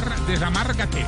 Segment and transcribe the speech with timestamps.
[0.00, 1.06] desamar, desamárgate.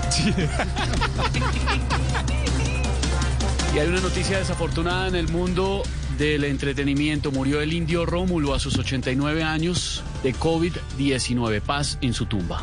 [3.75, 5.83] Y hay una noticia desafortunada en el mundo
[6.19, 7.33] del entretenimiento.
[7.33, 11.61] Murió el indio Rómulo a sus 89 años de COVID-19.
[11.61, 12.63] Paz en su tumba.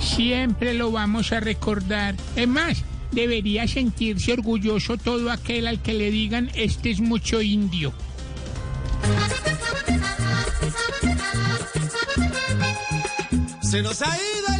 [0.00, 2.14] Siempre lo vamos a recordar.
[2.34, 2.82] Es más,
[3.12, 7.94] debería sentirse orgulloso todo aquel al que le digan este es mucho indio.
[13.62, 14.55] Se nos ha ido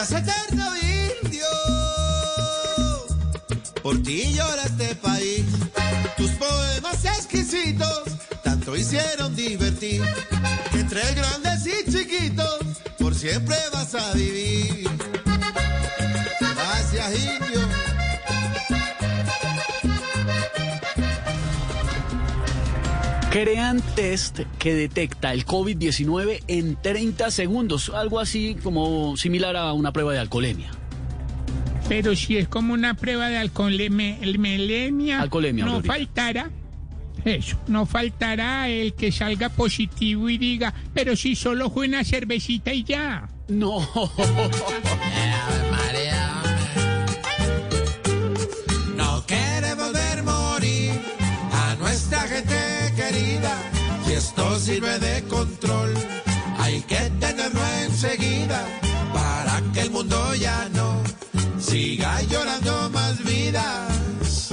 [0.00, 1.44] Eterno indio,
[3.82, 5.44] por ti llora este país.
[6.16, 8.04] Tus poemas exquisitos
[8.44, 10.00] tanto hicieron divertir.
[10.70, 12.60] que Entre grandes y chiquitos,
[12.96, 14.87] por siempre vas a vivir.
[23.30, 29.92] Crean test que detecta el COVID-19 en 30 segundos, algo así como similar a una
[29.92, 30.70] prueba de alcoholemia.
[31.90, 36.50] Pero si es como una prueba de alcoholemia, Alcoholemia, no faltará.
[37.24, 42.72] Eso, no faltará el que salga positivo y diga, pero si solo fue una cervecita
[42.72, 43.28] y ya.
[43.48, 43.86] No.
[46.42, 46.47] No
[54.18, 55.94] esto sirve de control.
[56.58, 58.66] Hay que tenerlo enseguida
[59.14, 61.00] para que el mundo ya no
[61.60, 64.50] siga llorando más vidas.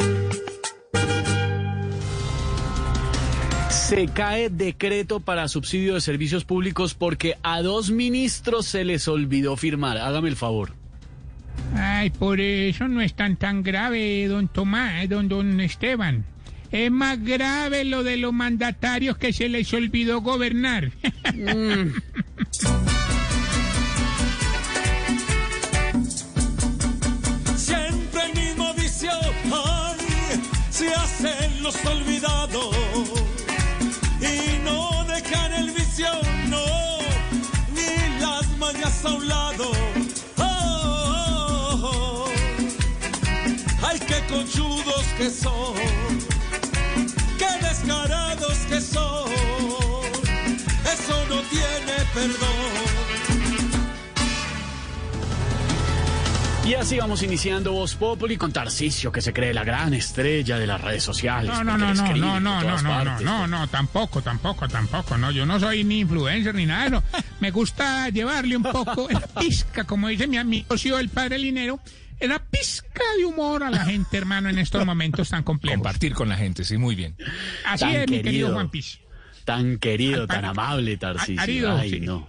[3.69, 9.58] Se cae decreto para subsidio de servicios públicos porque a dos ministros se les olvidó
[9.58, 9.97] firmar.
[9.97, 10.73] Hágame el favor.
[11.75, 16.34] Ay, por eso no es tan tan grave, don Tomás, don, don Esteban.
[16.76, 20.92] Es más grave lo de los mandatarios que se les olvidó gobernar.
[27.55, 29.10] Siempre el mismo vicio,
[29.45, 32.76] ay, se hacen los olvidados
[34.20, 36.10] y no dejan el vicio,
[36.49, 36.66] no,
[37.73, 39.72] ni las mañas a un lado.
[40.39, 42.28] Oh, oh, oh.
[43.82, 46.35] Ay, qué conchudos que son,
[47.86, 49.32] descarados que son,
[50.84, 52.86] eso no tiene perdón.
[56.66, 60.66] Y así vamos iniciando Voz Populi con Tarcisio, que se cree la gran estrella de
[60.66, 61.52] las redes sociales.
[61.52, 65.30] No, no, no, no, no, no, no, no, no, no, no, tampoco, tampoco, tampoco, no,
[65.30, 67.04] yo no soy ni influencer ni nada, de eso.
[67.40, 71.80] me gusta llevarle un poco, la pizca, como dice mi amigo el padre Linero,
[72.21, 75.77] la pizca de humor a la gente, hermano, en estos momentos tan complejos.
[75.77, 77.15] Compartir con la gente, sí, muy bien.
[77.65, 78.53] Así Tan es, mi querido querido.
[78.53, 78.99] Juan Piz.
[79.43, 81.39] Tan querido, Al- tan amable, Tarcisio.
[81.39, 81.99] Arido, Ay, sí.
[81.99, 82.27] no.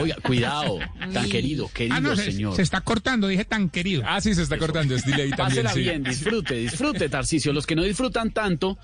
[0.00, 0.78] Oiga, cuidado,
[1.12, 2.56] tan querido, querido Ah, no, se, señor.
[2.56, 4.02] se está cortando, dije tan querido.
[4.06, 5.80] Ah, sí, se está cortando, es delay también, Pásela sí.
[5.80, 7.52] bien, disfrute, disfrute, Tarcisio.
[7.52, 8.78] Los que no disfrutan tanto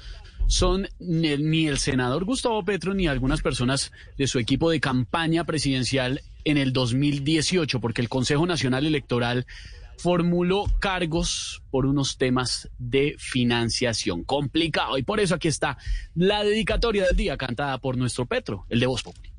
[0.46, 5.44] son ni ni el senador Gustavo Petro ni algunas personas de su equipo de campaña
[5.44, 9.46] presidencial en el 2018, porque el Consejo Nacional Electoral
[9.98, 14.24] formuló cargos por unos temas de financiación.
[14.24, 14.98] Complicado.
[14.98, 15.78] Y por eso aquí está
[16.14, 19.32] la dedicatoria del día cantada por nuestro Petro, el de Voz Populi.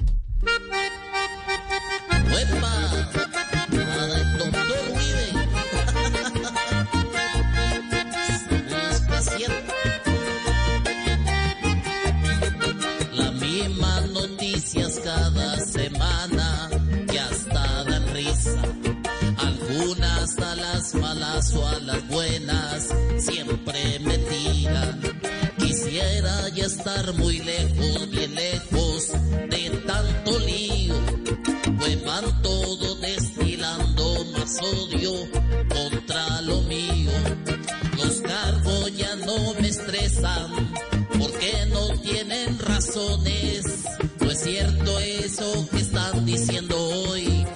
[25.95, 29.13] Quisiera ya estar muy lejos, bien lejos
[29.50, 30.94] de tanto lío.
[31.79, 35.13] Pues van todo destilando más odio
[35.69, 37.11] contra lo mío.
[37.95, 40.69] Los cargos ya no me estresan
[41.17, 43.63] porque no tienen razones.
[44.19, 47.47] No es cierto eso que están diciendo hoy,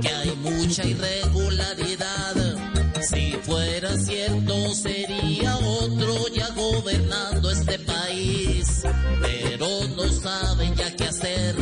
[0.00, 1.27] que hay mucha irregularidad.
[3.08, 8.82] Si fuera cierto sería otro ya gobernando este país,
[9.22, 9.66] pero
[9.96, 11.56] no saben ya qué hacer,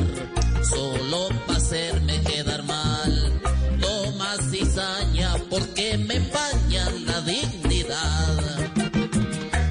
[0.69, 3.41] solo para hacerme quedar mal.
[3.79, 8.73] No más cizaña porque me empañan la dignidad.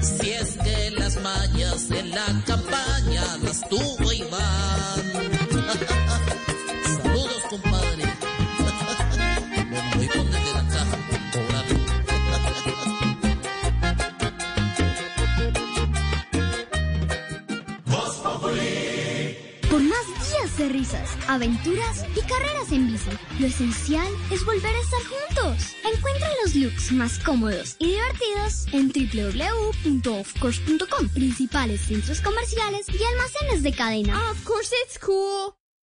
[0.00, 5.02] Si es que las mallas en la campaña las tuvo Iván.
[21.28, 23.10] aventuras y carreras en bici.
[23.38, 25.76] Lo esencial es volver a estar juntos.
[25.94, 33.72] Encuentra los looks más cómodos y divertidos en www.offcourse.com, principales centros comerciales y almacenes de
[33.72, 34.30] cadena.
[34.30, 35.54] Of course it's cool.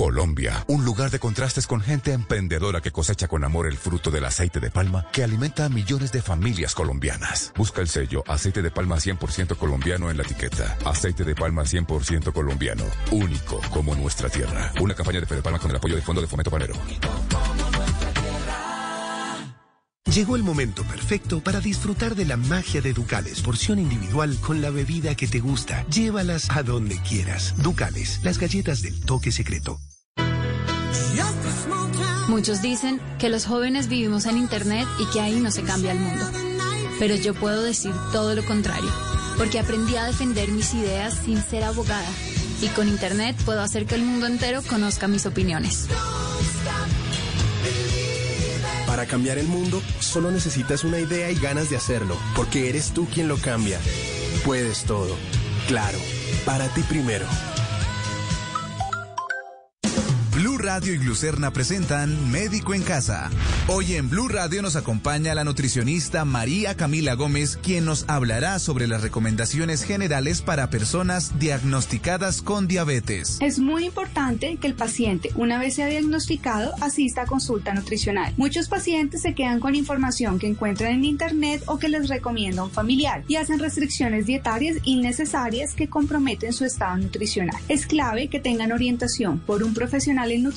[0.00, 4.24] Colombia, un lugar de contrastes con gente emprendedora que cosecha con amor el fruto del
[4.24, 7.52] aceite de palma que alimenta a millones de familias colombianas.
[7.54, 10.78] Busca el sello aceite de palma 100% colombiano en la etiqueta.
[10.86, 14.72] Aceite de palma 100% colombiano, único como nuestra tierra.
[14.80, 16.76] Una campaña de Fede Palma con el apoyo del Fondo de Fomento Panero.
[20.10, 24.70] Llegó el momento perfecto para disfrutar de la magia de Ducales, porción individual con la
[24.70, 25.84] bebida que te gusta.
[25.88, 27.54] Llévalas a donde quieras.
[27.62, 29.78] Ducales, las galletas del toque secreto.
[32.30, 35.98] Muchos dicen que los jóvenes vivimos en Internet y que ahí no se cambia el
[35.98, 36.24] mundo.
[37.00, 38.88] Pero yo puedo decir todo lo contrario,
[39.36, 42.08] porque aprendí a defender mis ideas sin ser abogada.
[42.62, 45.88] Y con Internet puedo hacer que el mundo entero conozca mis opiniones.
[48.86, 53.08] Para cambiar el mundo, solo necesitas una idea y ganas de hacerlo, porque eres tú
[53.12, 53.80] quien lo cambia.
[54.44, 55.16] Puedes todo.
[55.66, 55.98] Claro,
[56.44, 57.26] para ti primero.
[60.60, 63.30] Radio y Glucerna presentan Médico en Casa.
[63.66, 68.86] Hoy en Blue Radio nos acompaña la nutricionista María Camila Gómez, quien nos hablará sobre
[68.86, 73.38] las recomendaciones generales para personas diagnosticadas con diabetes.
[73.40, 78.34] Es muy importante que el paciente, una vez sea diagnosticado, asista a consulta nutricional.
[78.36, 82.70] Muchos pacientes se quedan con información que encuentran en Internet o que les recomienda un
[82.70, 87.60] familiar y hacen restricciones dietarias innecesarias que comprometen su estado nutricional.
[87.68, 90.49] Es clave que tengan orientación por un profesional en nutrición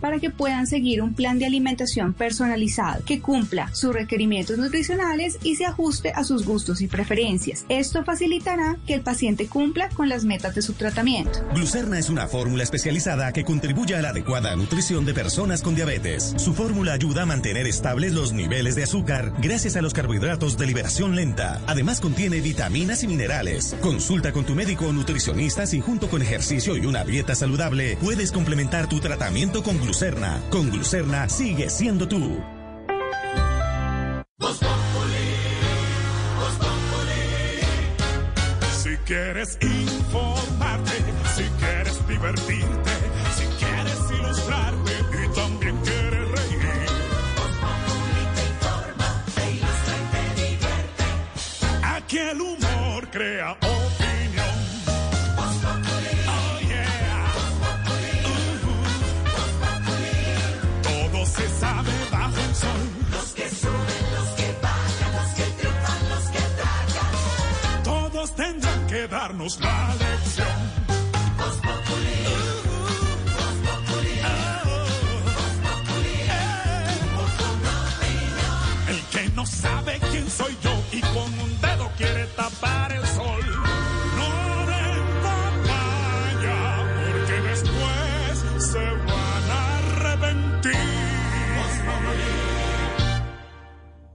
[0.00, 5.56] para que puedan seguir un plan de alimentación personalizado que cumpla sus requerimientos nutricionales y
[5.56, 7.64] se ajuste a sus gustos y preferencias.
[7.68, 11.40] Esto facilitará que el paciente cumpla con las metas de su tratamiento.
[11.54, 16.34] Glucerna es una fórmula especializada que contribuye a la adecuada nutrición de personas con diabetes.
[16.36, 20.66] Su fórmula ayuda a mantener estables los niveles de azúcar gracias a los carbohidratos de
[20.66, 21.60] liberación lenta.
[21.66, 23.76] Además contiene vitaminas y minerales.
[23.80, 28.30] Consulta con tu médico o nutricionista si junto con ejercicio y una dieta saludable puedes
[28.30, 29.31] complementar tu tratamiento
[29.62, 30.42] con glucerna.
[30.50, 32.38] Con glucerna sigue siendo tú.
[38.82, 40.92] Si quieres informarte,
[41.34, 42.90] si quieres divertirte,
[43.36, 44.92] si quieres ilustrarte
[45.24, 46.88] y también quieres reír.
[48.34, 51.04] te informa, te ilustra y te divierte.
[51.82, 53.56] Aquí el humor crea
[69.22, 70.61] darnos la lección.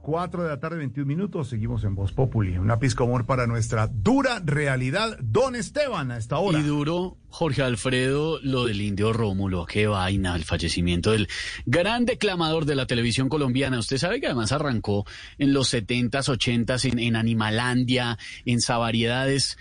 [0.08, 1.50] 4 de la tarde, 21 minutos.
[1.50, 2.56] Seguimos en Voz Populi.
[2.56, 5.18] Una pizca para nuestra dura realidad.
[5.20, 6.60] Don Esteban, a esta hora.
[6.60, 9.66] Y duro, Jorge Alfredo, lo del indio Rómulo.
[9.66, 11.28] Qué vaina, el fallecimiento del
[11.66, 13.78] gran declamador de la televisión colombiana.
[13.78, 15.04] Usted sabe que además arrancó
[15.36, 19.58] en los 70s, 80s en, en Animalandia, en Savariedades.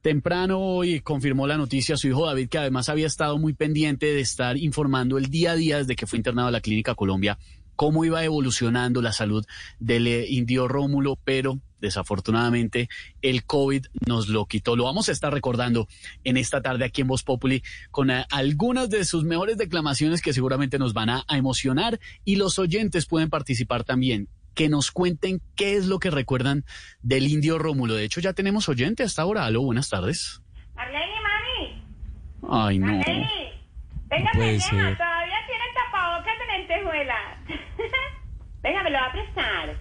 [0.00, 4.20] Temprano hoy confirmó la noticia su hijo David, que además había estado muy pendiente de
[4.20, 7.36] estar informando el día a día desde que fue internado a la Clínica Colombia
[7.78, 9.46] cómo iba evolucionando la salud
[9.78, 12.88] del eh, indio Rómulo, pero desafortunadamente
[13.22, 14.74] el COVID nos lo quitó.
[14.74, 15.86] Lo vamos a estar recordando
[16.24, 20.32] en esta tarde aquí en Voz Populi con eh, algunas de sus mejores declamaciones que
[20.32, 24.26] seguramente nos van a, a emocionar y los oyentes pueden participar también.
[24.54, 26.64] Que nos cuenten qué es lo que recuerdan
[27.00, 27.94] del indio Rómulo.
[27.94, 29.44] De hecho, ya tenemos oyente hasta ahora.
[29.44, 30.42] Aló, buenas tardes.
[30.74, 31.84] Marlene, mami.
[32.50, 32.86] Ay, no.
[32.86, 33.52] Marlene.
[34.10, 34.96] Venga, No puede ser.
[34.96, 37.27] todavía tiene tapabocas de lentejuelas.
[38.88, 39.76] Me lo va a prestar.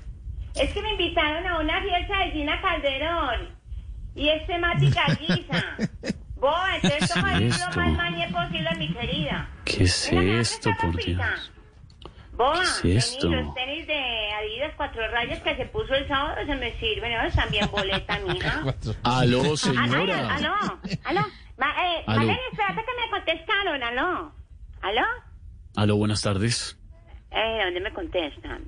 [0.56, 3.56] Es que me invitaron a una fiesta de Gina Calderón.
[4.16, 5.64] Y es temática guisa.
[6.36, 7.80] Boa, entonces toma ¿Qué el es lo esto?
[7.80, 9.50] más mañe posible, mi querida.
[9.64, 11.26] ¿Qué es Venga, esto, por ropita.
[11.30, 11.52] Dios?
[12.34, 13.30] Boa, ¿Qué es esto?
[13.30, 17.22] los tenis de Adidas cuatro rayas que se puso el sábado se me sirven, ¿no?
[17.24, 18.62] Están bien boleta, mija.
[19.04, 19.84] Aló, señora.
[19.86, 21.22] Aló, aló, aló.
[21.58, 22.20] Ma, eh, Aló.
[22.20, 24.36] Valeria, espérate que me contestaron, aló.
[24.82, 25.06] ¿Aló?
[25.78, 26.78] Aló, buenas tardes.
[27.32, 28.66] Eh, ¿dónde me contestan?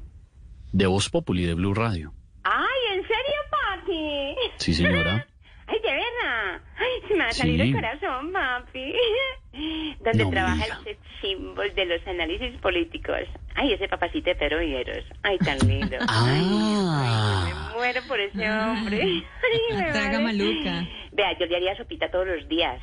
[0.72, 2.14] De Voz Populi, de Blue Radio.
[2.44, 4.36] Ay, ¿en serio, papi?
[4.58, 5.26] Sí, señora.
[5.68, 6.62] Ay, de verdad.
[6.78, 7.68] Ay, se me va a salir Sí.
[7.68, 8.94] el corazón, papi.
[10.04, 13.20] Donde No trabaja el symbol de los análisis políticos.
[13.56, 15.04] Ay, ese papacito de Pedro Viveros.
[15.24, 15.98] Ay, tan lindo.
[16.08, 17.70] Ah.
[17.72, 19.02] Me muero por ese hombre.
[19.02, 19.24] Ay,
[19.72, 20.24] me Traga vale.
[20.24, 20.88] maluca.
[21.12, 22.82] Vea, yo le haría sopita todos los días.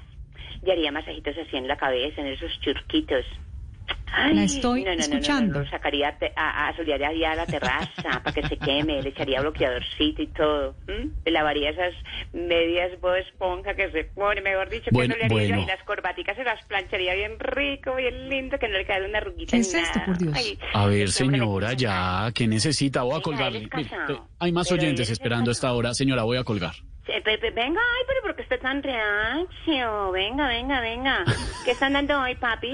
[0.62, 3.24] Le haría masajitos así en la cabeza, en esos churquitos.
[4.18, 5.58] Ay, La estoy no, no, no, no, escuchando.
[5.58, 10.22] No, no, Sacaría a, a a la terraza para que se queme, le echaría bloqueadorcito
[10.22, 10.74] y todo.
[10.88, 11.10] ¿m?
[11.24, 11.92] Le lavaría esas
[12.32, 15.62] medias voz esponja que se pone, mejor dicho, Bueno, que no le haría yo, bueno.
[15.64, 19.18] y las corbaticas se las plancharía bien rico, bien lindo, que no le quedara una
[19.18, 20.06] arruguita ¿Qué es esto, nada.
[20.06, 20.32] por Dios?
[20.34, 23.02] Ay, A ver, señora, ya, ¿qué necesita?
[23.02, 23.52] Voy a colgar.
[24.38, 25.92] Hay más oyentes es esperando a esta hora.
[25.94, 26.72] Señora, voy a colgar.
[27.08, 30.10] Eh, pe- pe- Venga, ay, pero ¿por qué está tan reacio?
[30.10, 31.24] Venga, venga, venga.
[31.64, 32.72] ¿Qué están dando hoy, papi?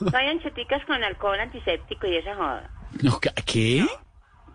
[0.00, 2.70] No hay anchoticas con alcohol antiséptico y esa joda.
[3.02, 3.84] No, ¿qué-.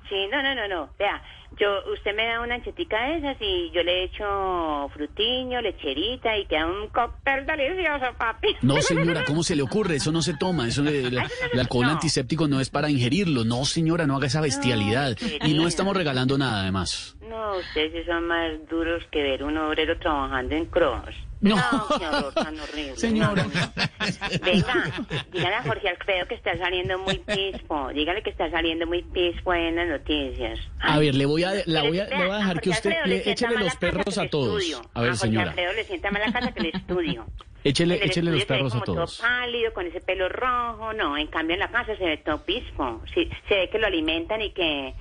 [0.09, 0.89] Sí, no, no, no, no.
[0.99, 1.21] Vea,
[1.59, 6.45] yo, usted me da una anchotica de esas y yo le echo frutiño, lecherita y
[6.45, 8.49] queda un cóctel delicioso, papi.
[8.61, 9.95] No, señora, ¿cómo se le ocurre?
[9.95, 10.67] Eso no se toma.
[10.67, 13.43] Eso la- el alcohol antiséptico no es para ingerirlo.
[13.45, 15.15] No, señora, no haga esa bestialidad.
[15.45, 17.15] Y no estamos regalando nada, además.
[17.29, 21.15] No, ustedes son más duros que ver un obrero trabajando en cross.
[21.43, 21.57] No.
[21.99, 22.95] qué horror tan horrible.
[22.95, 23.43] Señora.
[23.43, 24.45] No, no, no.
[24.45, 24.91] Venga,
[25.31, 27.89] dígale a Jorge Alfredo que está saliendo muy pispo.
[27.93, 30.59] Dígale que está saliendo muy pispo en las noticias.
[30.79, 32.89] A ver, le voy a, la voy a, le voy a dejar que Jorge usted
[32.91, 34.81] Alfredo le sienta échele los perros a todos.
[34.93, 35.49] A ver, Jorge señora.
[35.49, 37.25] Alfredo le sienta más la casa que el estudio.
[37.65, 39.17] Échele, el échele los estudio se ve perros a como todos.
[39.17, 41.17] Todo pálido, con ese pelo rojo, no.
[41.17, 43.01] En cambio, en la casa se ve todo pispo.
[43.13, 44.93] Sí, se ve que lo alimentan y que,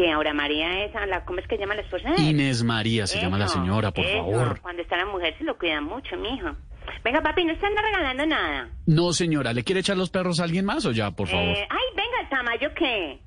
[0.00, 2.08] que ahora María es, la, ¿cómo es que llama la esposa?
[2.08, 2.30] de él?
[2.30, 4.16] Inés María se llama la señora, por eso.
[4.16, 4.58] favor.
[4.62, 6.56] Cuando está la mujer se lo cuida mucho, mijo.
[7.04, 8.70] Venga, papi, no están regalando nada.
[8.86, 11.54] No, señora, ¿le quiere echar los perros a alguien más o ya, por favor?
[11.54, 13.20] Eh, ay, venga, ¿Tamayo qué?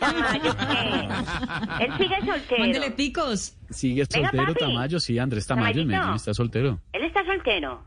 [0.00, 1.84] ¿Tamayo qué?
[1.84, 2.60] Él sigue soltero.
[2.60, 3.54] Mándele picos.
[3.68, 4.54] Sigue soltero.
[4.54, 5.84] Tamayo, sí, Andrés Tamayo.
[5.84, 6.80] Medellín está soltero.
[6.94, 7.84] Él está soltero.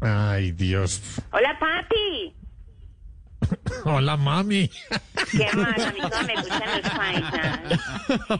[0.00, 1.20] Ay, Dios.
[1.32, 2.32] Hola, papi.
[3.84, 4.70] Hola, mami.
[5.30, 5.78] ¿Qué más?
[5.78, 7.60] A mí cómo me gustan los paisas.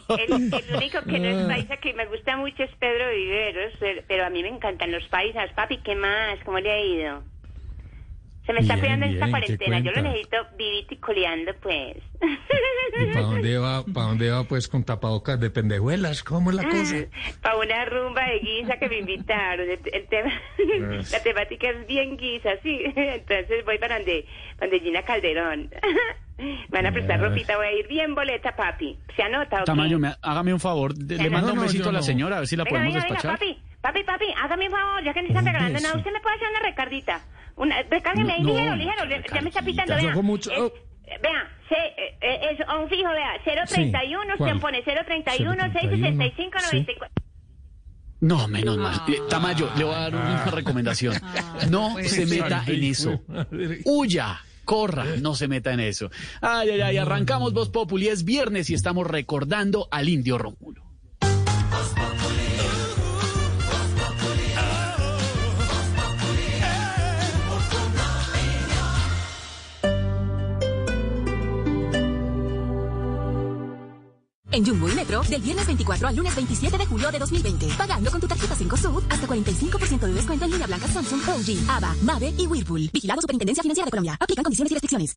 [0.09, 4.03] El, el único que no es paisa que me gusta mucho es Pedro Viveros, pero,
[4.09, 5.53] pero a mí me encantan los paisas.
[5.53, 6.39] Papi, ¿qué más?
[6.45, 7.23] ¿Cómo le ha ido?
[8.49, 9.79] Se me está Bien, cuidando en esta bien, ¿qué cuarentena.
[9.81, 11.97] Yo lo necesito vivito y coleando, pues.
[12.99, 13.85] ¿Y para dónde va?
[13.85, 16.23] ¿Para dónde va pues con tapabocas de pendejuelas?
[16.23, 16.95] ¿Cómo es la cosa?
[17.43, 19.69] Para una rumba de guisa que me invitaron.
[19.69, 20.33] El, el tema,
[21.13, 22.81] la temática es bien guisa, sí.
[22.97, 24.25] Entonces voy para donde,
[24.59, 25.69] donde Gina Calderón.
[26.39, 28.99] Me van a prestar ropita, voy a ir bien boleta, papi.
[29.15, 29.65] ¿Se anota o qué?
[29.67, 32.03] Tamayo, me- hágame un favor, de- le No, mando un besito a la no.
[32.05, 33.39] señora, a ver si la Venga, podemos venga, venga, despachar.
[33.39, 36.37] papi, papi, papi, hágame un favor, ya que me están regalando nada, usted me puede
[36.37, 37.21] hacer una recardita.
[37.59, 40.15] Una, recárgueme ahí, No, ligero, ligero, le- ya me está pitando, vea.
[40.23, 40.73] mucho- Es-
[41.07, 44.61] eh, vea, se, eh, eh, es un fijo, vea, 031, Sí, usted ¿cuál?
[44.61, 47.15] pone 031, 665, 94.
[48.21, 49.01] No, menos mal.
[49.09, 51.15] Eh, Tamayo, le voy a dar una recomendación.
[51.71, 53.21] No pues, se meta en eso.
[53.85, 56.11] Huya, corra, no se meta en eso.
[56.41, 60.83] Ay, ay, ay, arrancamos Voz Populi, es viernes y estamos recordando al indio Rómulo.
[74.51, 77.69] En Jumbo y Metro, del viernes 24 al lunes 27 de julio de 2020.
[77.77, 81.71] Pagando con tu tarjeta 5 Sud, hasta 45% de descuento en línea blanca Samsung, LG,
[81.71, 82.89] ABA, Mave y Whirlpool.
[82.93, 84.17] Vigilado Superintendencia Financiera de Colombia.
[84.19, 85.17] Aplican condiciones y restricciones.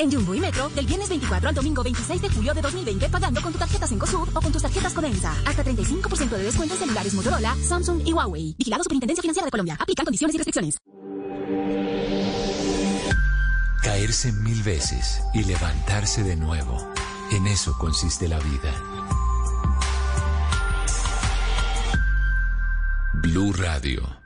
[0.00, 3.42] En Jumbo y Metro, del viernes 24 al domingo 26 de julio de 2020, pagando
[3.42, 5.34] con tu tarjeta 5 Sud o con tus tarjetas Codensa.
[5.44, 8.54] Hasta 35% de descuento en celulares Motorola, Samsung y Huawei.
[8.56, 9.76] Vigilado Superintendencia Financiera de Colombia.
[9.78, 10.78] Aplican condiciones y restricciones.
[13.82, 16.78] Caerse mil veces y levantarse de nuevo.
[17.32, 18.72] En eso consiste la vida.
[23.22, 24.19] Blue Radio.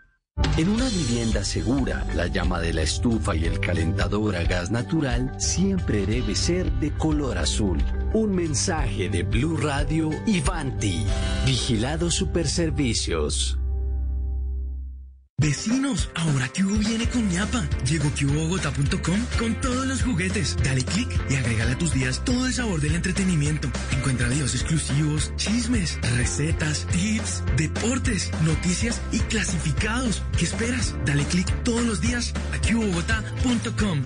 [0.56, 5.32] En una vivienda segura, la llama de la estufa y el calentador a gas natural
[5.36, 7.78] siempre debe ser de color azul.
[8.12, 11.04] Un mensaje de Blue Radio y Vanti.
[11.44, 13.58] Vigilado Superservicios.
[15.44, 17.68] Vecinos, ahora que viene con ñapa.
[17.86, 20.56] Llegó QBogotá.com con todos los juguetes.
[20.62, 23.68] Dale click y agrégale a tus días todo el sabor del entretenimiento.
[23.90, 30.22] Encuentra videos exclusivos, chismes, recetas, tips, deportes, noticias y clasificados.
[30.38, 30.94] ¿Qué esperas?
[31.04, 34.04] Dale click todos los días a QBogotá.com.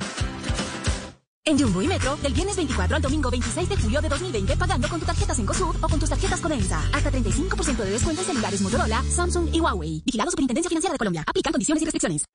[1.48, 4.86] En Jumbo y Metro, del viernes 24 al domingo 26 de julio de 2020, pagando
[4.86, 6.78] con tu tarjeta Cencosud o con tus tarjetas Codensa.
[6.92, 10.02] Hasta 35% de descuento en celulares Motorola, Samsung y Huawei.
[10.04, 11.24] Vigilado Superintendencia Financiera de Colombia.
[11.26, 12.26] Aplican condiciones y restricciones.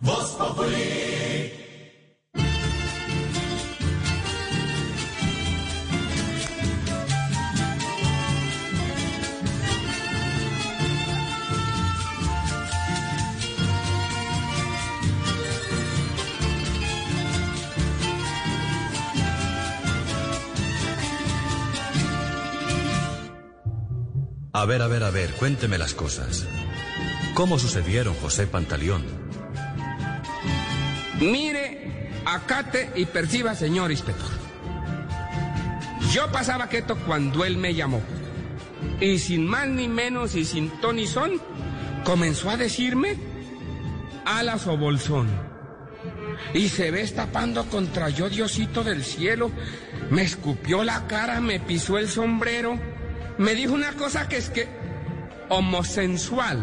[0.00, 1.17] Voz Populi.
[24.58, 26.44] A ver, a ver, a ver, cuénteme las cosas.
[27.34, 29.04] ¿Cómo sucedieron, José Pantaleón?
[31.20, 34.26] Mire, acate y perciba, señor inspector.
[36.12, 38.02] Yo pasaba quieto cuando él me llamó.
[39.00, 41.40] Y sin más ni menos y sin ton ni son,
[42.02, 43.16] comenzó a decirme
[44.24, 45.28] alas o bolsón.
[46.52, 49.52] Y se ve tapando contra yo, Diosito del cielo.
[50.10, 52.97] Me escupió la cara, me pisó el sombrero.
[53.38, 54.68] Me dijo una cosa que es que
[55.48, 56.58] homosensual.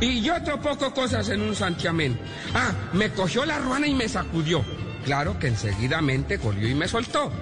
[0.00, 2.18] Y yo otro poco cosas en un santiamén.
[2.54, 4.64] Ah, me cogió la ruana y me sacudió.
[5.04, 7.32] Claro que enseguidamente corrió y me soltó.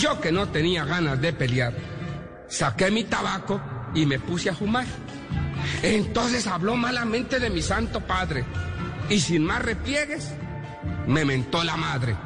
[0.00, 1.74] Yo que no tenía ganas de pelear,
[2.48, 3.60] saqué mi tabaco
[3.94, 4.86] y me puse a fumar.
[5.82, 8.44] Entonces habló malamente de mi santo padre.
[9.08, 10.32] Y sin más repliegues,
[11.06, 12.16] me mentó la madre.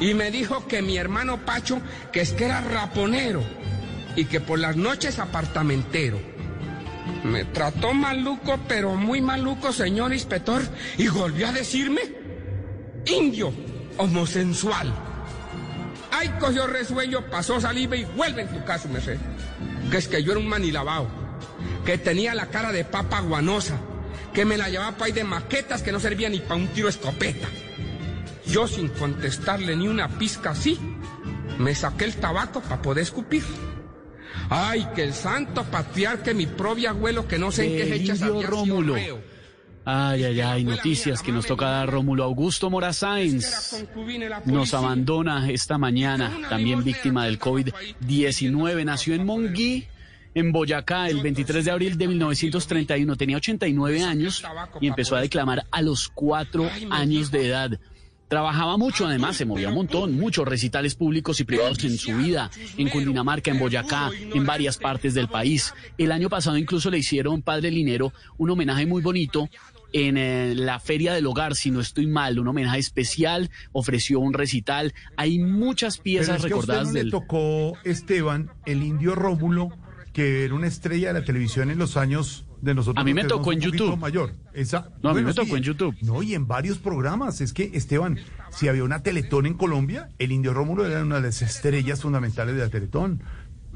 [0.00, 1.80] Y me dijo que mi hermano Pacho,
[2.12, 3.42] que es que era raponero
[4.18, 6.18] y que por las noches apartamentero.
[7.22, 10.60] Me trató maluco, pero muy maluco, señor inspector,
[10.96, 12.00] y volvió a decirme,
[13.06, 13.52] indio,
[13.96, 14.92] homosensual.
[16.10, 19.20] Ay, cogió resuello, pasó saliva y vuelve en tu caso, me sé.
[19.88, 21.08] Que es que yo era un manilabao,
[21.86, 23.78] que tenía la cara de papa guanosa,
[24.34, 27.46] que me la llevaba para de maquetas que no servía ni para un tiro escopeta.
[28.48, 30.76] Yo sin contestarle ni una pizca así,
[31.60, 33.44] me saqué el tabaco para poder escupir.
[34.50, 38.12] Ay, que el santo patriarca, mi propio abuelo, que no sé en qué El fecha
[38.14, 38.96] indio sabía Rómulo.
[39.84, 43.86] Ay, ay, ay, noticias que nos toca dar Rómulo Augusto Mora Sáenz.
[44.44, 48.84] Nos abandona esta mañana, también víctima del COVID-19.
[48.84, 49.86] Nació en Monguí,
[50.34, 53.16] en Boyacá, el 23 de abril de 1931.
[53.16, 54.44] Tenía 89 años
[54.80, 57.80] y empezó a declamar a los cuatro años de edad.
[58.28, 62.50] Trabajaba mucho, además, se movía un montón, muchos recitales públicos y privados en su vida,
[62.76, 65.72] en Cundinamarca, en Boyacá, en varias partes del país.
[65.96, 69.48] El año pasado incluso le hicieron, padre Linero, un homenaje muy bonito
[69.92, 74.34] en eh, la Feria del Hogar, si no estoy mal, un homenaje especial, ofreció un
[74.34, 74.92] recital.
[75.16, 79.14] Hay muchas Pero piezas es que a usted recordadas no le tocó Esteban, el indio
[79.14, 79.70] Rómulo,
[80.12, 83.00] que era una estrella de la televisión en los años de nosotros.
[83.00, 83.96] A mí me tocó en YouTube.
[83.96, 84.32] Mayor.
[84.52, 85.94] Esa, No, a mí me sí, tocó en YouTube.
[86.02, 87.40] No, y en varios programas.
[87.40, 88.18] Es que, Esteban,
[88.50, 92.54] si había una Teletón en Colombia, el indio Rómulo era una de las estrellas fundamentales
[92.56, 93.22] de la Teletón.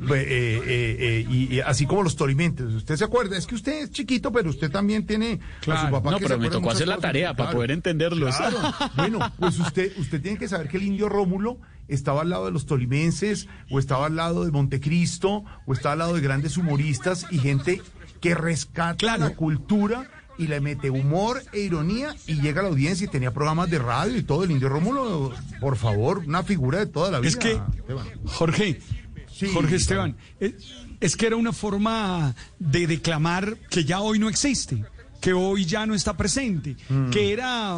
[0.01, 2.67] Eh, eh, eh, y, y así como los torimentes.
[2.67, 3.37] ¿Usted se acuerda?
[3.37, 5.91] Es que usted es chiquito, pero usted también tiene a su Claro.
[5.93, 8.35] papá No, que pero se me tocó hacer la tarea para poder entenderlos.
[8.37, 8.59] Claro.
[8.97, 12.53] Bueno, pues usted, usted tiene que saber que el indio Rómulo estaba al lado de
[12.53, 17.27] los tolimenses, o estaba al lado de Montecristo, o estaba al lado de grandes humoristas
[17.31, 17.83] y gente
[18.23, 20.09] que rescata la cultura
[20.39, 23.79] y le mete humor e ironía y llega a la audiencia y tenía programas de
[23.79, 24.45] radio y todo.
[24.45, 27.29] El indio Rómulo, por favor, una figura de toda la vida.
[27.29, 28.07] Es que, Esteban.
[28.25, 28.81] Jorge,
[29.31, 30.55] Sí, Jorge Esteban, es,
[31.01, 34.85] es que era una forma de declamar que ya hoy no existe,
[35.21, 37.11] que hoy ya no está presente, Mm.
[37.11, 37.77] que era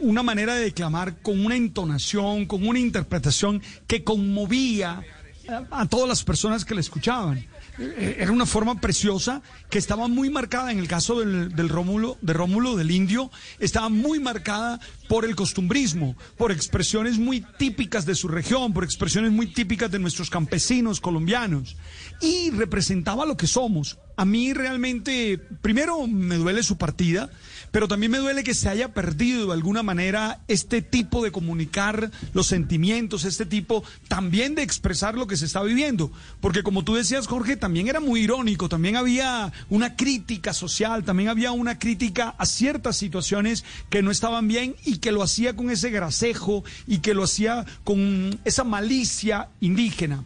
[0.00, 5.02] una manera de declamar con una entonación, con una interpretación que conmovía
[5.48, 7.44] a, a todas las personas que le escuchaban.
[7.78, 12.18] Eh, era una forma preciosa que estaba muy marcada en el caso del, del Rómulo,
[12.20, 18.14] de Rómulo del Indio, estaba muy marcada por el costumbrismo, por expresiones muy típicas de
[18.14, 21.76] su región, por expresiones muy típicas de nuestros campesinos colombianos
[22.20, 23.98] y representaba lo que somos.
[24.16, 27.30] A mí realmente, primero me duele su partida,
[27.70, 32.10] pero también me duele que se haya perdido de alguna manera este tipo de comunicar
[32.34, 36.12] los sentimientos, este tipo también de expresar lo que se está viviendo.
[36.40, 41.30] Porque como tú decías, Jorge, también era muy irónico, también había una crítica social, también
[41.30, 45.70] había una crítica a ciertas situaciones que no estaban bien y que lo hacía con
[45.70, 50.24] ese gracejo y que lo hacía con esa malicia indígena.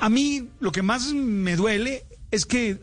[0.00, 2.78] A mí lo que más me duele es que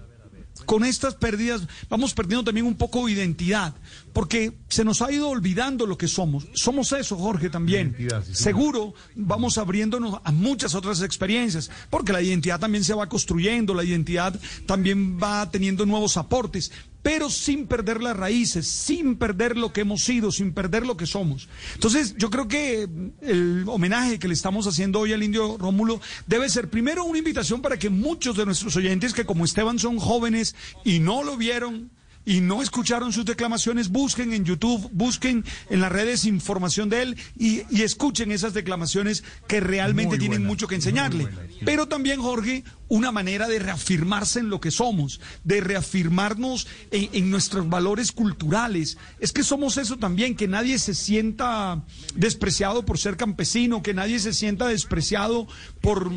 [0.65, 3.73] con estas pérdidas vamos perdiendo también un poco de identidad,
[4.13, 6.47] porque se nos ha ido olvidando lo que somos.
[6.53, 7.95] Somos eso, Jorge, también.
[8.31, 13.83] Seguro vamos abriéndonos a muchas otras experiencias, porque la identidad también se va construyendo, la
[13.83, 16.71] identidad también va teniendo nuevos aportes,
[17.01, 21.05] pero sin perder las raíces, sin perder lo que hemos sido, sin perder lo que
[21.05, 21.49] somos.
[21.73, 22.87] Entonces, yo creo que
[23.21, 27.61] el homenaje que le estamos haciendo hoy al indio Rómulo debe ser primero una invitación
[27.61, 31.91] para que muchos de nuestros oyentes que como Esteban son jóvenes y no lo vieron,
[32.25, 37.17] y no escucharon sus declamaciones, busquen en YouTube, busquen en las redes información de él
[37.37, 41.27] y, escuchen esas declamaciones que realmente tienen mucho que enseñarle.
[41.65, 47.67] Pero también, Jorge, una manera de reafirmarse en lo que somos, de reafirmarnos en, nuestros
[47.67, 48.97] valores culturales.
[49.19, 51.83] Es que somos eso también, que nadie se sienta
[52.15, 55.47] despreciado por ser campesino, que nadie se sienta despreciado
[55.81, 56.11] por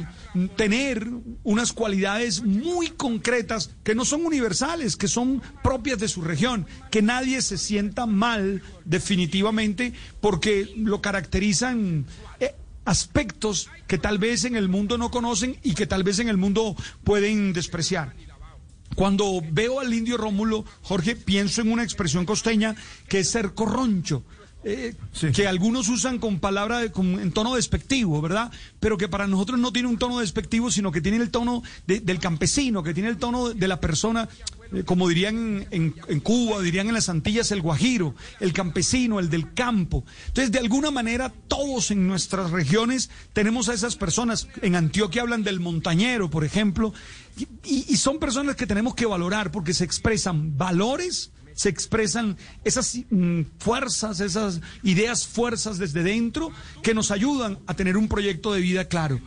[0.57, 1.09] tener
[1.45, 7.03] unas cualidades muy concretas que no son universales, que son propias de su región, que
[7.03, 12.07] nadie se sienta mal definitivamente porque lo caracterizan
[12.41, 12.55] eh,
[12.87, 16.39] aspectos que tal vez en el mundo no conocen y que tal vez en el
[16.39, 18.15] mundo pueden despreciar.
[18.95, 22.75] Cuando veo al indio Rómulo, Jorge, pienso en una expresión costeña
[23.09, 24.25] que es ser corroncho.
[25.35, 28.51] Que algunos usan con palabra en tono despectivo, ¿verdad?
[28.81, 32.19] Pero que para nosotros no tiene un tono despectivo, sino que tiene el tono del
[32.19, 34.29] campesino, que tiene el tono de la persona,
[34.73, 39.55] eh, como dirían en, Cuba, dirían en las Antillas, el guajiro, el campesino, el del
[39.55, 40.05] campo.
[40.27, 44.49] Entonces, de alguna manera, todos en nuestras regiones tenemos a esas personas.
[44.63, 46.93] En Antioquia hablan del montañero, por ejemplo,
[47.65, 53.41] y son personas que tenemos que valorar porque se expresan valores se expresan esas mm,
[53.59, 58.85] fuerzas, esas ideas fuerzas desde dentro que nos ayudan a tener un proyecto de vida
[58.85, 59.21] claro.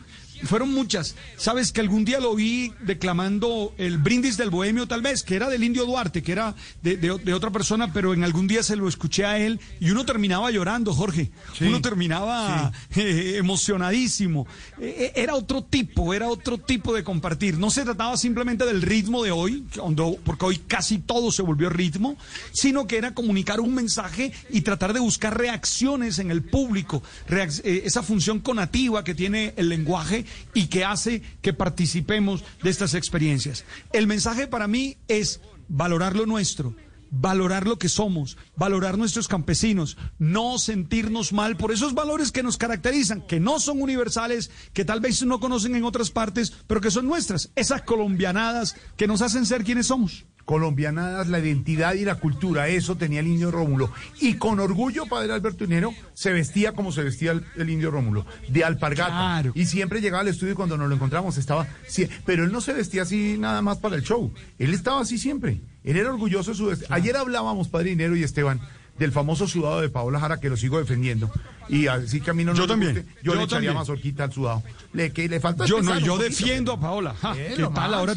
[0.44, 1.14] Fueron muchas.
[1.36, 5.48] Sabes que algún día lo vi declamando el brindis del bohemio, tal vez, que era
[5.48, 9.24] del indio Duarte, que era de, otra persona, pero en algún día se lo escuché
[9.24, 11.30] a él y uno terminaba llorando, Jorge.
[11.60, 14.46] Uno terminaba eh, emocionadísimo.
[14.80, 17.58] Eh, era otro tipo, era otro tipo de compartir.
[17.58, 19.64] No se trataba simplemente del ritmo de hoy,
[20.24, 22.16] porque hoy casi todo se volvió ritmo,
[22.52, 27.82] sino que era comunicar un mensaje y tratar de buscar reacciones en el público, eh,
[27.84, 33.64] esa función conativa que tiene el lenguaje y que hace que participemos de estas experiencias.
[33.92, 36.74] El mensaje para mí es valorar lo nuestro,
[37.10, 42.56] valorar lo que somos, valorar nuestros campesinos, no sentirnos mal por esos valores que nos
[42.56, 46.90] caracterizan, que no son universales, que tal vez no conocen en otras partes, pero que
[46.90, 52.16] son nuestras, esas colombianadas que nos hacen ser quienes somos colombianadas, la identidad y la
[52.16, 52.66] cultura.
[52.66, 53.92] Eso tenía el indio Rómulo.
[54.20, 58.64] Y con orgullo, padre Alberto Inero, se vestía como se vestía el, indio Rómulo, de
[58.64, 59.44] alpargata.
[59.54, 61.68] Y siempre llegaba al estudio y cuando nos lo encontramos estaba...
[62.26, 64.34] Pero él no se vestía así nada más para el show.
[64.58, 65.60] Él estaba así siempre.
[65.84, 66.84] Él era orgulloso de su...
[66.88, 68.60] Ayer hablábamos, padre Inero y Esteban,
[68.98, 71.30] del famoso sudado de Paola Jara, que lo sigo defendiendo.
[71.68, 73.06] Y así que a mí no Yo también.
[73.22, 74.62] yo, le echaría más horquita al sudado.
[74.92, 77.14] Le, que le falta Yo no, yo defiendo a Paola.
[77.34, 77.94] ¿Qué tal?
[77.94, 78.14] Ahora,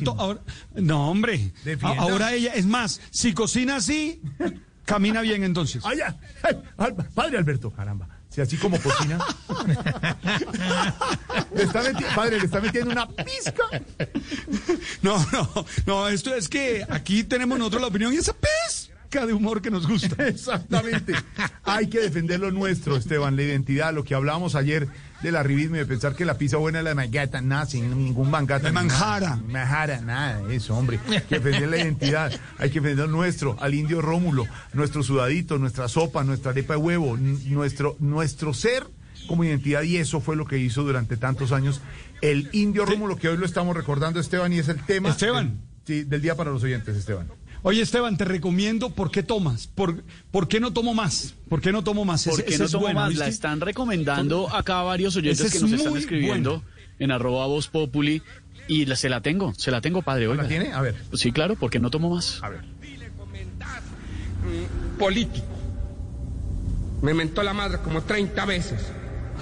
[0.76, 1.52] no, hombre.
[1.82, 4.22] Ahora ella, es más, si cocina así,
[4.86, 5.84] camina bien entonces.
[5.86, 6.00] Ay,
[7.14, 8.10] padre Alberto, caramba.
[8.34, 9.20] Si así como cocina.
[12.16, 13.70] padre, le está metiendo una pizca.
[15.04, 18.34] No, no, no, esto es que aquí tenemos nosotros la opinión y esa
[19.21, 20.28] de humor que nos gusta.
[20.28, 21.13] Exactamente.
[21.63, 24.88] Hay que defender lo nuestro, Esteban, la identidad, lo que hablábamos ayer
[25.21, 27.89] del arribismo y de pensar que la pizza buena es la de Mangata, nada, sin
[27.89, 28.67] ningún mangata.
[28.67, 29.38] De manjara.
[29.47, 30.99] Manjara, nada eso, hombre.
[31.08, 35.58] Hay que defender la identidad, hay que defender lo nuestro, al indio Rómulo, nuestro sudadito,
[35.58, 38.86] nuestra sopa, nuestra arepa de huevo, nuestro, nuestro ser
[39.28, 41.80] como identidad y eso fue lo que hizo durante tantos años
[42.23, 45.60] el indio Rómulo, que hoy lo estamos recordando, Esteban, y es el tema Esteban.
[45.86, 47.28] del día para los oyentes, Esteban.
[47.65, 49.67] Oye, Esteban, te recomiendo por qué tomas.
[49.67, 51.34] ¿Por, por qué no tomo más?
[51.47, 52.26] ¿Por qué no tomo más?
[52.26, 53.15] ¿Por qué no tomo más?
[53.15, 56.62] La están recomendando acá varios oyentes que nos están escribiendo
[56.99, 58.21] en arroba voz populi
[58.67, 60.28] Y la- se la tengo, se la tengo, padre.
[60.28, 60.43] Oiga.
[60.43, 60.73] ¿La tiene?
[60.73, 60.95] A ver.
[61.13, 62.39] Sí, claro, porque no tomo más.
[62.43, 62.62] A ver.
[64.99, 65.45] político.
[67.02, 68.80] Me mentó la madre como 30 veces.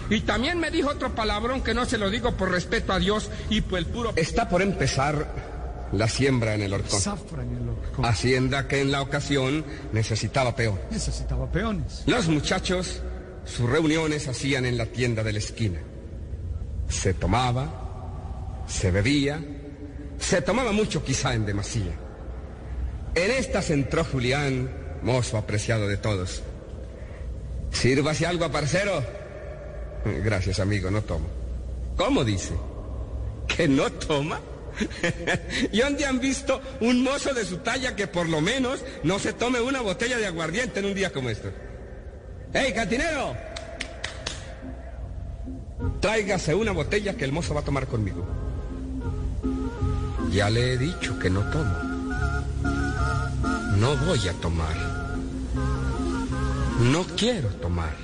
[0.09, 3.29] Y también me dijo otro palabrón que no se lo digo por respeto a Dios
[3.49, 4.13] y por el puro...
[4.15, 5.50] Está por empezar
[5.91, 6.99] la siembra en el horcón.
[6.99, 8.05] Zafra en el horcón.
[8.05, 10.79] Hacienda que en la ocasión necesitaba peón.
[10.89, 12.03] Necesitaba peones.
[12.05, 13.01] Los muchachos
[13.45, 15.79] sus reuniones hacían en la tienda de la esquina.
[16.87, 19.43] Se tomaba, se bebía,
[20.19, 21.93] se tomaba mucho quizá en demasía.
[23.15, 24.69] En estas entró Julián,
[25.01, 26.43] mozo apreciado de todos.
[27.71, 29.03] Sírvase algo, parcero.
[30.23, 31.27] Gracias, amigo, no tomo.
[31.97, 32.53] ¿Cómo dice?
[33.47, 34.39] ¿Que no toma?
[35.71, 39.33] ¿Y dónde han visto un mozo de su talla que por lo menos no se
[39.33, 41.51] tome una botella de aguardiente en un día como este?
[42.53, 43.35] ¡Ey, cantinero!
[45.99, 48.25] Tráigase una botella que el mozo va a tomar conmigo.
[50.31, 51.75] Ya le he dicho que no tomo.
[53.77, 54.75] No voy a tomar.
[56.79, 57.95] No quiero tomar.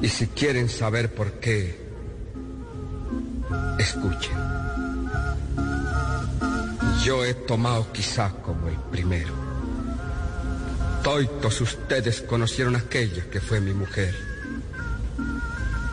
[0.00, 1.78] Y si quieren saber por qué,
[3.78, 4.36] escuchen.
[7.04, 9.34] Yo he tomado quizá como el primero.
[11.02, 14.14] Toitos ustedes conocieron aquella que fue mi mujer,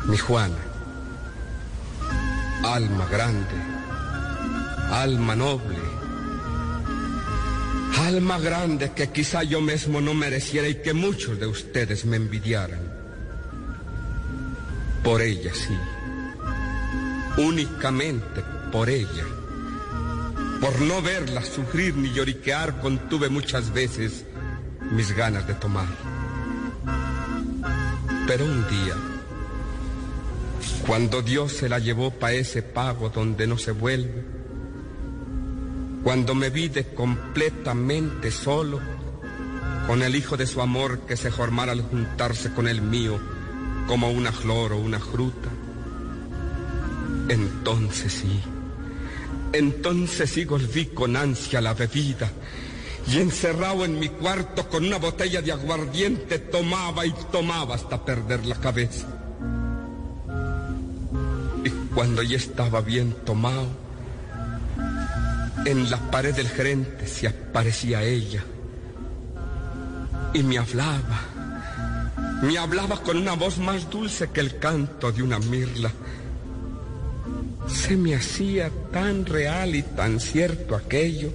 [0.06, 0.60] mi Juana.
[2.63, 3.56] Alma grande,
[4.91, 5.80] alma noble,
[7.98, 12.82] alma grande que quizá yo mismo no mereciera y que muchos de ustedes me envidiaran.
[15.04, 15.76] Por ella sí,
[17.38, 19.38] únicamente por ella.
[20.62, 24.26] Por no verla sufrir ni lloriquear contuve muchas veces
[24.91, 25.88] mis ganas de tomar.
[28.28, 28.95] Pero un día,
[30.86, 34.26] cuando Dios se la llevó para ese pago donde no se vuelve,
[36.04, 38.80] cuando me vi de completamente solo,
[39.88, 43.19] con el hijo de su amor que se formara al juntarse con el mío
[43.88, 45.50] como una flor o una fruta,
[47.30, 48.41] entonces sí,
[49.54, 52.32] entonces volví con ansia la bebida
[53.08, 58.46] y encerrado en mi cuarto con una botella de aguardiente tomaba y tomaba hasta perder
[58.46, 59.08] la cabeza.
[61.64, 63.68] Y cuando ya estaba bien tomado,
[65.66, 68.44] en la pared del gerente se aparecía ella
[70.34, 71.22] y me hablaba.
[72.42, 75.92] Me hablaba con una voz más dulce que el canto de una mirla.
[77.67, 81.32] Se me hacía tan real y tan cierto aquello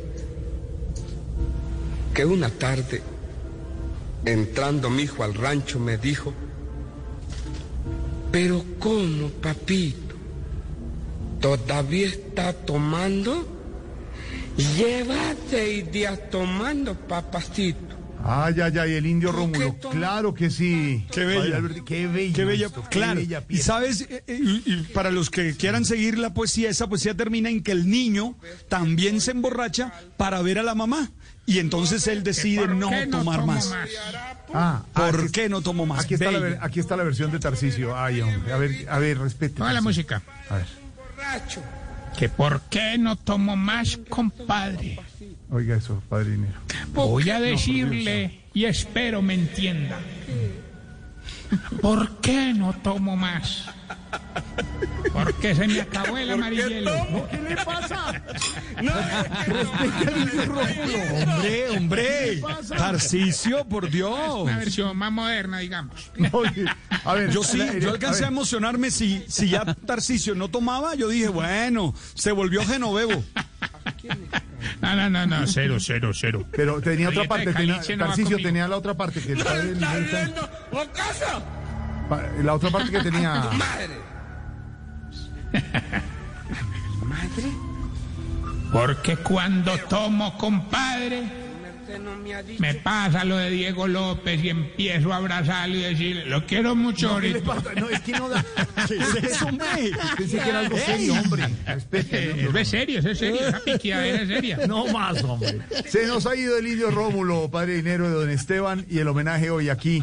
[2.14, 3.02] que una tarde,
[4.24, 6.32] entrando mi hijo al rancho, me dijo,
[8.30, 10.14] pero ¿cómo, papito?
[11.40, 13.46] ¿Todavía está tomando?
[14.76, 17.83] Lleva seis días tomando, papacito.
[18.26, 19.76] Ay, ay, ay, el indio Rómulo.
[19.90, 21.06] Claro que sí.
[21.12, 21.60] Qué bella.
[21.84, 22.34] Qué bella.
[22.34, 23.20] Qué bella, esto, qué claro.
[23.20, 26.86] bella y sabes, Eh, eh, y, y para los que quieran seguir la poesía, esa
[26.88, 28.34] poesía termina en que el niño
[28.70, 31.10] también se emborracha para ver a la mamá.
[31.46, 33.68] Y entonces él decide no, tomar más.
[33.68, 33.88] más?
[34.54, 36.04] Ah, ¿Por aquí- qué no tomo más?
[36.04, 37.94] Aquí está, la, aquí está la versión de Tarcisio.
[37.94, 38.50] Ay, hombre.
[38.50, 39.56] A ver, a ver, respete.
[39.56, 40.22] Toda la música.
[40.48, 40.66] A ver.
[42.18, 44.98] Que por qué no tomo más, compadre.
[45.54, 46.02] Oiga eso.
[46.92, 49.98] Voy a decirle y espero me entienda.
[51.80, 53.70] ¿Por qué no tomo más?
[55.12, 57.28] Porque se me acabó el amarillelo.
[57.30, 58.20] ¿Qué le pasa?
[61.22, 62.42] Hombre, hombre.
[62.76, 64.40] Tarcicio, por Dios.
[64.42, 66.10] Una versión más moderna, digamos.
[66.32, 66.64] Oye,
[67.04, 71.08] a ver, Yo sí, yo alcancé a, emocionarme si, si ya Tarcicio no tomaba, yo
[71.08, 73.22] dije, bueno, se volvió genovevo.
[74.80, 76.44] No, no, no, no, cero, cero, cero.
[76.50, 78.36] Pero tenía otra Galleta parte, tenía, no conmigo.
[78.38, 80.50] tenía la otra parte que ¿Está está- viendo?
[80.72, 81.42] ¿O casa?
[82.42, 83.34] La otra parte que tenía.
[83.58, 83.98] Madre.
[87.04, 87.74] Madre.
[88.72, 91.22] Porque cuando tomo, compadre,
[91.98, 92.16] no
[92.58, 97.20] me pasa lo de Diego López y empiezo a abrazarlo y decirle, lo quiero mucho
[97.20, 97.80] ¿Qué le ahorita.
[97.80, 98.44] No, es que no da.
[98.88, 99.66] ¿Qué es eso, hombre?
[100.16, 101.44] Pensé que era algo serio, hombre.
[101.66, 104.66] Es serio, es serio, esa es seria.
[104.66, 105.60] No más, hombre.
[105.86, 109.50] Se nos ha ido el indio Rómulo, padre dinero de don Esteban, y el homenaje
[109.50, 110.02] hoy aquí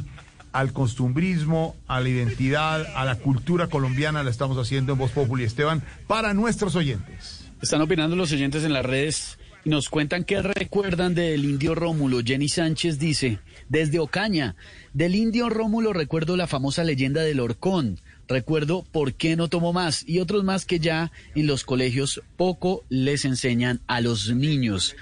[0.52, 5.44] al costumbrismo, a la identidad, a la cultura colombiana, la estamos haciendo en Voz Populi
[5.44, 7.50] Esteban para nuestros oyentes.
[7.62, 12.22] Están opinando los oyentes en las redes y nos cuentan que recuerdan del indio Rómulo.
[12.26, 14.56] Jenny Sánchez dice, desde Ocaña,
[14.94, 18.00] del indio Rómulo recuerdo la famosa leyenda del Horcón.
[18.28, 22.84] recuerdo por qué no tomo más y otros más que ya en los colegios poco
[22.90, 24.96] les enseñan a los niños.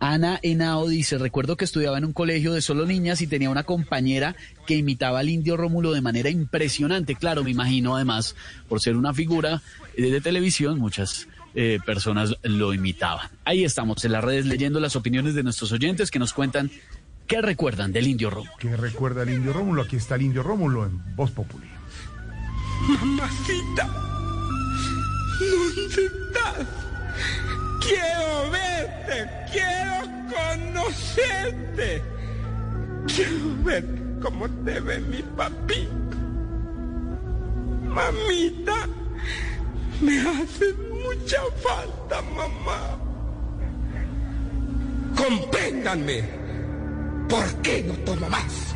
[0.00, 3.64] Ana Henao dice, recuerdo que estudiaba en un colegio de solo niñas y tenía una
[3.64, 4.34] compañera
[4.66, 7.14] que imitaba al indio Rómulo de manera impresionante.
[7.14, 8.34] Claro, me imagino además,
[8.68, 9.60] por ser una figura
[9.96, 13.28] de televisión, muchas eh, personas lo imitaban.
[13.44, 16.70] Ahí estamos en las redes leyendo las opiniones de nuestros oyentes que nos cuentan
[17.26, 18.52] qué recuerdan del indio Rómulo.
[18.58, 19.82] ¿Qué recuerda el indio Rómulo?
[19.82, 21.66] Aquí está el indio Rómulo en Voz Populi.
[22.88, 23.86] Mamacita,
[25.38, 26.66] ¿dónde estás?
[27.80, 29.96] Quiero verte, quiero
[30.30, 32.02] conocerte.
[33.06, 33.84] Quiero ver
[34.22, 36.16] cómo te ve mi papito.
[37.84, 38.86] Mamita,
[40.00, 42.98] me hace mucha falta, mamá.
[45.16, 46.22] Compréndanme.
[47.28, 48.74] ¿Por qué no tomo más?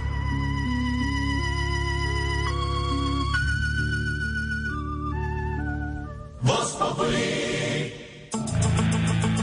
[6.42, 8.03] Voz Populi.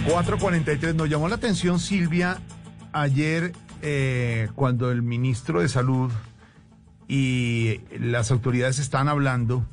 [0.06, 0.96] 443.
[0.96, 2.42] Nos llamó la atención, Silvia,
[2.92, 6.12] ayer eh, cuando el ministro de Salud
[7.08, 9.66] y las autoridades están hablando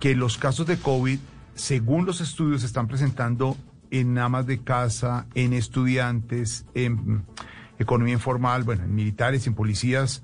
[0.00, 1.18] que los casos de COVID,
[1.54, 3.56] según los estudios, se están presentando
[3.90, 7.24] en amas de casa, en estudiantes, en
[7.78, 10.22] economía informal, bueno, en militares, en policías,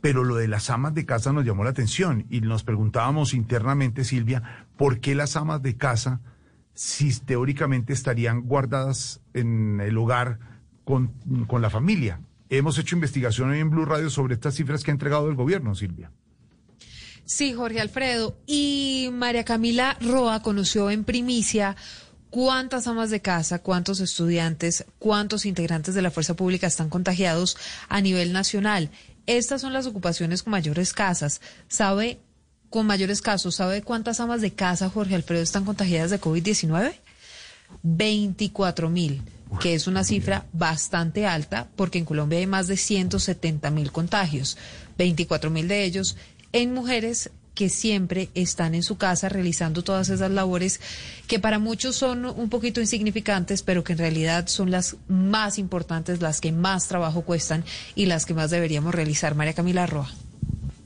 [0.00, 4.04] pero lo de las amas de casa nos llamó la atención y nos preguntábamos internamente,
[4.04, 6.20] Silvia, ¿por qué las amas de casa,
[6.76, 10.38] si teóricamente estarían guardadas en el hogar
[10.84, 11.08] con,
[11.48, 12.20] con la familia?
[12.50, 15.74] Hemos hecho investigación hoy en Blue Radio sobre estas cifras que ha entregado el gobierno,
[15.74, 16.12] Silvia.
[17.24, 18.38] Sí, Jorge Alfredo.
[18.46, 21.76] Y María Camila Roa conoció en primicia
[22.30, 27.56] cuántas amas de casa, cuántos estudiantes, cuántos integrantes de la fuerza pública están contagiados
[27.88, 28.90] a nivel nacional.
[29.26, 31.40] Estas son las ocupaciones con mayores casas.
[31.66, 32.20] ¿Sabe,
[32.70, 36.94] con mayores casos, sabe cuántas amas de casa, Jorge Alfredo, están contagiadas de COVID-19?
[37.82, 39.22] 24 mil,
[39.60, 44.56] que es una cifra bastante alta porque en Colombia hay más de 170 mil contagios.
[44.98, 46.16] 24 mil de ellos
[46.52, 50.78] en mujeres que siempre están en su casa realizando todas esas labores
[51.26, 56.20] que para muchos son un poquito insignificantes, pero que en realidad son las más importantes,
[56.20, 59.34] las que más trabajo cuestan y las que más deberíamos realizar.
[59.34, 60.12] María Camila Roa.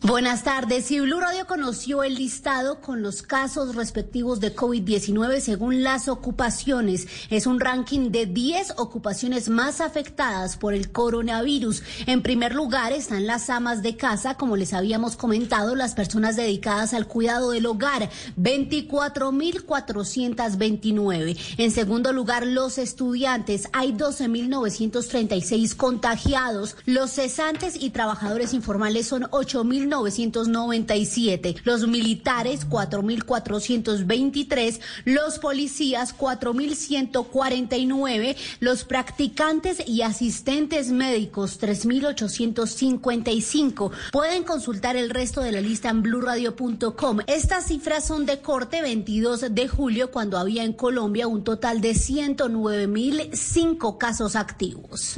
[0.03, 0.91] Buenas tardes.
[0.91, 7.07] Y Blue Radio conoció el listado con los casos respectivos de COVID-19 según las ocupaciones.
[7.29, 11.83] Es un ranking de 10 ocupaciones más afectadas por el coronavirus.
[12.07, 16.95] En primer lugar están las amas de casa, como les habíamos comentado, las personas dedicadas
[16.95, 18.09] al cuidado del hogar,
[18.39, 21.37] 24.429.
[21.59, 26.79] En segundo lugar, los estudiantes, hay 12.936 contagiados.
[26.87, 38.85] Los cesantes y trabajadores informales son 8.000 997, los militares 4.423, los policías 4.149, los
[38.85, 43.91] practicantes y asistentes médicos 3.855.
[44.13, 47.19] Pueden consultar el resto de la lista en blurradio.com.
[47.27, 51.93] Estas cifras son de corte 22 de julio cuando había en Colombia un total de
[51.93, 55.17] 109.005 casos activos.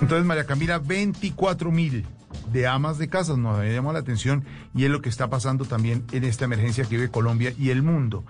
[0.00, 2.04] Entonces, María Camila, 24 mil
[2.52, 5.64] de amas de casas nos había llamado la atención y es lo que está pasando
[5.64, 8.24] también en esta emergencia que vive Colombia y el mundo.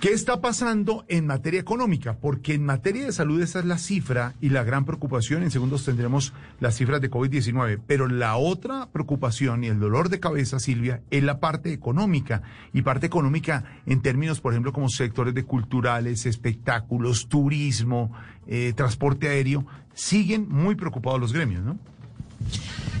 [0.00, 2.18] ¿Qué está pasando en materia económica?
[2.20, 5.42] Porque en materia de salud esa es la cifra y la gran preocupación.
[5.42, 7.80] En segundos tendremos las cifras de COVID-19.
[7.84, 12.42] Pero la otra preocupación y el dolor de cabeza, Silvia, es la parte económica.
[12.72, 18.12] Y parte económica en términos, por ejemplo, como sectores de culturales, espectáculos, turismo,
[18.46, 19.66] eh, transporte aéreo.
[19.94, 21.76] Siguen muy preocupados los gremios, ¿no?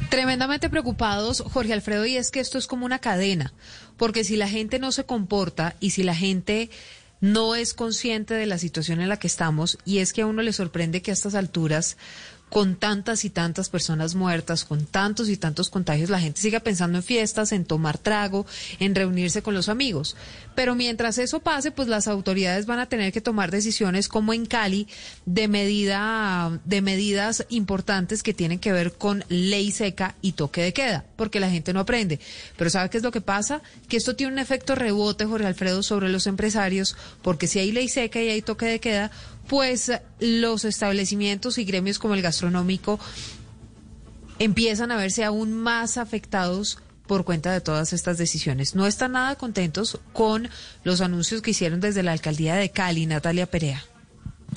[0.08, 3.52] Tremendamente preocupados, Jorge Alfredo, y es que esto es como una cadena,
[3.98, 6.70] porque si la gente no se comporta y si la gente
[7.20, 10.40] no es consciente de la situación en la que estamos, y es que a uno
[10.40, 11.98] le sorprende que a estas alturas
[12.48, 16.98] con tantas y tantas personas muertas, con tantos y tantos contagios, la gente siga pensando
[16.98, 18.46] en fiestas, en tomar trago,
[18.78, 20.16] en reunirse con los amigos.
[20.54, 24.46] Pero mientras eso pase, pues las autoridades van a tener que tomar decisiones como en
[24.46, 24.88] Cali
[25.24, 30.72] de medida de medidas importantes que tienen que ver con ley seca y toque de
[30.72, 32.18] queda, porque la gente no aprende.
[32.56, 33.62] Pero ¿sabe qué es lo que pasa?
[33.88, 37.88] Que esto tiene un efecto rebote, Jorge Alfredo, sobre los empresarios, porque si hay ley
[37.88, 39.10] seca y hay toque de queda,
[39.48, 43.00] pues los establecimientos y gremios como el gastronómico
[44.38, 48.74] empiezan a verse aún más afectados por cuenta de todas estas decisiones.
[48.74, 50.48] No están nada contentos con
[50.84, 53.82] los anuncios que hicieron desde la alcaldía de Cali, Natalia Perea.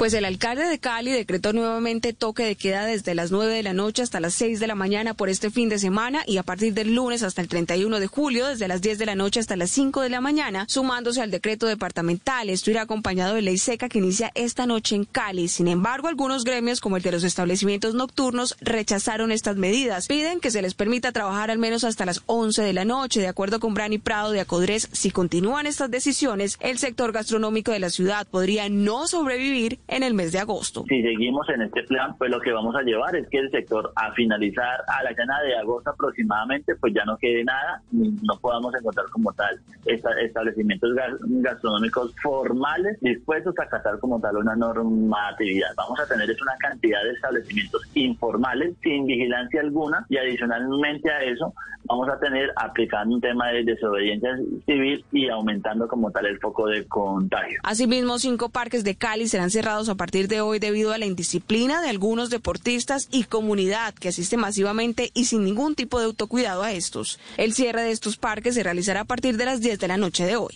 [0.01, 3.73] Pues el alcalde de Cali decretó nuevamente toque de queda desde las 9 de la
[3.73, 6.73] noche hasta las 6 de la mañana por este fin de semana y a partir
[6.73, 9.69] del lunes hasta el 31 de julio desde las 10 de la noche hasta las
[9.69, 12.49] 5 de la mañana, sumándose al decreto departamental.
[12.49, 15.47] Esto irá acompañado de ley seca que inicia esta noche en Cali.
[15.47, 20.07] Sin embargo, algunos gremios como el de los establecimientos nocturnos rechazaron estas medidas.
[20.07, 23.21] Piden que se les permita trabajar al menos hasta las 11 de la noche.
[23.21, 27.77] De acuerdo con Brani Prado de Acodres, si continúan estas decisiones, el sector gastronómico de
[27.77, 30.85] la ciudad podría no sobrevivir en el mes de agosto.
[30.87, 33.91] Si seguimos en este plan, pues lo que vamos a llevar es que el sector
[33.95, 38.73] a finalizar a la cana de agosto aproximadamente, pues ya no quede nada, no podamos
[38.73, 45.69] encontrar como tal establecimientos gastronómicos formales dispuestos a acatar como tal una normatividad.
[45.75, 51.21] Vamos a tener es una cantidad de establecimientos informales sin vigilancia alguna y adicionalmente a
[51.23, 51.53] eso
[51.91, 54.29] vamos a tener aplicando un tema de desobediencia
[54.65, 57.59] civil y aumentando como tal el foco de contagio.
[57.63, 61.81] Asimismo, cinco parques de Cali serán cerrados a partir de hoy debido a la indisciplina
[61.81, 66.71] de algunos deportistas y comunidad que asiste masivamente y sin ningún tipo de autocuidado a
[66.71, 67.19] estos.
[67.35, 70.25] El cierre de estos parques se realizará a partir de las 10 de la noche
[70.25, 70.55] de hoy.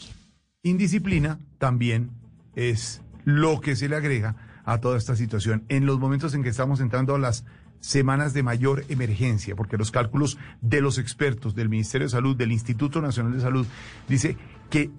[0.63, 2.11] Indisciplina también
[2.55, 6.49] es lo que se le agrega a toda esta situación en los momentos en que
[6.49, 7.43] estamos entrando a las
[7.85, 12.51] semanas de mayor emergencia, porque los cálculos de los expertos del Ministerio de Salud, del
[12.51, 13.67] Instituto Nacional de Salud,
[14.09, 14.37] dice
[14.71, 14.89] que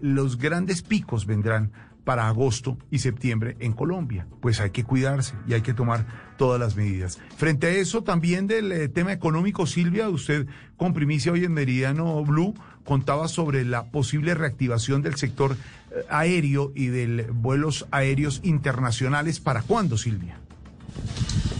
[0.00, 1.72] los grandes picos vendrán
[2.04, 4.26] para agosto y septiembre en Colombia.
[4.40, 6.06] Pues hay que cuidarse y hay que tomar
[6.36, 7.18] todas las medidas.
[7.36, 10.46] Frente a eso, también del eh, tema económico, Silvia, usted
[10.76, 12.54] con primicia hoy en Meridiano Blue
[12.84, 15.56] contaba sobre la posible reactivación del sector
[15.90, 19.38] eh, aéreo y de vuelos aéreos internacionales.
[19.38, 20.38] ¿Para cuándo, Silvia?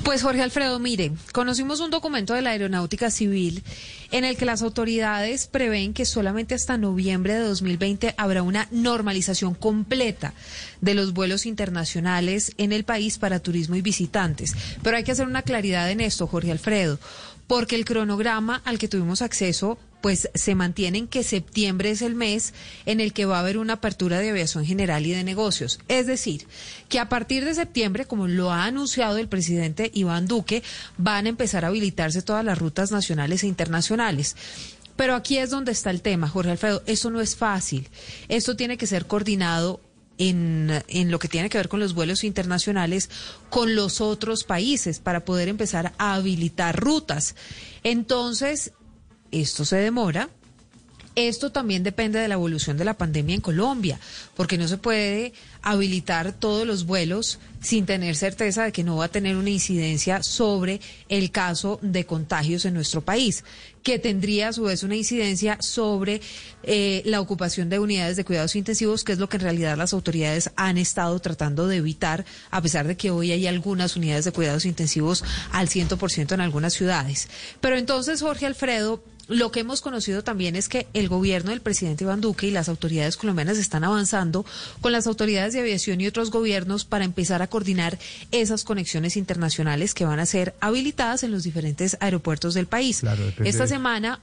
[0.04, 3.62] Pues Jorge Alfredo, mire, conocimos un documento de la Aeronáutica Civil
[4.10, 9.54] en el que las autoridades prevén que solamente hasta noviembre de 2020 habrá una normalización
[9.54, 10.34] completa
[10.80, 14.54] de los vuelos internacionales en el país para turismo y visitantes.
[14.82, 16.98] Pero hay que hacer una claridad en esto, Jorge Alfredo,
[17.46, 22.52] porque el cronograma al que tuvimos acceso pues se mantienen que septiembre es el mes
[22.84, 25.78] en el que va a haber una apertura de aviación general y de negocios.
[25.88, 26.46] Es decir,
[26.88, 30.62] que a partir de septiembre, como lo ha anunciado el presidente Iván Duque,
[30.98, 34.36] van a empezar a habilitarse todas las rutas nacionales e internacionales.
[34.96, 36.82] Pero aquí es donde está el tema, Jorge Alfredo.
[36.86, 37.88] Esto no es fácil.
[38.28, 39.80] Esto tiene que ser coordinado
[40.18, 43.08] en, en, lo que tiene que ver con los vuelos internacionales
[43.48, 47.34] con los otros países para poder empezar a habilitar rutas.
[47.82, 48.72] Entonces,
[49.32, 50.28] esto se demora.
[51.14, 54.00] Esto también depende de la evolución de la pandemia en Colombia,
[54.34, 59.04] porque no se puede habilitar todos los vuelos sin tener certeza de que no va
[59.04, 60.80] a tener una incidencia sobre
[61.10, 63.44] el caso de contagios en nuestro país,
[63.82, 66.22] que tendría a su vez una incidencia sobre
[66.62, 69.92] eh, la ocupación de unidades de cuidados intensivos, que es lo que en realidad las
[69.92, 74.32] autoridades han estado tratando de evitar, a pesar de que hoy hay algunas unidades de
[74.32, 77.28] cuidados intensivos al 100% en algunas ciudades.
[77.60, 82.04] Pero entonces, Jorge Alfredo, lo que hemos conocido también es que el gobierno del presidente
[82.04, 84.44] Iván Duque y las autoridades colombianas están avanzando
[84.80, 87.98] con las autoridades de aviación y otros gobiernos para empezar a coordinar
[88.30, 93.02] esas conexiones internacionales que van a ser habilitadas en los diferentes aeropuertos del país.
[93.44, 94.20] Esta semana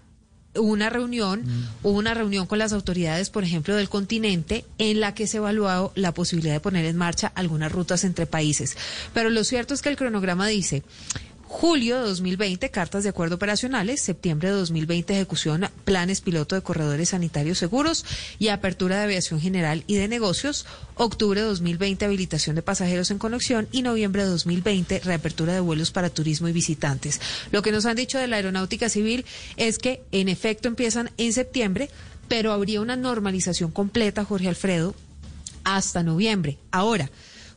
[0.55, 1.69] hubo una reunión, mm.
[1.83, 5.91] hubo una reunión con las autoridades, por ejemplo, del continente, en la que se evaluó
[5.95, 8.75] la posibilidad de poner en marcha algunas rutas entre países.
[9.13, 10.83] Pero lo cierto es que el cronograma dice
[11.49, 14.01] Julio de 2020, cartas de acuerdo operacionales.
[14.01, 18.05] Septiembre de 2020, ejecución, planes piloto de corredores sanitarios seguros
[18.37, 20.67] y apertura de aviación general y de negocios.
[20.93, 23.67] Octubre de 2020, habilitación de pasajeros en conexión.
[23.71, 27.19] Y noviembre de 2020, reapertura de vuelos para turismo y visitantes.
[27.51, 29.25] Lo que nos han dicho de la aeronáutica civil
[29.57, 31.89] es que, en efecto, empiezan en septiembre,
[32.27, 34.93] pero habría una normalización completa, Jorge Alfredo,
[35.63, 36.59] hasta noviembre.
[36.69, 37.09] Ahora,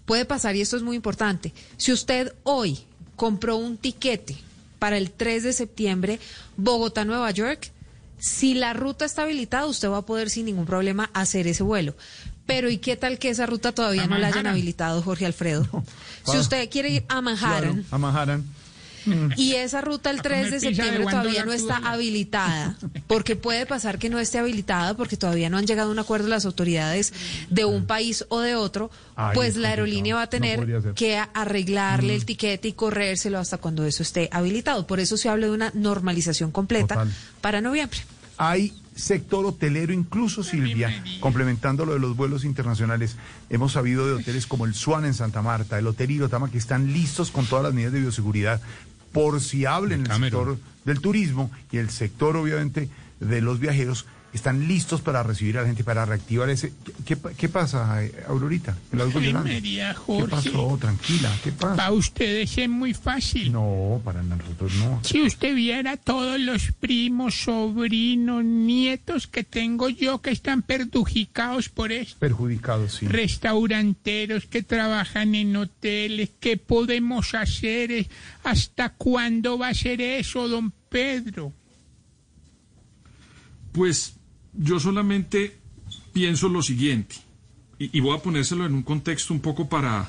[0.07, 2.86] puede pasar, y esto es muy importante, si usted hoy
[3.16, 4.36] compró un tiquete
[4.78, 6.18] para el 3 de septiembre
[6.56, 7.70] Bogotá-Nueva York,
[8.18, 11.94] si la ruta está habilitada, usted va a poder sin ningún problema hacer ese vuelo.
[12.46, 15.66] Pero ¿y qué tal que esa ruta todavía no la hayan habilitado, Jorge Alfredo?
[16.24, 18.44] Si usted quiere ir a Manhattan, a Manhattan
[19.36, 22.76] y esa ruta el 3 de septiembre todavía no está habilitada,
[23.07, 26.28] porque puede pasar que no esté habilitada porque todavía no han llegado a un acuerdo
[26.28, 27.12] las autoridades
[27.50, 28.90] de un país o de otro,
[29.34, 32.26] pues la aerolínea va a tener que arreglarle el mm.
[32.26, 34.86] tiquete y corrérselo hasta cuando eso esté habilitado.
[34.86, 37.07] Por eso se habla de una normalización completa
[37.40, 38.00] para noviembre.
[38.38, 43.16] Hay sector hotelero, incluso Silvia, complementando lo de los vuelos internacionales,
[43.50, 46.92] hemos sabido de hoteles como el Swan en Santa Marta, el Hotel Irotama, que están
[46.92, 48.61] listos con todas las medidas de bioseguridad
[49.12, 52.88] por si hablen el, sector del turismo y el sector, obviamente,
[53.20, 56.72] de los viajeros están listos para recibir a la gente, para reactivar ese...
[57.05, 58.76] ¿Qué, qué- qué pasa, Aurorita?
[58.93, 59.33] ¿La oigo Ay?
[59.35, 60.28] María ¿Qué Jorge.
[60.30, 60.78] pasó?
[60.80, 61.76] Tranquila, ¿qué pasa?
[61.76, 63.53] Para ustedes es muy fácil.
[63.53, 65.01] No, para nosotros no.
[65.05, 71.93] Si usted viera todos los primos, sobrinos, nietos que tengo yo que están perjudicados por
[71.93, 72.18] esto.
[72.18, 73.07] Perjudicados, sí.
[73.07, 78.07] Restauranteros que trabajan en hoteles, ¿qué podemos hacer?
[78.45, 81.53] ¿Hasta cuándo va a ser eso, don Pedro?
[83.72, 84.14] Pues
[84.53, 85.57] yo solamente
[86.12, 87.16] pienso lo siguiente,
[87.78, 90.09] y, y voy a ponérselo en un contexto un poco para,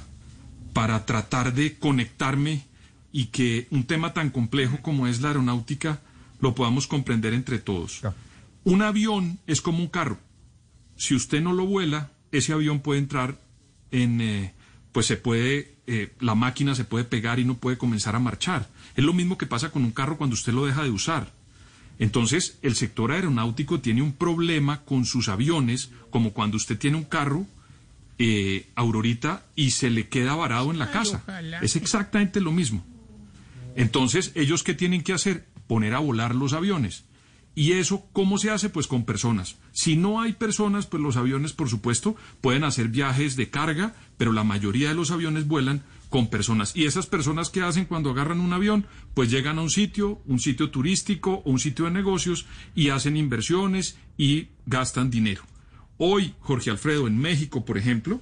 [0.73, 2.65] para tratar de conectarme
[3.11, 6.01] y que un tema tan complejo como es la aeronáutica
[6.41, 8.01] lo podamos comprender entre todos.
[8.65, 10.17] Un avión es como un carro.
[10.97, 13.39] Si usted no lo vuela, ese avión puede entrar
[13.91, 14.53] en, eh,
[14.91, 18.69] pues se puede, eh, la máquina se puede pegar y no puede comenzar a marchar.
[18.95, 21.31] Es lo mismo que pasa con un carro cuando usted lo deja de usar.
[21.99, 27.03] Entonces, el sector aeronáutico tiene un problema con sus aviones, como cuando usted tiene un
[27.03, 27.45] carro,
[28.17, 31.23] eh, Aurorita, y se le queda varado en la casa.
[31.61, 32.83] Es exactamente lo mismo.
[33.75, 35.45] Entonces, ¿ellos qué tienen que hacer?
[35.67, 37.05] Poner a volar los aviones.
[37.55, 38.69] ¿Y eso cómo se hace?
[38.69, 39.57] Pues con personas.
[39.71, 44.31] Si no hay personas, pues los aviones, por supuesto, pueden hacer viajes de carga, pero
[44.31, 45.83] la mayoría de los aviones vuelan
[46.13, 46.75] con personas.
[46.75, 48.85] Y esas personas que hacen cuando agarran un avión,
[49.15, 52.45] pues llegan a un sitio, un sitio turístico o un sitio de negocios
[52.75, 55.41] y hacen inversiones y gastan dinero.
[55.97, 58.21] Hoy, Jorge Alfredo, en México, por ejemplo,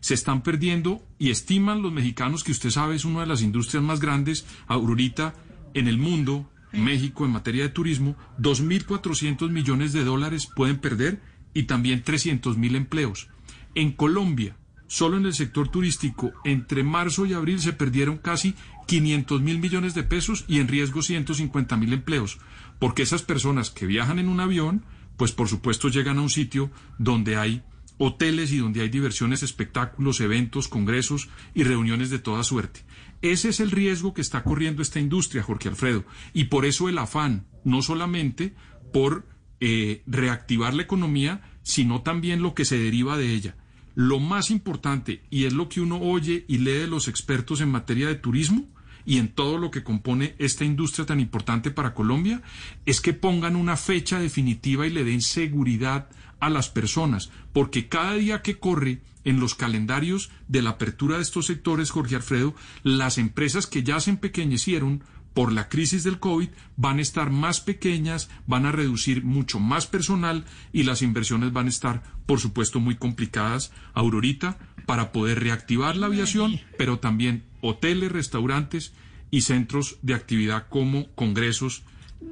[0.00, 3.82] se están perdiendo y estiman los mexicanos que usted sabe es una de las industrias
[3.82, 5.34] más grandes, Aurorita,
[5.72, 11.22] en el mundo, México, en materia de turismo, 2.400 millones de dólares pueden perder
[11.54, 13.28] y también 300.000 empleos.
[13.74, 14.58] En Colombia,
[14.90, 18.56] solo en el sector turístico, entre marzo y abril se perdieron casi
[18.88, 22.40] 500 mil millones de pesos y en riesgo 150 mil empleos,
[22.80, 24.84] porque esas personas que viajan en un avión,
[25.16, 27.62] pues por supuesto llegan a un sitio donde hay
[27.98, 32.80] hoteles y donde hay diversiones, espectáculos, eventos, congresos y reuniones de toda suerte.
[33.22, 36.98] Ese es el riesgo que está corriendo esta industria, Jorge Alfredo, y por eso el
[36.98, 38.56] afán, no solamente
[38.92, 39.24] por
[39.60, 43.56] eh, reactivar la economía, sino también lo que se deriva de ella.
[43.94, 47.70] Lo más importante, y es lo que uno oye y lee de los expertos en
[47.70, 48.68] materia de turismo
[49.04, 52.42] y en todo lo que compone esta industria tan importante para Colombia,
[52.86, 58.14] es que pongan una fecha definitiva y le den seguridad a las personas, porque cada
[58.14, 63.18] día que corre en los calendarios de la apertura de estos sectores, Jorge Alfredo, las
[63.18, 65.02] empresas que ya se empequeñecieron
[65.34, 69.86] por la crisis del COVID van a estar más pequeñas, van a reducir mucho más
[69.86, 75.96] personal y las inversiones van a estar, por supuesto, muy complicadas, Aurorita, para poder reactivar
[75.96, 78.92] la aviación, pero también hoteles, restaurantes
[79.30, 81.84] y centros de actividad como congresos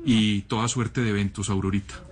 [0.04, 2.02] y toda suerte de eventos, Aurorita.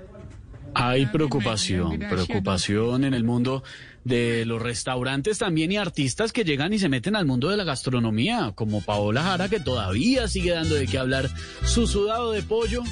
[0.75, 3.65] Hay preocupación, preocupación en el mundo
[4.07, 7.65] de los restaurantes también y artistas que llegan y se meten al mundo de la
[7.65, 11.29] gastronomía, como Paola Jara, que todavía sigue dando de qué hablar
[11.65, 12.85] su sudado de pollo,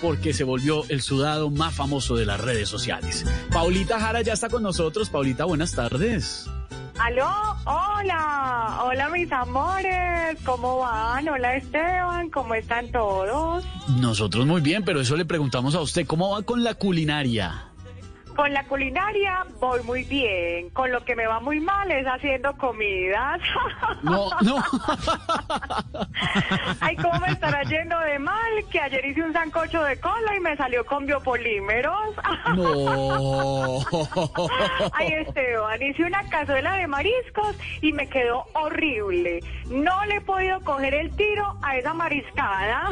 [0.00, 3.24] porque se volvió el sudado más famoso de las redes sociales.
[3.50, 5.10] Paulita Jara ya está con nosotros.
[5.10, 6.48] Paulita, buenas tardes.
[7.00, 7.28] Aló,
[7.64, 11.28] hola, hola mis amores, ¿cómo van?
[11.28, 13.64] Hola Esteban, ¿cómo están todos?
[13.98, 17.73] Nosotros muy bien, pero eso le preguntamos a usted, ¿cómo va con la culinaria?
[18.34, 22.56] Con la culinaria voy muy bien, con lo que me va muy mal es haciendo
[22.56, 23.40] comidas.
[24.02, 24.62] No, no.
[26.80, 28.64] Ay, ¿cómo me estará yendo de mal?
[28.70, 32.14] Que ayer hice un sancocho de cola y me salió con biopolímeros.
[32.54, 33.80] No.
[34.92, 39.40] Ay, Esteban, hice una cazuela de mariscos y me quedó horrible.
[39.66, 42.90] No le he podido coger el tiro a esa mariscada.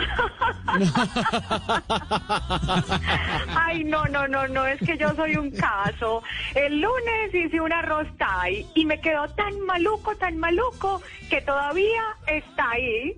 [3.55, 6.22] Ay, no, no, no, no, es que yo soy un caso.
[6.55, 12.03] El lunes hice un arroz thai y me quedó tan maluco, tan maluco, que todavía
[12.26, 13.16] está ahí.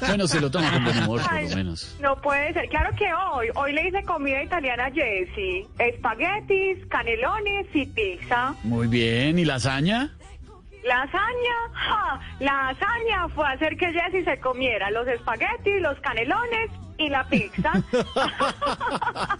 [0.00, 1.96] bueno, se lo toma con buen humor, por lo menos.
[2.00, 2.68] No puede ser.
[2.68, 5.66] Claro que hoy, hoy le hice comida italiana a Jessie.
[5.78, 8.54] Espaguetis, canelones y pizza.
[8.62, 10.10] Muy bien, ¿y lasaña?
[10.84, 17.08] Lasaña, ja, la lasaña fue hacer que Jessie se comiera los espaguetis, los canelones y
[17.08, 17.72] la pizza.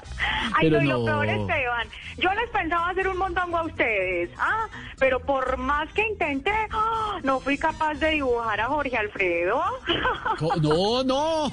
[0.54, 4.30] Ay, Pero no, y lo peor, Esteban, yo les pensaba hacer un montongo a ustedes,
[4.38, 4.66] ah,
[4.98, 9.62] pero por más que intenté, ah, no fui capaz de dibujar a Jorge Alfredo.
[10.60, 11.48] No, no.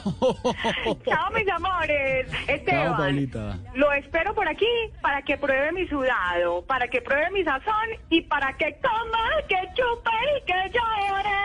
[1.05, 2.28] Chao, mis amores.
[2.47, 4.65] Esteban, Chao, lo espero por aquí
[5.01, 9.57] para que pruebe mi sudado, para que pruebe mi sazón y para que coma, que
[9.76, 11.43] chupe y que llore.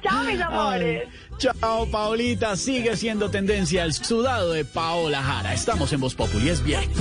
[0.02, 1.08] Chao, mis amores.
[1.38, 2.56] Chao, Paolita.
[2.56, 5.54] Sigue siendo tendencia el sudado de Paola Jara.
[5.54, 6.96] Estamos en Voz Populi, es viernes.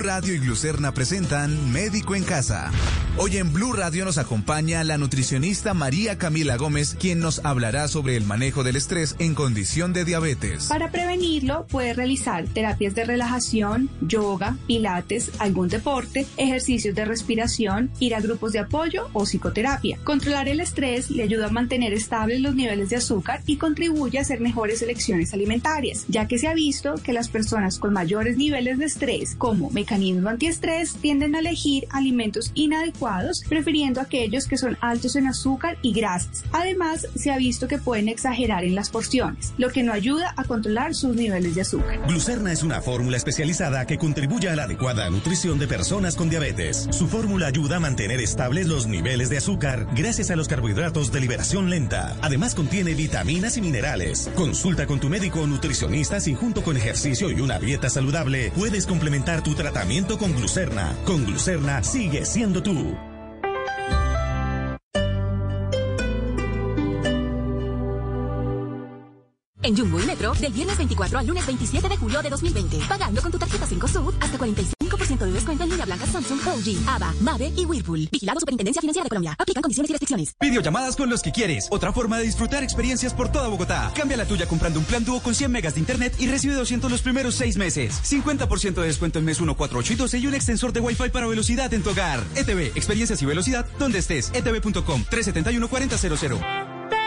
[0.10, 2.72] Radio y Glucerna presentan Médico en Casa.
[3.18, 8.16] Hoy en Blue Radio nos acompaña la nutricionista María Camila Gómez, quien nos hablará sobre
[8.16, 10.68] el manejo del estrés en condición de diabetes.
[10.68, 18.16] Para prevenirlo, puede realizar terapias de relajación, yoga, pilates, algún deporte, ejercicios de respiración, ir
[18.16, 20.00] a grupos de apoyo o psicoterapia.
[20.04, 24.22] Controlar el estrés le ayuda a mantener estables los niveles de azúcar y contribuye a
[24.22, 28.80] hacer mejores elecciones alimentarias, ya que se ha visto que las personas con mayores niveles
[28.80, 29.70] de estrés, como
[30.00, 35.92] mecanismo antiestrés, tienden a elegir alimentos inadecuados, prefiriendo aquellos que son altos en azúcar y
[35.92, 36.46] grasas.
[36.52, 40.46] Además, se ha visto que pueden exagerar en las porciones, lo que no ayuda a
[40.46, 42.00] controlar sus niveles de azúcar.
[42.08, 46.88] Glucerna es una fórmula especializada que contribuye a la adecuada nutrición de personas con diabetes.
[46.92, 51.20] Su fórmula ayuda a mantener estables los niveles de azúcar gracias a los carbohidratos de
[51.20, 52.16] liberación lenta.
[52.22, 54.30] Además contiene vitaminas y minerales.
[54.36, 58.86] Consulta con tu médico o nutricionista si junto con ejercicio y una dieta saludable puedes
[58.86, 59.89] complementar tu tratamiento
[60.20, 60.96] con glucerna.
[61.04, 62.96] Con glucerna sigue siendo tú.
[69.62, 72.78] En Jumbo y Metro, del viernes 24 al lunes 27 de julio de 2020.
[72.88, 76.88] Pagando con tu tarjeta 5 Sud hasta 45% de descuento en línea blanca Samsung, LG,
[76.88, 78.10] ABA, Mave y Whirlpool.
[78.12, 79.36] Vigilado Superintendencia Financiera de Colombia.
[79.38, 80.36] Aplican condiciones y restricciones.
[80.40, 81.68] Videollamadas con los que quieres.
[81.70, 83.92] Otra forma de disfrutar experiencias por toda Bogotá.
[83.96, 86.90] Cambia la tuya comprando un plan dúo con 100 megas de internet y recibe 200
[86.90, 88.02] los primeros 6 meses.
[88.04, 91.10] 50% de descuento en mes 1, 4, 8 y 12 y un extensor de Wi-Fi
[91.10, 92.24] para velocidad en tu hogar.
[92.36, 94.32] ETV, experiencias y velocidad donde estés.
[94.34, 96.99] etv.com 371 4000.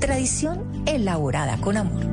[0.00, 2.06] Tradición elaborada con amor.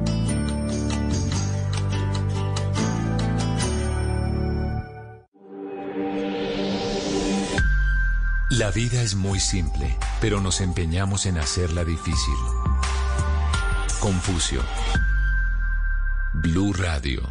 [8.60, 12.34] La vida es muy simple, pero nos empeñamos en hacerla difícil.
[14.02, 14.62] Confucio.
[16.34, 17.22] Blue Radio.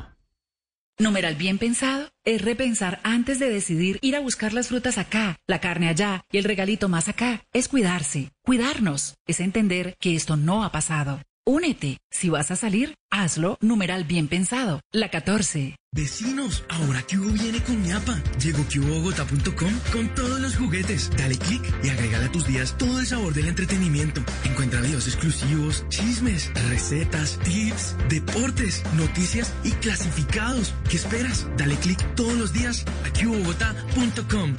[0.98, 5.60] Numeral bien pensado es repensar antes de decidir ir a buscar las frutas acá, la
[5.60, 7.42] carne allá y el regalito más acá.
[7.52, 11.20] Es cuidarse, cuidarnos, es entender que esto no ha pasado.
[11.48, 11.96] Únete.
[12.10, 14.82] Si vas a salir, hazlo numeral bien pensado.
[14.92, 15.76] La 14.
[15.92, 18.22] Vecinos, ahora que viene con ñapa.
[18.38, 21.10] Llegó Bogotá.com con todos los juguetes.
[21.16, 24.20] Dale click y agrégale a tus días todo el sabor del entretenimiento.
[24.44, 30.74] Encuentra videos exclusivos, chismes, recetas, tips, deportes, noticias y clasificados.
[30.90, 31.46] ¿Qué esperas?
[31.56, 34.54] Dale click todos los días a Bogotá.com.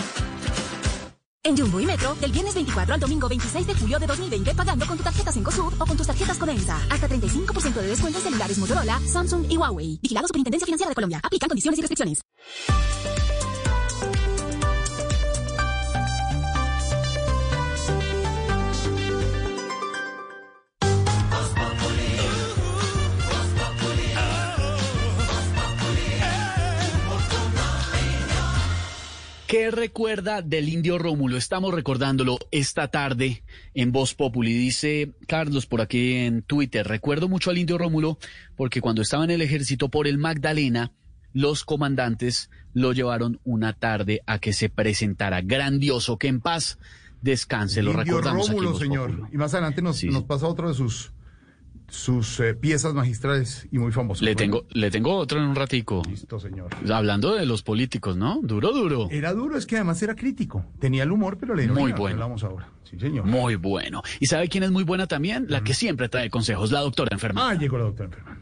[1.41, 4.85] En Jumbo y Metro, del viernes 24 al domingo 26 de julio de 2020, pagando
[4.85, 6.77] con tu tarjeta Cencosud o con tus tarjetas Codensa.
[6.89, 9.99] Hasta 35% de descuento en celulares Motorola, Samsung y Huawei.
[10.01, 11.21] Vigilado Superintendencia Financiera de Colombia.
[11.23, 12.21] Aplican condiciones y restricciones.
[29.49, 31.35] ¿Qué recuerda del indio Rómulo?
[31.35, 33.41] Estamos recordándolo esta tarde
[33.73, 34.53] en Voz Populi.
[34.53, 38.19] Dice Carlos por aquí en Twitter, recuerdo mucho al indio Rómulo
[38.55, 40.91] porque cuando estaba en el ejército por el Magdalena,
[41.33, 45.41] los comandantes lo llevaron una tarde a que se presentara.
[45.41, 46.77] Grandioso, que en paz
[47.23, 47.81] descanse.
[47.81, 49.11] Lo Indio recordamos aquí en Rómulo, Voz señor.
[49.15, 49.29] Populi.
[49.33, 51.11] Y más adelante nos, nos pasa otro de sus
[51.89, 54.23] sus eh, piezas magistrales y muy famosos.
[54.23, 56.01] Le tengo, le tengo otro en un ratico.
[56.09, 56.69] Listo, señor.
[56.91, 58.39] Hablando de los políticos, ¿no?
[58.41, 59.07] Duro, duro.
[59.11, 60.65] Era duro, es que además era crítico.
[60.79, 62.15] Tenía el humor, pero le Muy bueno.
[62.15, 62.69] Hablamos ahora.
[62.83, 63.25] Sí, señor.
[63.25, 64.01] Muy bueno.
[64.19, 65.45] ¿Y sabe quién es muy buena también?
[65.49, 67.49] La que siempre trae consejos, la doctora enferma.
[67.49, 68.38] Ah, llegó la doctora enferma.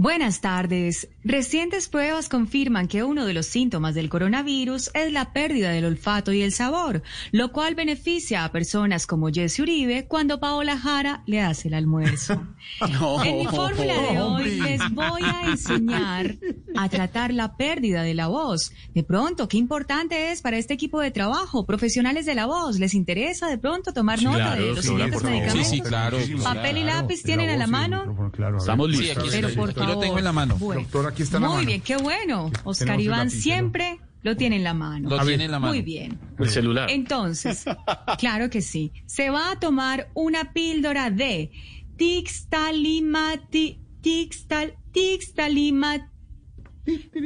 [0.00, 1.08] Buenas tardes.
[1.24, 6.32] Recientes pruebas confirman que uno de los síntomas del coronavirus es la pérdida del olfato
[6.32, 11.42] y el sabor, lo cual beneficia a personas como Jesse Uribe cuando Paola Jara le
[11.42, 12.42] hace el almuerzo.
[13.24, 16.36] En mi fórmula de hoy les voy a enseñar
[16.76, 18.72] a tratar la pérdida de la voz.
[18.94, 22.78] De pronto, qué importante es para este equipo de trabajo, profesionales de la voz.
[22.78, 25.68] ¿Les interesa de pronto tomar Sí, nota claro, de los siguientes medicamentos?
[25.68, 27.00] Sí, sí, claro, Papel y claro.
[27.02, 28.56] lápiz tienen la a la voz, sí, mano.
[28.58, 29.28] Estamos Sí, listos.
[29.30, 30.56] Pero por lo tengo en la mano.
[30.56, 30.82] Bueno.
[30.82, 31.66] Doctora, aquí está en la Muy mano.
[31.68, 32.50] bien, qué bueno.
[32.64, 35.08] Oscar Iván siempre lo tiene en la mano.
[35.08, 35.72] Lo tiene en la mano.
[35.72, 36.18] Muy bien.
[36.38, 36.90] El celular.
[36.90, 37.64] Entonces,
[38.18, 38.92] claro que sí.
[39.06, 41.50] Se va a tomar una píldora de
[41.96, 46.02] tixtalimati, tixtal, tixtalimat.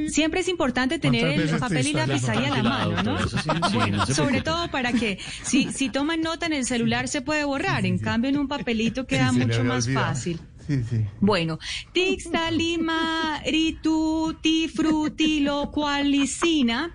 [0.09, 3.29] Siempre es importante tener ¿Cuántas el papel y lápiz ahí a la mano, ¿no?
[3.29, 7.23] sí, sí, no sobre todo para que si, si toman nota en el celular se
[7.23, 10.07] puede borrar, en cambio en un papelito queda mucho más olvidado.
[10.07, 10.41] fácil.
[10.67, 11.05] Sí, sí.
[11.21, 11.59] Bueno,
[11.93, 16.91] tixtalima rituti frutiloqualicina.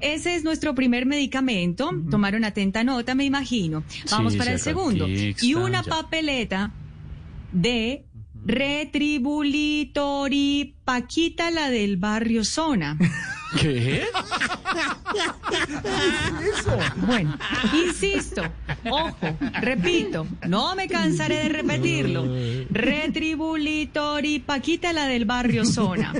[0.00, 1.90] Ese es nuestro primer medicamento.
[2.10, 3.84] Tomaron atenta nota, me imagino.
[4.10, 5.06] Vamos Sí, para el segundo.
[5.06, 5.90] Tixta, Y una ya.
[5.90, 6.72] papeleta
[7.52, 8.04] de
[8.44, 12.98] retribulitori Paquita, la del barrio Zona.
[13.60, 14.04] ¿Qué?
[16.56, 16.78] Eso.
[17.06, 17.36] Bueno,
[17.74, 18.42] insisto,
[18.90, 22.24] ojo, repito, no me cansaré de repetirlo.
[22.70, 26.14] Retribulitori Paquita, la del barrio Zona.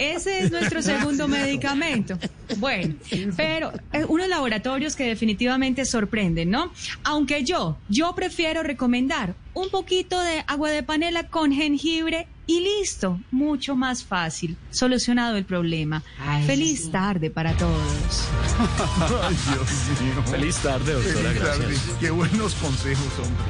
[0.00, 2.18] Ese es nuestro segundo medicamento.
[2.56, 2.94] Bueno,
[3.36, 6.72] pero eh, unos laboratorios que definitivamente sorprenden, ¿no?
[7.04, 13.20] Aunque yo, yo prefiero recomendar un poquito de agua de panela con jengibre y listo,
[13.30, 16.02] mucho más fácil, solucionado el problema.
[16.46, 18.24] Feliz tarde para todos.
[19.22, 20.22] Ay, Dios mío.
[20.30, 21.64] Feliz tarde, doctora, Feliz tarde.
[21.66, 21.96] gracias.
[22.00, 23.44] Qué buenos consejos, hombre.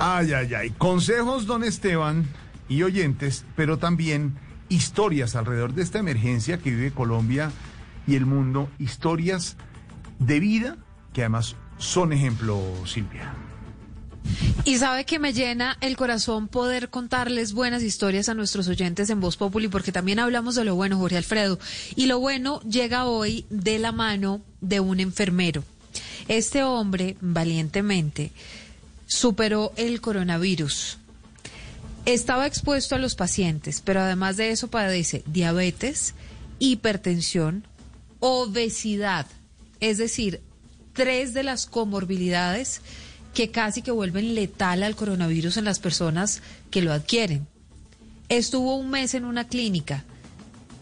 [0.00, 0.70] Ay, ay, ay.
[0.76, 2.26] Consejos, don Esteban,
[2.68, 4.34] y oyentes, pero también
[4.72, 7.52] historias alrededor de esta emergencia que vive Colombia
[8.06, 8.68] y el mundo.
[8.78, 9.56] Historias
[10.18, 10.76] de vida
[11.12, 13.34] que además son ejemplo, Silvia.
[14.64, 19.20] Y sabe que me llena el corazón poder contarles buenas historias a nuestros oyentes en
[19.20, 21.58] Voz Populi, porque también hablamos de lo bueno, Jorge Alfredo.
[21.96, 25.64] Y lo bueno llega hoy de la mano de un enfermero.
[26.28, 28.30] Este hombre, valientemente,
[29.06, 30.98] superó el coronavirus.
[32.04, 36.14] Estaba expuesto a los pacientes, pero además de eso padece diabetes,
[36.58, 37.64] hipertensión,
[38.18, 39.26] obesidad,
[39.78, 40.40] es decir,
[40.94, 42.80] tres de las comorbilidades
[43.34, 47.46] que casi que vuelven letal al coronavirus en las personas que lo adquieren.
[48.28, 50.04] Estuvo un mes en una clínica,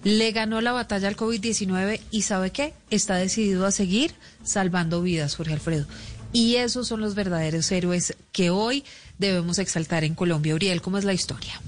[0.05, 2.73] le ganó la batalla al COVID-19 y ¿sabe qué?
[2.91, 5.87] Está decidido a seguir salvando vidas, Jorge Alfredo.
[6.33, 8.85] Y esos son los verdaderos héroes que hoy
[9.19, 10.55] debemos exaltar en Colombia.
[10.55, 11.61] Uriel, ¿cómo es la historia?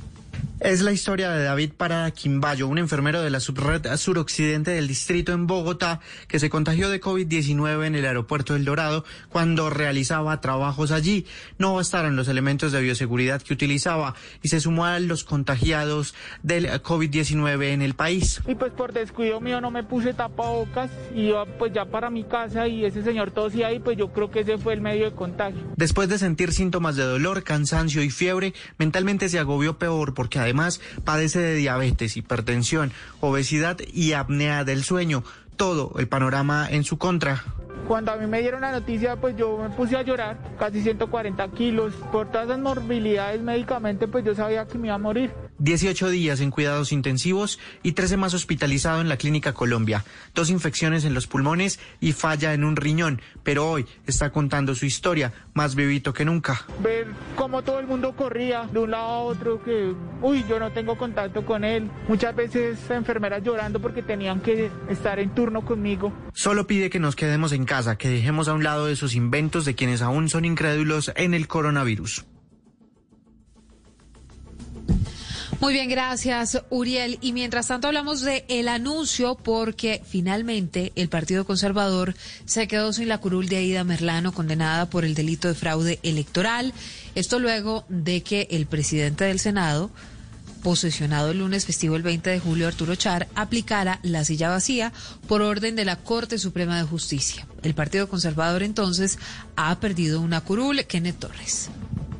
[0.65, 5.33] Es la historia de David Parada Quimbayo, un enfermero de la subred suroccidente del distrito
[5.33, 5.99] en Bogotá
[6.29, 11.27] que se contagió de COVID-19 en el aeropuerto del Dorado cuando realizaba trabajos allí.
[11.59, 16.69] No bastaron los elementos de bioseguridad que utilizaba y se sumó a los contagiados del
[16.69, 18.41] COVID-19 en el país.
[18.47, 22.23] Y pues por descuido mío no me puse tapabocas y iba pues ya para mi
[22.23, 25.17] casa y ese señor tosía y pues yo creo que ese fue el medio de
[25.17, 25.61] contagio.
[25.77, 30.52] Después de sentir síntomas de dolor, cansancio y fiebre, mentalmente se agobió peor porque además
[31.05, 35.25] padece de diabetes, hipertensión, obesidad y apnea del sueño.
[35.57, 37.45] Todo el panorama en su contra.
[37.87, 41.49] Cuando a mí me dieron la noticia, pues yo me puse a llorar, casi 140
[41.49, 41.93] kilos.
[42.11, 45.33] Por todas las morbilidades médicamente, pues yo sabía que me iba a morir.
[45.63, 50.05] 18 días en cuidados intensivos y 13 más hospitalizado en la Clínica Colombia.
[50.35, 53.23] Dos infecciones en los pulmones y falla en un riñón.
[53.45, 56.67] Pero hoy está contando su historia, más vivito que nunca.
[56.83, 57.07] Ver
[57.37, 60.99] cómo todo el mundo corría de un lado a otro, que, uy, yo no tengo
[60.99, 61.89] contacto con él.
[62.09, 66.13] Muchas veces enfermeras llorando porque tenían que estar en turno conmigo.
[66.33, 69.77] Solo pide que nos quedemos en casa, que dejemos a un lado esos inventos de
[69.77, 72.25] quienes aún son incrédulos en el coronavirus.
[75.63, 77.19] Muy bien, gracias, Uriel.
[77.21, 83.07] Y mientras tanto hablamos de el anuncio porque finalmente el Partido Conservador se quedó sin
[83.07, 86.75] la curul de Aida Merlano condenada por el delito de fraude electoral.
[87.15, 89.93] Esto luego de que el presidente del Senado,
[90.65, 94.93] posesionado el lunes festivo el 20 de julio, Arturo Char, aplicara la silla vacía
[95.29, 97.47] por orden de la Corte Suprema de Justicia.
[97.63, 99.17] El Partido Conservador entonces
[99.55, 100.85] ha perdido una curul.
[100.87, 101.71] Kenneth Torres.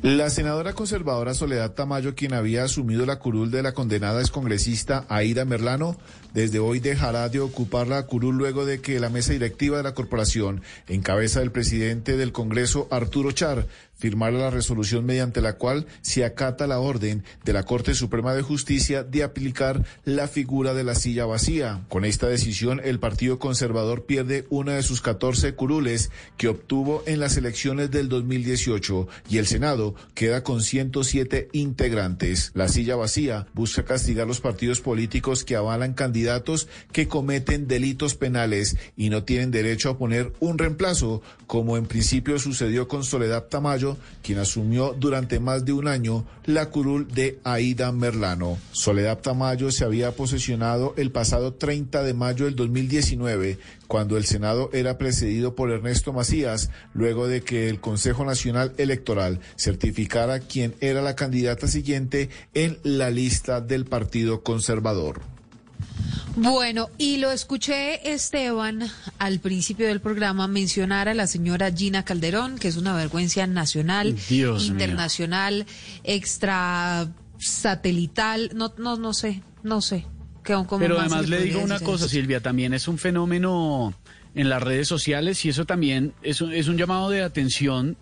[0.03, 5.45] La senadora conservadora Soledad Tamayo, quien había asumido la curul de la condenada excongresista Aida
[5.45, 5.95] Merlano,
[6.33, 9.93] desde hoy dejará de ocupar la curul luego de que la mesa directiva de la
[9.93, 15.85] corporación, en cabeza del presidente del Congreso, Arturo Char, firmara la resolución mediante la cual
[16.01, 20.83] se acata la orden de la Corte Suprema de Justicia de aplicar la figura de
[20.83, 21.85] la silla vacía.
[21.87, 27.19] Con esta decisión, el Partido Conservador pierde una de sus 14 curules que obtuvo en
[27.19, 32.51] las elecciones del 2018 y el Senado queda con 107 integrantes.
[32.55, 36.22] La silla vacía busca castigar los partidos políticos que avalan candidatos
[36.91, 42.39] que cometen delitos penales y no tienen derecho a poner un reemplazo, como en principio
[42.39, 47.91] sucedió con Soledad Tamayo, quien asumió durante más de un año la curul de Aida
[47.91, 48.57] Merlano.
[48.71, 53.57] Soledad Tamayo se había posesionado el pasado 30 de mayo del 2019,
[53.87, 59.39] cuando el Senado era precedido por Ernesto Macías, luego de que el Consejo Nacional Electoral
[59.57, 65.32] certificara quién era la candidata siguiente en la lista del Partido Conservador.
[66.35, 72.57] Bueno, y lo escuché, Esteban, al principio del programa mencionar a la señora Gina Calderón,
[72.57, 74.71] que es una vergüenza nacional, Dios mío.
[74.71, 75.65] internacional,
[76.03, 77.07] extra
[77.37, 80.05] satelital, no, no, no sé, no sé.
[80.43, 82.13] ¿Qué- cómo Pero además le digo una cosa, eso?
[82.13, 83.93] Silvia, también es un fenómeno
[84.35, 87.95] en las redes sociales y eso también es un, es un llamado de atención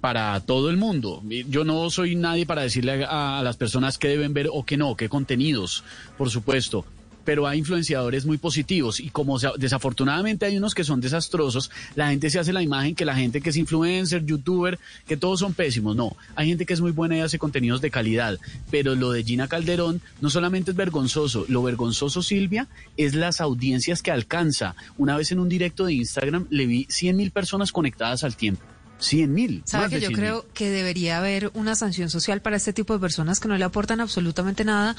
[0.00, 1.22] para todo el mundo.
[1.48, 4.76] Yo no soy nadie para decirle a, a las personas qué deben ver o qué
[4.78, 5.84] no, qué contenidos,
[6.16, 6.86] por supuesto.
[7.26, 12.08] Pero hay influenciadores muy positivos y como se- desafortunadamente hay unos que son desastrosos, la
[12.08, 15.52] gente se hace la imagen que la gente que es influencer, youtuber, que todos son
[15.52, 15.94] pésimos.
[15.94, 18.38] No, hay gente que es muy buena y hace contenidos de calidad.
[18.70, 24.00] Pero lo de Gina Calderón no solamente es vergonzoso, lo vergonzoso, Silvia, es las audiencias
[24.02, 24.74] que alcanza.
[24.96, 28.62] Una vez en un directo de Instagram le vi 100 mil personas conectadas al tiempo.
[28.98, 29.62] 100 mil.
[29.66, 30.14] ¿Sabe que yo 100.000.
[30.14, 33.64] creo que debería haber una sanción social para este tipo de personas que no le
[33.64, 34.96] aportan absolutamente nada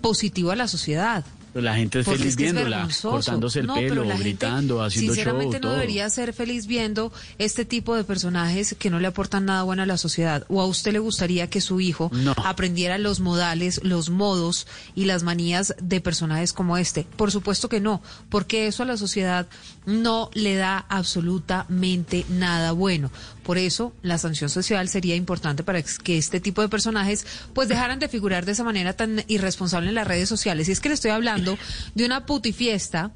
[0.00, 1.24] positivo a la sociedad?
[1.56, 4.24] Pero la gente es Porque feliz es que viéndola, cortándose el No, pelo, la gente,
[4.24, 5.72] gritando, haciendo show, Sinceramente no todo.
[5.72, 9.86] debería ser feliz viendo este tipo de personajes que no le aportan nada bueno a
[9.86, 10.44] la sociedad.
[10.50, 12.34] ¿O a usted le gustaría que su hijo No.
[12.44, 17.06] aprendiera los modales, los modos y las manías de personajes como este?
[17.16, 19.46] Por supuesto que no, porque eso a la sociedad
[19.86, 23.10] no le da absolutamente nada bueno.
[23.46, 27.24] Por eso la sanción social sería importante para que este tipo de personajes
[27.54, 30.68] pues dejaran de figurar de esa manera tan irresponsable en las redes sociales.
[30.68, 31.56] Y es que le estoy hablando
[31.94, 33.12] de una putifiesta,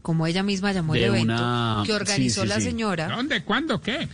[0.00, 2.62] como ella misma llamó el evento, una- que organizó sí, sí, la sí.
[2.62, 3.08] señora.
[3.08, 3.44] ¿Dónde?
[3.44, 3.82] ¿Cuándo?
[3.82, 4.08] ¿Qué?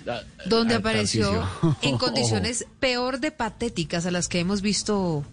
[0.47, 1.49] Donde apareció
[1.81, 5.25] en condiciones peor de patéticas a las que hemos visto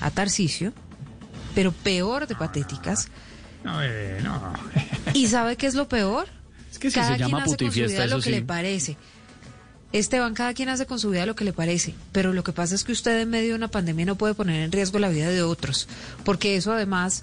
[0.00, 0.72] a Tarcisio,
[1.56, 3.08] pero peor de patéticas.
[3.64, 4.52] No, bebé, no.
[5.12, 6.28] ¿Y sabe qué es lo peor?
[6.70, 8.30] Es que si cada se llama quien hace con su vida lo que sí.
[8.30, 8.96] le parece.
[9.92, 12.74] Esteban, cada quien hace con su vida lo que le parece, pero lo que pasa
[12.74, 15.28] es que usted en medio de una pandemia no puede poner en riesgo la vida
[15.30, 15.88] de otros,
[16.24, 17.22] porque eso además,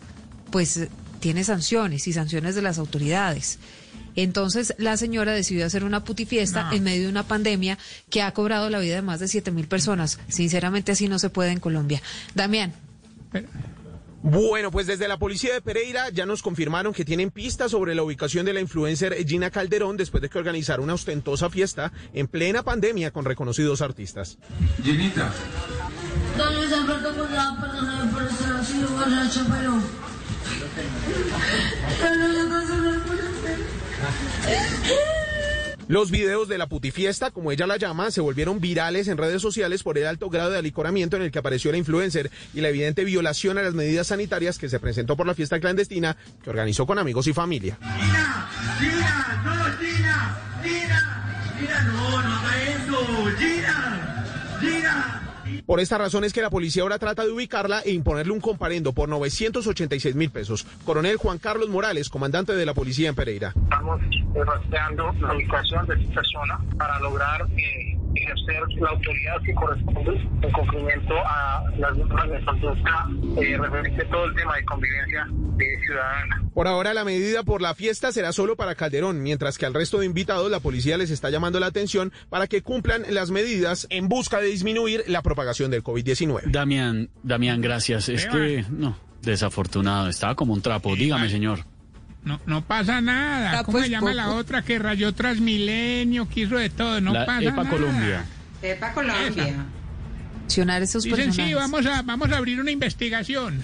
[0.49, 0.87] pues,
[1.19, 3.59] tiene sanciones y sanciones de las autoridades.
[4.15, 6.73] Entonces, la señora decidió hacer una putifiesta No.
[6.73, 7.77] en medio de una pandemia
[8.09, 10.19] que ha cobrado la vida de más de siete mil personas.
[10.27, 12.01] Sinceramente, así no se puede en Colombia.
[12.35, 12.73] Damián.
[14.25, 18.03] Bueno, pues desde la policía de Pereira ya nos confirmaron que tienen pistas sobre la
[18.03, 22.63] ubicación de la influencer Gina Calderón después de que organizara una ostentosa fiesta en plena
[22.63, 24.37] pandemia con reconocidos artistas.
[24.81, 25.29] Ginita.
[35.87, 39.83] Los videos de la putifiesta, como ella la llama, se volvieron virales en redes sociales
[39.83, 43.03] por el alto grado de alicoramiento en el que apareció la influencer y la evidente
[43.03, 46.99] violación a las medidas sanitarias que se presentó por la fiesta clandestina que organizó con
[46.99, 47.77] amigos y familia.
[55.65, 58.91] Por esta razón es que la policía ahora trata de ubicarla e imponerle un comparendo
[58.91, 60.65] por 986 mil pesos.
[60.85, 63.53] Coronel Juan Carlos Morales, comandante de la policía en Pereira.
[63.63, 64.01] Estamos
[64.33, 70.11] rastreando la ubicación de esta persona para lograr eh, ejercer la autoridad que corresponde
[70.41, 73.07] en cumplimiento a las normas de conducta
[73.41, 75.27] eh, referente a todo el tema de convivencia
[75.59, 76.43] eh, ciudadana.
[76.53, 79.99] Por ahora la medida por la fiesta será solo para Calderón, mientras que al resto
[79.99, 84.07] de invitados la policía les está llamando la atención para que cumplan las medidas en
[84.07, 86.43] busca de disminuir la propagación del COVID-19.
[86.45, 88.09] Damián, Damián, gracias.
[88.09, 90.95] Es que, no, desafortunado, estaba como un trapo.
[90.95, 91.59] Dígame, señor.
[92.25, 93.59] No, no pasa nada.
[93.59, 94.37] Ah, ¿Cómo pues se llama la poco.
[94.37, 97.01] otra que rayó Transmilenio, que hizo de todo?
[97.01, 97.69] No La pasa EPA nada.
[97.69, 98.25] Colombia.
[98.61, 99.65] Epa Colombia.
[100.39, 101.47] Mencionar esos Dicen, personajes.
[101.49, 103.61] sí, vamos a, vamos a abrir una investigación.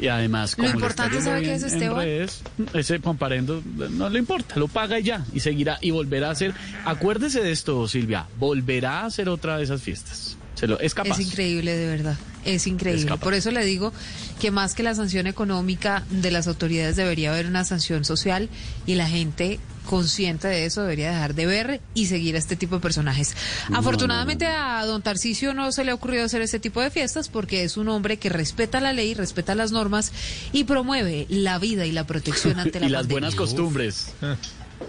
[0.00, 1.96] Y además, Lo como le importante, ¿sabe qué es, Esteban?
[1.98, 6.32] redes, ese comparendo no le importa, lo paga y ya, y seguirá y volverá a
[6.32, 6.52] hacer.
[6.84, 10.36] Acuérdese de esto, Silvia, volverá a hacer otra de esas fiestas.
[10.54, 11.18] Se lo, es capaz.
[11.18, 12.16] Es increíble, de verdad.
[12.44, 13.12] Es increíble.
[13.12, 13.20] Es.
[13.20, 13.92] Por eso le digo
[14.40, 18.48] que más que la sanción económica de las autoridades debería haber una sanción social
[18.86, 22.76] y la gente consciente de eso debería dejar de ver y seguir a este tipo
[22.76, 23.36] de personajes.
[23.68, 27.28] No, Afortunadamente a don Tarcisio no se le ha ocurrido hacer este tipo de fiestas
[27.28, 30.12] porque es un hombre que respeta la ley, respeta las normas
[30.52, 34.12] y promueve la vida y la protección ante la y las buenas costumbres.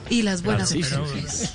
[0.09, 1.53] Y las buenas costumbres.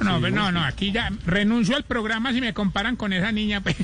[0.00, 3.60] No, no, no, no, aquí ya renuncio al programa si me comparan con esa niña.
[3.62, 3.76] pues.
[3.80, 3.82] o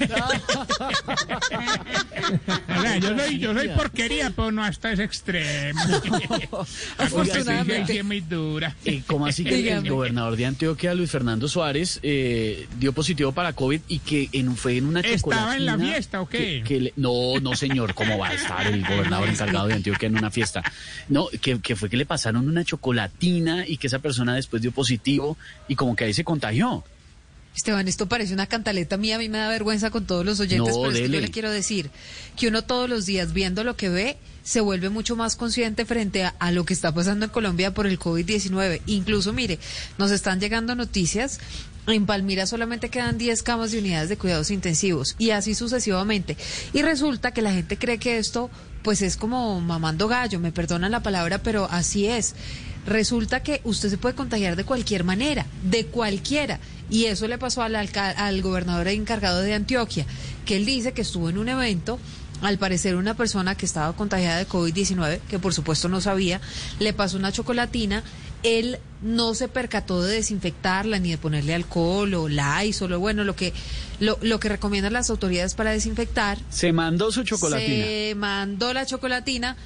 [2.82, 5.80] sea, yo soy, yo soy porquería, pero no hasta ese extremo.
[6.98, 7.98] Afortunadamente.
[7.98, 8.74] Es muy dura.
[8.84, 13.52] Eh, ¿Cómo así que el gobernador de Antioquia, Luis Fernando Suárez, eh, dio positivo para
[13.52, 16.38] COVID y que en, fue en una ¿Estaba en la fiesta o qué?
[16.38, 20.07] que- que le- no, no, señor, ¿cómo va a estar el gobernador encargado de Antioquia
[20.07, 20.62] en una fiesta?
[21.09, 24.72] No, que, que fue que le pasaron una chocolatina y que esa persona después dio
[24.72, 25.36] positivo
[25.68, 26.84] y como que ahí se contagió.
[27.55, 30.74] Esteban, esto parece una cantaleta mía, a mí me da vergüenza con todos los oyentes,
[30.74, 31.90] No, pero es que yo le quiero decir
[32.36, 36.24] que uno todos los días viendo lo que ve se vuelve mucho más consciente frente
[36.24, 38.82] a, a lo que está pasando en Colombia por el COVID-19.
[38.86, 39.59] Incluso, mire,
[39.99, 41.38] nos están llegando noticias.
[41.86, 46.36] En Palmira solamente quedan 10 camas de unidades de cuidados intensivos y así sucesivamente.
[46.72, 48.51] Y resulta que la gente cree que esto
[48.82, 52.34] pues es como mamando gallo, me perdonan la palabra, pero así es.
[52.87, 56.61] Resulta que usted se puede contagiar de cualquier manera, de cualquiera.
[56.91, 60.07] Y eso le pasó al, al gobernador encargado de Antioquia,
[60.45, 61.99] que él dice que estuvo en un evento,
[62.43, 66.41] al parecer una persona que estaba contagiada de COVID-19, que por supuesto no sabía,
[66.78, 68.03] le pasó una chocolatina,
[68.43, 73.35] él no se percató de desinfectarla ni de ponerle alcohol o Lysol o bueno, lo
[73.35, 73.55] que,
[74.01, 76.39] lo, lo que recomiendan las autoridades para desinfectar.
[76.51, 77.85] Se mandó su chocolatina.
[77.85, 79.57] Se mandó la chocolatina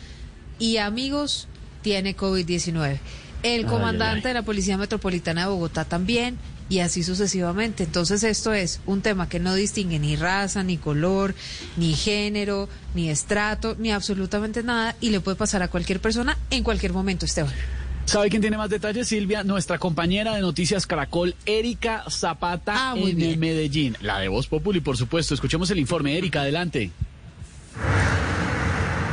[0.60, 1.48] y amigos,
[1.82, 2.98] tiene COVID-19.
[3.42, 4.28] El Ay, comandante ay, ay.
[4.30, 6.36] de la Policía Metropolitana de Bogotá también
[6.68, 7.84] y así sucesivamente.
[7.84, 11.34] Entonces esto es un tema que no distingue ni raza, ni color,
[11.76, 16.64] ni género, ni estrato, ni absolutamente nada y le puede pasar a cualquier persona en
[16.64, 17.52] cualquier momento, Esteban.
[18.06, 19.44] ¿Sabe quién tiene más detalles, Silvia?
[19.44, 23.38] Nuestra compañera de Noticias Caracol, Erika Zapata, Ah, muy en bien.
[23.38, 23.96] Medellín.
[24.00, 25.34] La de Voz Populi, por supuesto.
[25.34, 26.16] Escuchemos el informe.
[26.16, 26.90] Erika, adelante.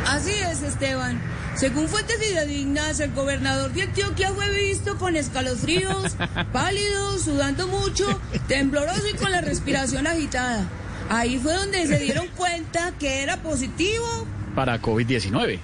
[0.08, 1.22] Así es, Esteban.
[1.56, 6.18] Según fuentes fidedignas, el gobernador de Antioquia fue visto con escalofríos,
[6.52, 10.66] pálido, sudando mucho, tembloroso y con la respiración agitada.
[11.10, 14.28] Ahí fue donde se dieron cuenta que era positivo.
[14.54, 15.60] Para COVID-19.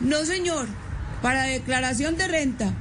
[0.00, 0.66] No, señor,
[1.20, 2.72] para declaración de renta.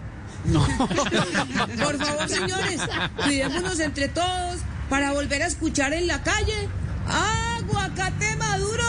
[0.46, 0.66] No.
[1.84, 2.80] Por favor, señores,
[3.24, 4.60] cuidémonos entre todos
[4.90, 6.70] para volver a escuchar en la calle
[7.08, 8.84] aguacate maduro.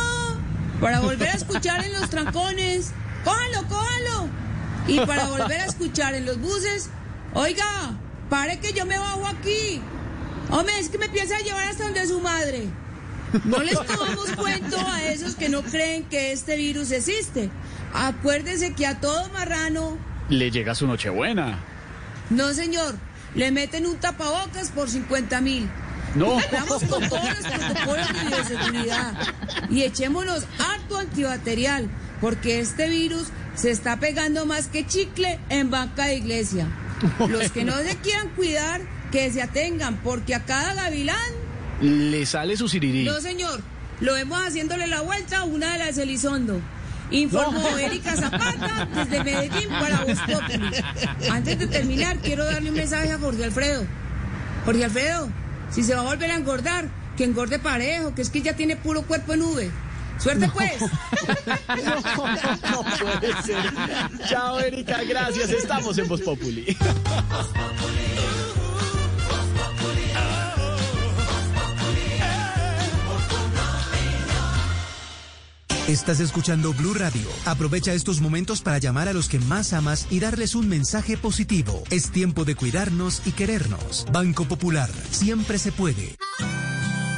[0.81, 2.93] Para volver a escuchar en los trancones.
[3.25, 4.29] Cójalo, cójalo.
[4.87, 6.91] Y para volver a escuchar en los buses.
[7.33, 7.65] Oiga,
[8.31, 9.81] pare que yo me bajo aquí.
[10.51, 12.69] Hombre, es que me piensa llevar hasta donde su madre.
[13.45, 17.51] No les tomamos cuento a esos que no creen que este virus existe.
[17.93, 19.97] Acuérdense que a todo marrano
[20.29, 21.59] Le llega su Nochebuena.
[22.31, 22.95] no, señor.
[23.35, 25.69] Le meten un tapabocas por 50 mil.
[26.15, 26.37] No.
[26.53, 29.15] Vamos con todos los protocolos de bioseguridad.
[29.71, 31.89] Y echémonos harto antibacterial,
[32.25, 36.67] porque este virus se está pegando más que chicle en banca de iglesia.
[37.19, 38.81] Los que no se quieran cuidar,
[39.13, 41.19] que se atengan, porque a cada gavilán...
[41.83, 43.05] Le sale su sirirí.
[43.05, 43.61] No, señor.
[44.01, 46.63] Lo vemos haciéndole la vuelta a una de las Elizondo.
[47.11, 47.77] Informó No.
[47.77, 50.19] Erika Zapata desde Medellín para Voz.
[51.31, 53.85] Antes de terminar, quiero darle un mensaje a Jorge Alfredo.
[54.65, 55.29] Jorge Alfredo,
[55.71, 58.77] si se va a volver a engordar, que engorde parejo, que es que ya tiene
[58.77, 59.71] puro cuerpo en nube.
[60.19, 60.73] Suerte pues.
[62.71, 64.29] No puede ser.
[64.29, 65.51] Chao, Erika, gracias.
[65.51, 66.77] Estamos en Voz Populi.
[75.89, 77.29] Estás escuchando Blue Radio.
[77.45, 81.83] Aprovecha estos momentos para llamar a los que más amas y darles un mensaje positivo.
[81.91, 84.07] Es tiempo de cuidarnos y querernos.
[84.11, 86.17] Banco Popular, siempre se puede.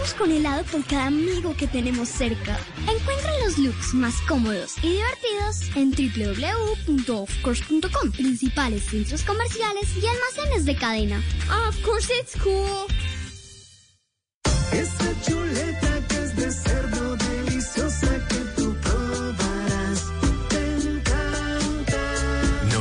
[0.00, 2.58] Brindemos con helado por cada amigo que tenemos cerca.
[2.88, 10.74] Encuentra los looks más cómodos y divertidos en www.offcourse.com, principales centros comerciales y almacenes de
[10.76, 11.22] cadena.
[11.68, 12.86] Of course it's cool.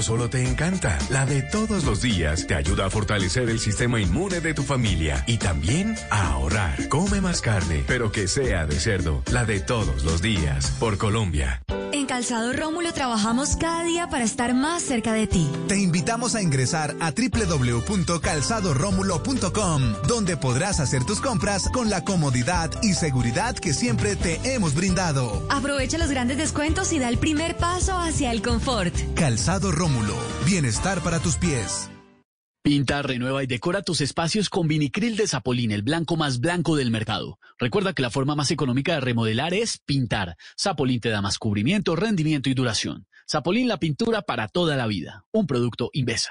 [0.09, 4.41] Solo te encanta, la de todos los días te ayuda a fortalecer el sistema inmune
[4.41, 6.89] de tu familia y también a ahorrar.
[6.89, 11.61] Come más carne, pero que sea de cerdo, la de todos los días, por Colombia.
[11.99, 15.49] En Calzado Rómulo trabajamos cada día para estar más cerca de ti.
[15.67, 22.93] Te invitamos a ingresar a www.calzadoromulo.com, donde podrás hacer tus compras con la comodidad y
[22.93, 25.45] seguridad que siempre te hemos brindado.
[25.49, 28.95] Aprovecha los grandes descuentos y da el primer paso hacia el confort.
[29.15, 31.89] Calzado Rómulo, bienestar para tus pies.
[32.69, 36.91] Pinta, renueva y decora tus espacios con vinicril de Zapolín, el blanco más blanco del
[36.91, 37.39] mercado.
[37.57, 40.37] Recuerda que la forma más económica de remodelar es pintar.
[40.55, 43.07] Zapolín te da más cubrimiento, rendimiento y duración.
[43.27, 45.25] Zapolín, la pintura para toda la vida.
[45.31, 46.29] Un producto Invesa.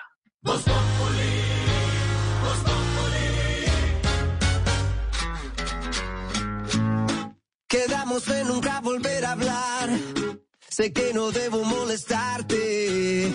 [7.66, 9.91] Quedamos de nunca volver a hablar.
[10.70, 13.34] Sé que no debo molestarte.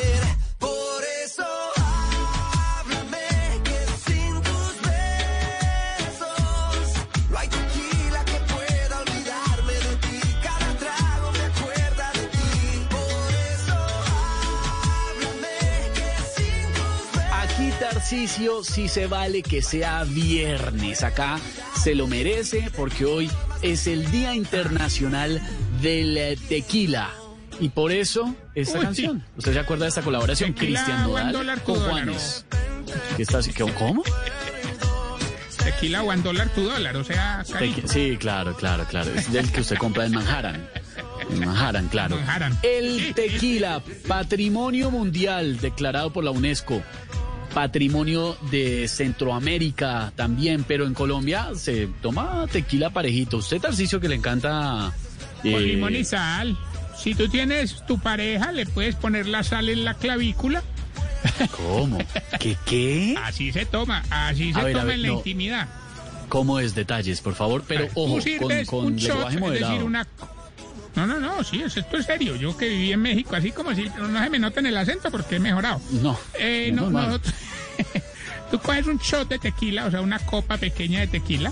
[18.11, 21.01] Tarcisio sí se vale que sea viernes.
[21.01, 21.39] Acá
[21.81, 23.31] se lo merece porque hoy
[23.61, 25.41] es el Día Internacional
[25.81, 27.09] del eh, Tequila.
[27.61, 28.83] Y por eso esta Uy.
[28.83, 29.23] canción.
[29.37, 30.51] ¿Usted se acuerda de esta colaboración?
[30.51, 32.45] Cristian Nodal con Juanes.
[33.15, 33.39] ¿Qué está?
[33.41, 34.03] ¿Qué- ¿Cómo?
[35.63, 37.45] Tequila one dólar, tu dólar, o sea,
[37.85, 39.09] Sí, claro, claro, claro.
[39.15, 40.67] Es del que usted compra en Manhattan.
[41.29, 42.17] En Manhattan, claro.
[42.17, 42.59] Manhattan.
[42.61, 46.83] El tequila, patrimonio mundial declarado por la UNESCO.
[47.53, 53.37] Patrimonio de Centroamérica también, pero en Colombia se toma tequila parejito.
[53.37, 54.93] Usted, Tarcicio, que le encanta...
[55.41, 56.57] Con eh, limón y sal.
[56.97, 60.63] Si tú tienes tu pareja, le puedes poner la sal en la clavícula.
[61.57, 61.97] ¿Cómo?
[62.39, 63.15] ¿Qué qué?
[63.23, 65.13] Así se toma, así se a toma ver, en la no.
[65.15, 65.67] intimidad.
[66.29, 67.63] ¿Cómo es detalles, por favor?
[67.67, 69.71] Pero ojo, con, con un shot, lenguaje es moderado.
[69.73, 70.07] decir, una...
[70.95, 72.35] No, no, no, sí, es- esto es serio.
[72.35, 75.09] Yo que viví en México, así como si no se me nota en el acento
[75.11, 75.81] porque he mejorado.
[76.01, 77.19] No, Eh, no, no,
[78.51, 81.51] tú coges un shot de tequila, o sea, una copa pequeña de tequila.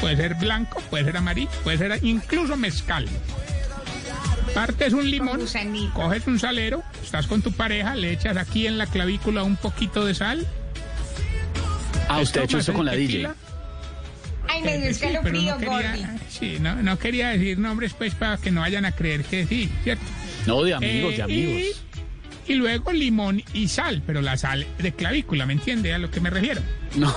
[0.00, 3.08] Puede ser blanco, puede ser amarillo, puede ser incluso mezcal.
[4.52, 5.38] Partes un limón,
[5.94, 10.04] coges un salero, estás con tu pareja, le echas aquí en la clavícula un poquito
[10.04, 10.46] de sal.
[12.08, 13.28] Ah, te usted ha hecho el con la DJ.
[14.52, 16.04] Ay, me dio Eh, sí, pero escalofrío, no quería, Gordy.
[16.30, 19.70] sí, no, no quería decir nombres pues para que no vayan a creer que sí,
[19.82, 20.04] ¿cierto?
[20.46, 21.62] No, de amigos, Eh, de amigos.
[22.48, 26.10] Y, y luego limón y sal, pero la sal de clavícula, ¿me entiende a lo
[26.10, 26.60] que me refiero?
[26.96, 27.14] No.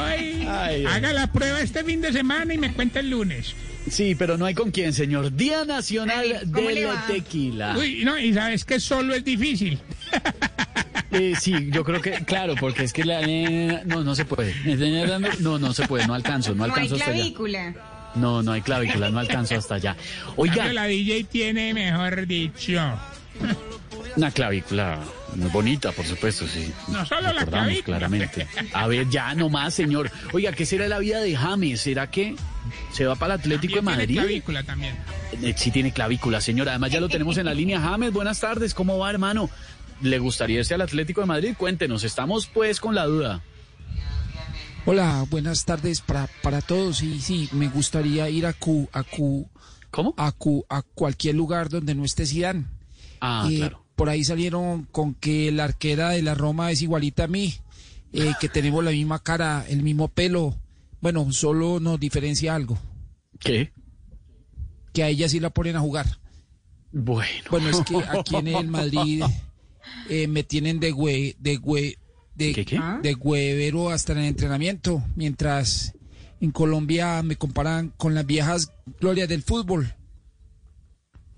[0.00, 3.54] Ay, Ay, haga la prueba este fin de semana y me cuenta el lunes.
[3.90, 5.34] Sí, pero no hay con quién, señor.
[5.34, 7.04] Día Nacional ¿cómo le del va?
[7.06, 7.76] Tequila.
[7.76, 9.78] Uy, no, y sabes que solo es difícil.
[11.12, 13.20] Eh, sí, yo creo que, claro, porque es que la...
[13.22, 14.54] eh, no, no se puede.
[15.40, 17.14] No, no se puede, no alcanzo, no No hay alcanzo hasta allá.
[17.16, 17.74] clavícula.
[18.14, 19.96] No, no hay clavícula, no alcanzo hasta allá.
[20.36, 20.72] Oiga.
[20.72, 22.80] La DJ tiene, mejor dicho.
[24.16, 24.98] Una clavícula
[25.36, 26.70] muy bonita, por supuesto, sí.
[26.88, 27.96] No solo la clavícula.
[27.98, 28.46] claramente.
[28.74, 30.10] A ver, ya nomás, señor.
[30.32, 31.80] Oiga, ¿qué será la vida de James?
[31.80, 32.36] ¿Será que
[32.92, 34.06] se va para el Atlético de Madrid?
[34.08, 34.94] Tiene clavícula también.
[35.42, 36.68] Eh, sí tiene clavícula, señor.
[36.68, 37.80] Además ya lo tenemos en la línea.
[37.80, 38.74] James, buenas tardes.
[38.74, 39.48] ¿Cómo va, hermano?
[40.02, 41.54] ¿Le gustaría irse al Atlético de Madrid?
[41.56, 42.04] Cuéntenos.
[42.04, 43.42] Estamos pues con la duda.
[44.84, 47.02] Hola, buenas tardes para, para todos.
[47.02, 49.48] Y sí, me gustaría ir a Q, a Q,
[49.92, 50.14] ¿Cómo?
[50.16, 52.64] A Q, a cualquier lugar donde no esté Zidane.
[53.20, 53.84] Ah, Eh, claro.
[53.94, 57.54] Por ahí salieron con que la arquera de la Roma es igualita a mí,
[58.12, 60.56] eh, que tenemos la misma cara, el mismo pelo.
[61.00, 62.78] Bueno, solo nos diferencia algo,
[63.38, 63.70] ¿Qué?
[64.92, 66.06] que a ella sí la ponen a jugar.
[66.90, 67.28] Bueno.
[67.50, 69.22] Bueno, es que aquí en el Madrid
[70.08, 71.58] eh, me tienen de hue, de
[72.34, 72.80] de, ¿Qué, qué?
[73.02, 75.94] de huevero hasta en el entrenamiento, mientras
[76.40, 79.94] en Colombia me comparan con las viejas glorias del fútbol.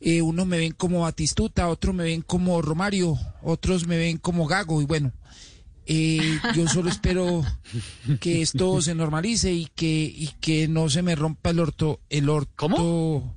[0.00, 4.46] Eh, unos me ven como Batistuta, otros me ven como Romario, otros me ven como
[4.46, 5.12] Gago y bueno,
[5.86, 7.44] eh, yo solo espero
[8.20, 12.28] que esto se normalice y que y que no se me rompa el orto el
[12.28, 13.36] orto ¿Cómo?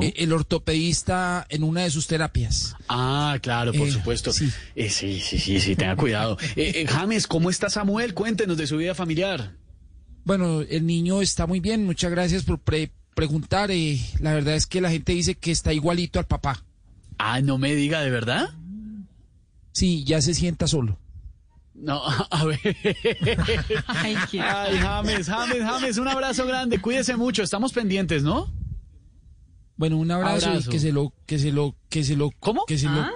[0.00, 2.74] eh, el ortopedista en una de sus terapias.
[2.88, 4.32] Ah, claro, por Eh, supuesto.
[4.32, 4.50] sí.
[4.74, 6.36] Eh, sí, sí, sí, sí, tenga cuidado.
[6.88, 8.14] James, ¿cómo está Samuel?
[8.14, 9.52] Cuéntenos de su vida familiar.
[10.24, 13.70] Bueno, el niño está muy bien, muchas gracias por pre- preguntar.
[14.20, 16.64] la verdad es que la gente dice que está igualito al papá.
[17.18, 18.50] Ah, no me diga, ¿de verdad?
[19.72, 20.98] Sí, ya se sienta solo.
[21.84, 22.58] No, a ver.
[23.86, 26.80] Ay, qué- Ay, James, James, James, un abrazo grande.
[26.80, 28.50] Cuídese mucho, estamos pendientes, ¿no?
[29.76, 30.70] Bueno, un abrazo, Abrazo.
[30.70, 32.64] y que se lo, que se lo, que se lo, ¿Cómo?
[32.64, 32.92] que se ¿Ah?
[32.94, 33.06] lo,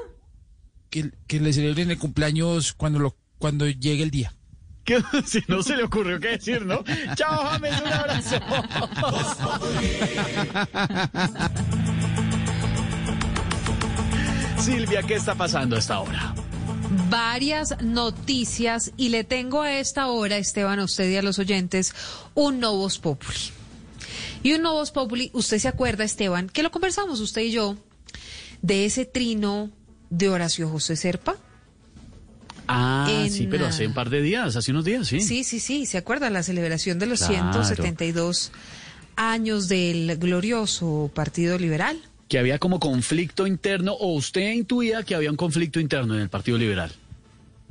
[0.90, 4.34] que, que le celebren el cumpleaños cuando lo, cuando llegue el día.
[4.84, 6.84] Que si no se le ocurrió qué decir, ¿no?
[7.14, 8.36] Chao, James, un abrazo.
[14.58, 16.34] Silvia, ¿qué está pasando a esta hora?
[17.10, 21.94] Varias noticias y le tengo a esta hora, Esteban, a usted y a los oyentes,
[22.34, 23.38] un Novos Populi.
[24.42, 27.76] Y un Novos Populi, usted se acuerda, Esteban, que lo conversamos usted y yo,
[28.62, 29.70] de ese trino
[30.10, 31.36] de Horacio José Serpa.
[32.66, 35.20] Ah, En, sí, pero hace un par de días, hace unos días, sí.
[35.20, 37.34] Sí, sí, sí, se acuerda la celebración de los Claro.
[37.64, 38.52] 172
[39.16, 41.98] años del glorioso Partido Liberal.
[42.28, 46.28] Que había como conflicto interno, o usted intuía que había un conflicto interno en el
[46.28, 46.92] Partido Liberal.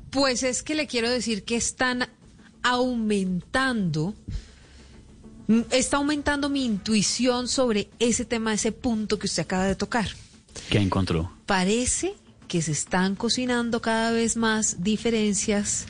[0.10, 2.08] Pues es que le quiero decir que están
[2.64, 4.16] aumentando,
[5.72, 10.10] está aumentando mi intuición sobre ese tema, ese punto que usted acaba de tocar.
[10.70, 11.32] ¿Qué encontró?
[11.46, 12.16] Parece
[12.48, 15.86] que se están cocinando cada vez más diferencias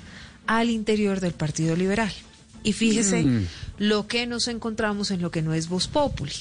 [0.45, 2.11] al interior del Partido Liberal.
[2.63, 3.45] Y fíjese Mm.
[3.77, 6.33] lo que nos encontramos en lo que no es Voz Populi.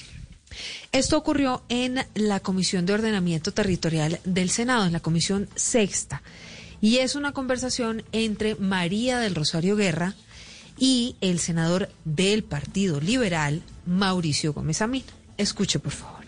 [0.97, 6.23] Esto ocurrió en la Comisión de Ordenamiento Territorial del Senado, en la Comisión Sexta.
[6.81, 10.15] Y es una conversación entre María del Rosario Guerra
[10.79, 15.05] y el senador del Partido Liberal, Mauricio Gómez Amín.
[15.37, 16.25] Escuche, por favor.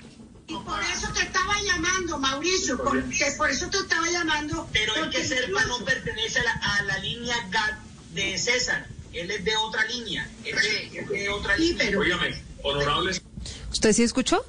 [0.48, 4.68] Y por eso te estaba llamando, Mauricio, por, que por eso te estaba llamando.
[4.70, 7.78] Pero porque que Serpa no pertenece a la, a la línea GAT
[8.14, 8.86] de César.
[9.14, 10.28] Él es de otra línea.
[10.44, 11.86] Él es de otra Sí, línea.
[11.86, 13.22] pero- Óigame, honorables.
[13.70, 14.44] ¿Usted sí escuchó?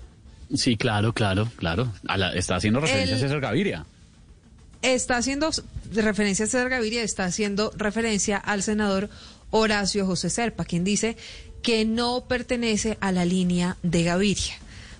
[0.53, 1.93] Sí, claro, claro, claro.
[2.07, 3.85] A la- está haciendo referencia El- a César Gaviria.
[4.81, 5.49] Está haciendo
[5.91, 9.09] referencia a César Gaviria, está haciendo referencia al senador
[9.51, 11.17] Horacio José Serpa, quien dice
[11.61, 14.53] que no pertenece a la línea de Gaviria.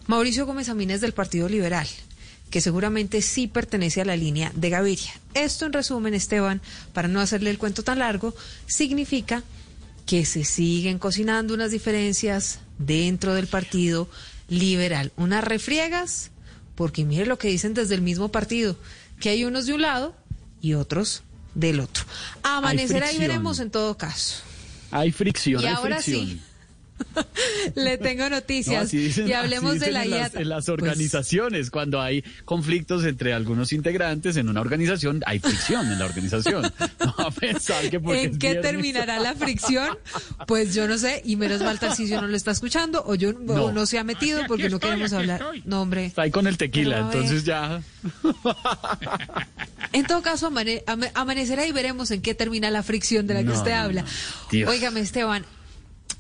[0.08, 1.88] Mauricio Gómez Amín es del Partido Liberal,
[2.50, 5.12] que seguramente sí pertenece a la línea de Gaviria.
[5.34, 6.62] Esto, en resumen, Esteban,
[6.94, 8.36] para no hacerle el cuento tan largo,
[8.66, 9.44] significa
[10.06, 14.10] que se siguen cocinando unas diferencias dentro del Partido
[14.50, 15.12] Liberal.
[15.16, 16.32] Unas refriegas,
[16.76, 18.76] porque mire lo que dicen desde el mismo partido,
[19.20, 20.16] que hay unos de un lado
[20.62, 21.24] y otros
[21.56, 22.04] del otro.
[22.44, 24.42] Amanecerá y veremos en todo caso.
[24.92, 26.28] Hay fricción, Y hay ahora fricción.
[26.28, 26.42] sí,
[27.76, 30.42] Le tengo No, noticias así dicen- y así hablemos de la en las, IATA.
[30.42, 35.92] en las Pues, organizaciones, cuando hay conflictos entre algunos integrantes en una organización, hay fricción
[35.92, 36.72] en la organización.
[37.00, 39.98] No a pensar que porque ¿En es qué viernes- terminará la fricción?
[40.48, 43.66] Pues yo no sé, y menos mal Tarcisio no lo está escuchando, o yo No.
[43.66, 45.42] o no se ha metido porque no queremos hablar.
[45.42, 45.64] estoy.
[45.66, 46.06] No, hombre.
[46.08, 47.82] Está ahí con el tequila, entonces ya.
[49.94, 53.52] En todo caso, amane- amanecerá y veremos en qué termina la fricción de la que
[53.52, 54.02] usted no, habla.
[54.04, 54.08] no.
[54.52, 54.70] Dios.
[54.70, 55.46] Óigame, Esteban,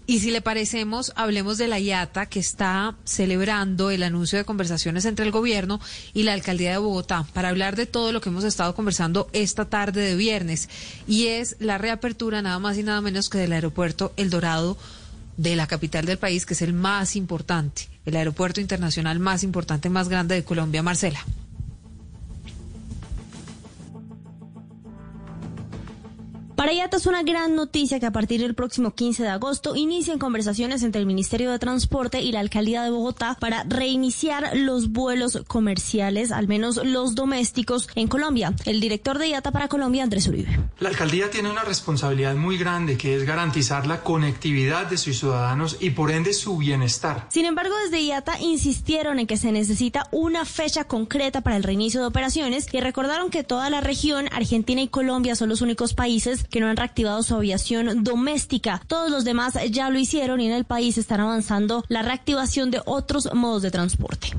[0.09, 5.05] y si le parecemos, hablemos de la IATA que está celebrando el anuncio de conversaciones
[5.05, 5.79] entre el gobierno
[6.15, 9.65] y la alcaldía de Bogotá para hablar de todo lo que hemos estado conversando esta
[9.65, 10.67] tarde de viernes.
[11.07, 14.79] Y es la reapertura nada más y nada menos que del aeropuerto El Dorado
[15.37, 19.91] de la capital del país, que es el más importante, el aeropuerto internacional más importante,
[19.91, 21.23] más grande de Colombia, Marcela.
[26.59, 30.19] Para IATA es una gran noticia que a partir del próximo 15 de agosto inician
[30.19, 35.39] conversaciones entre el Ministerio de Transporte y la Alcaldía de Bogotá para reiniciar los vuelos
[35.47, 38.53] comerciales, al menos los domésticos, en Colombia.
[38.65, 40.59] El director de IATA para Colombia, Andrés Uribe.
[40.81, 45.77] La alcaldía tiene una responsabilidad muy grande que es garantizar la conectividad de sus ciudadanos
[45.79, 47.27] y por ende su bienestar.
[47.29, 52.01] Sin embargo, desde IATA insistieron en que se necesita una fecha concreta para el reinicio
[52.01, 56.47] de operaciones y recordaron que toda la región, Argentina y Colombia son los únicos países
[56.49, 58.81] que no han reactivado su aviación doméstica.
[58.87, 62.81] Todos los demás ya lo hicieron y en el país están avanzando la reactivación de
[62.85, 64.29] otros modos de transporte.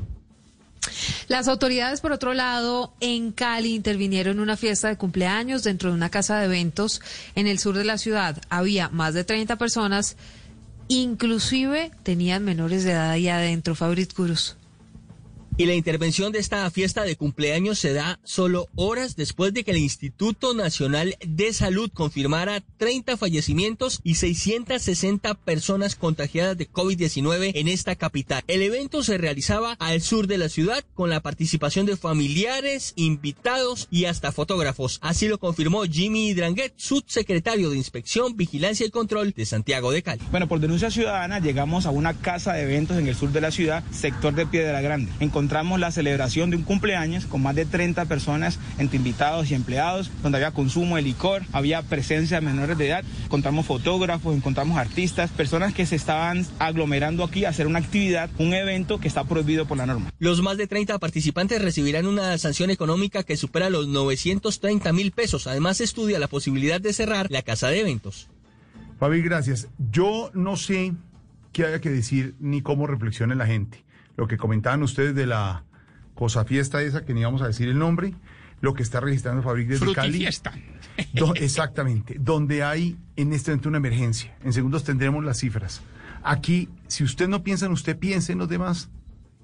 [1.27, 5.95] Las autoridades, por otro lado, en Cali intervinieron en una fiesta de cumpleaños dentro de
[5.95, 7.01] una casa de eventos
[7.35, 8.41] en el sur de la ciudad.
[8.49, 10.17] Había más de 30 personas,
[10.87, 13.75] inclusive tenían menores de edad ahí adentro.
[13.75, 14.57] Fabrit Cruz.
[15.61, 19.69] Y la intervención de esta fiesta de cumpleaños se da solo horas después de que
[19.69, 27.67] el Instituto Nacional de Salud confirmara 30 fallecimientos y 660 personas contagiadas de COVID-19 en
[27.67, 28.43] esta capital.
[28.47, 33.87] El evento se realizaba al sur de la ciudad con la participación de familiares, invitados
[33.91, 34.97] y hasta fotógrafos.
[35.03, 40.23] Así lo confirmó Jimmy Dranguet, subsecretario de Inspección, Vigilancia y Control de Santiago de Cali.
[40.31, 43.51] Bueno, por denuncia ciudadana llegamos a una casa de eventos en el sur de la
[43.51, 45.11] ciudad, sector de Piedra Grande
[45.51, 50.09] encontramos la celebración de un cumpleaños con más de 30 personas entre invitados y empleados,
[50.23, 55.29] donde había consumo de licor, había presencia de menores de edad, encontramos fotógrafos, encontramos artistas,
[55.29, 59.65] personas que se estaban aglomerando aquí a hacer una actividad, un evento que está prohibido
[59.65, 60.09] por la norma.
[60.19, 65.47] Los más de 30 participantes recibirán una sanción económica que supera los 930 mil pesos.
[65.47, 68.29] Además, estudia la posibilidad de cerrar la casa de eventos.
[69.01, 69.67] Fabi, gracias.
[69.91, 70.93] Yo no sé
[71.51, 73.83] qué haya que decir ni cómo reflexione la gente
[74.17, 75.63] lo que comentaban ustedes de la
[76.15, 78.13] cosa fiesta esa, que ni vamos a decir el nombre,
[78.61, 80.25] lo que está registrando Fabric desde Cali.
[81.35, 84.35] exactamente, donde hay en este momento una emergencia.
[84.43, 85.81] En segundos tendremos las cifras.
[86.23, 88.89] Aquí, si usted no piensa en usted, piense en los demás.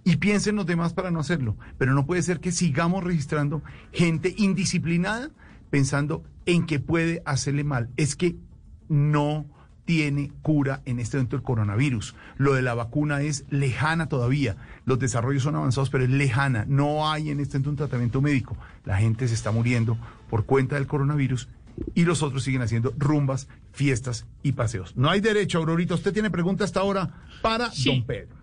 [0.04, 1.58] Y piense en los demás para no hacerlo.
[1.78, 3.62] Pero no puede ser que sigamos registrando
[3.92, 5.32] gente indisciplinada
[5.70, 7.90] pensando en que puede hacerle mal.
[7.98, 8.38] Es que
[8.88, 9.46] no
[9.88, 12.14] tiene cura en este momento el coronavirus.
[12.38, 14.58] Lo de la vacuna es lejana todavía.
[14.86, 16.66] Los desarrollos son avanzados, pero es lejana.
[16.68, 18.58] No hay en este momento un tratamiento médico.
[18.84, 19.98] La gente se está muriendo
[20.30, 21.48] por cuenta del coronavirus
[21.96, 24.94] y los otros siguen haciendo rumbas, fiestas y paseos.
[24.98, 25.96] No hay derecho, Aurorita.
[25.96, 28.36] Usted tiene pregunta hasta ahora para don Pedro.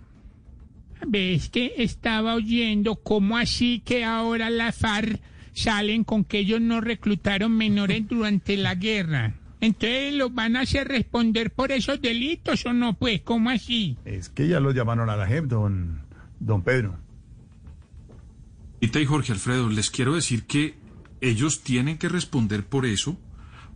[1.07, 5.21] Ves que estaba oyendo cómo así que ahora la FARC
[5.53, 9.35] salen con que ellos no reclutaron menores durante la guerra.
[9.65, 13.97] Entonces los van a hacer responder por esos delitos o no, pues, ¿cómo así?
[14.05, 16.03] Es que ya los llamaron a la JEP, don,
[16.39, 16.99] don Pedro.
[18.83, 20.75] y Jorge Alfredo, les quiero decir que
[21.23, 23.19] ellos tienen que responder por eso,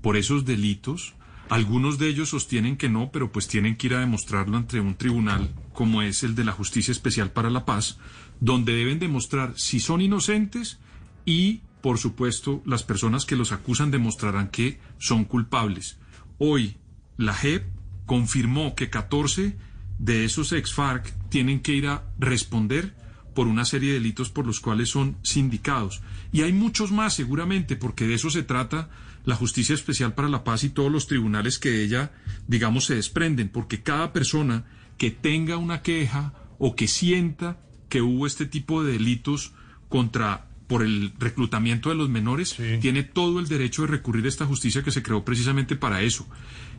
[0.02, 1.15] por esos delitos.
[1.48, 4.94] Algunos de ellos sostienen que no, pero pues tienen que ir a demostrarlo ante un
[4.94, 7.98] tribunal como es el de la Justicia Especial para la Paz,
[8.40, 10.81] donde deben demostrar si son inocentes
[11.24, 15.98] y por supuesto, las personas que los acusan demostrarán que son culpables.
[16.38, 16.76] Hoy,
[17.16, 17.64] la JEP
[18.06, 19.56] confirmó que 14
[19.98, 22.94] de esos ex-FARC tienen que ir a responder
[23.34, 26.02] por una serie de delitos por los cuales son sindicados.
[26.32, 28.90] Y hay muchos más, seguramente, porque de eso se trata
[29.24, 32.12] la Justicia Especial para la Paz y todos los tribunales que de ella,
[32.48, 34.64] digamos, se desprenden, porque cada persona
[34.96, 39.52] que tenga una queja o que sienta que hubo este tipo de delitos
[39.88, 44.45] contra por el reclutamiento de los menores, tiene todo el derecho de recurrir a esta
[44.47, 46.28] justicia que se creó precisamente para eso.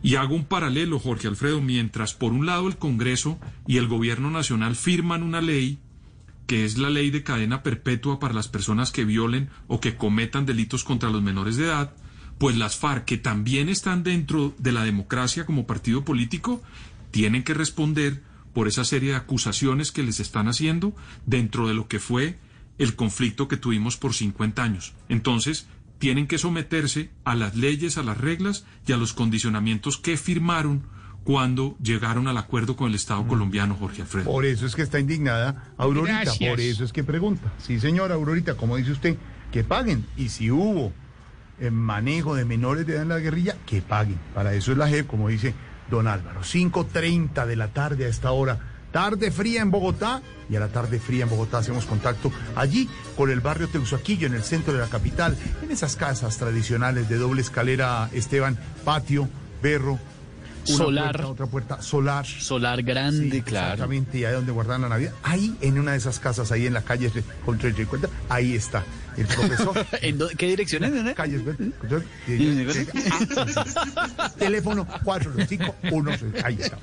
[0.04, 4.30] Y hago un paralelo, Jorge Alfredo, mientras por un lado el Congreso y el Gobierno
[4.30, 5.80] Nacional firman una ley
[6.46, 10.48] que es la ley de cadena perpetua para las personas que violen o que cometan
[10.48, 11.94] delitos contra los menores de edad,
[12.40, 16.64] pues las FARC, que también están dentro de la democracia como partido político,
[17.12, 20.96] tienen que responder por esa serie de acusaciones que les están haciendo
[21.28, 22.40] dentro de lo que fue
[22.80, 24.96] el conflicto que tuvimos por 50 años.
[25.10, 25.68] Entonces,
[26.00, 30.84] tienen que someterse a las leyes, a las reglas y a los condicionamientos que firmaron
[31.26, 33.28] cuando llegaron al acuerdo con el Estado mm.
[33.28, 34.26] colombiano, Jorge Alfredo.
[34.26, 37.54] Por eso es que está indignada Aurorita, por eso es que pregunta.
[37.60, 39.18] Sí, señora Aurorita, como dice usted,
[39.52, 40.06] que paguen.
[40.16, 40.94] Y si hubo
[41.60, 44.18] eh, manejo de menores de edad en la guerrilla, que paguen.
[44.34, 45.54] Para eso es la JEP, como dice
[45.92, 46.42] don Álvaro.
[46.42, 51.00] 5.30 de la tarde a esta hora tarde fría en Bogotá y a la tarde
[51.00, 54.88] fría en Bogotá hacemos contacto allí con el barrio Teusaquillo en el centro de la
[54.88, 59.28] capital, en esas casas tradicionales de doble escalera, Esteban, patio,
[59.62, 60.00] berro,
[60.68, 61.12] una Solar.
[61.12, 62.26] puerta, otra puerta, solar.
[62.26, 63.74] Solar grande, Sí, claro.
[63.74, 65.14] Exactamente, y ahí donde guardan la Navidad.
[65.24, 67.12] Ahí, en una de esas casas, ahí en la calle
[67.46, 68.84] con 30 ahí está
[69.22, 69.86] el profesor.
[70.02, 70.94] ¿En qué dirección es?
[71.08, 71.14] eh?
[71.16, 71.42] Calles,
[74.38, 76.12] Teléfono 451.
[76.44, 76.78] Ahí está.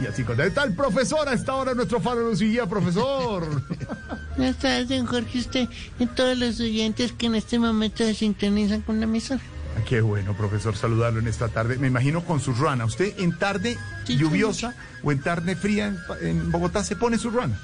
[0.00, 3.62] Y así con está el profesor a esta hora, nuestro faro nos guía, profesor.
[4.36, 8.80] Buenas tardes, don Jorge, usted y todos los oyentes que en este momento se sintonizan
[8.82, 9.40] con la emisora.
[9.76, 11.76] Ah, Qué bueno, profesor, saludarlo en esta tarde.
[11.78, 12.84] Me imagino con su ruana.
[12.84, 15.98] ¿Usted en tarde Sí, lluviosa o en tarde fría en,
[16.28, 17.58] en Bogotá se pone su ruana?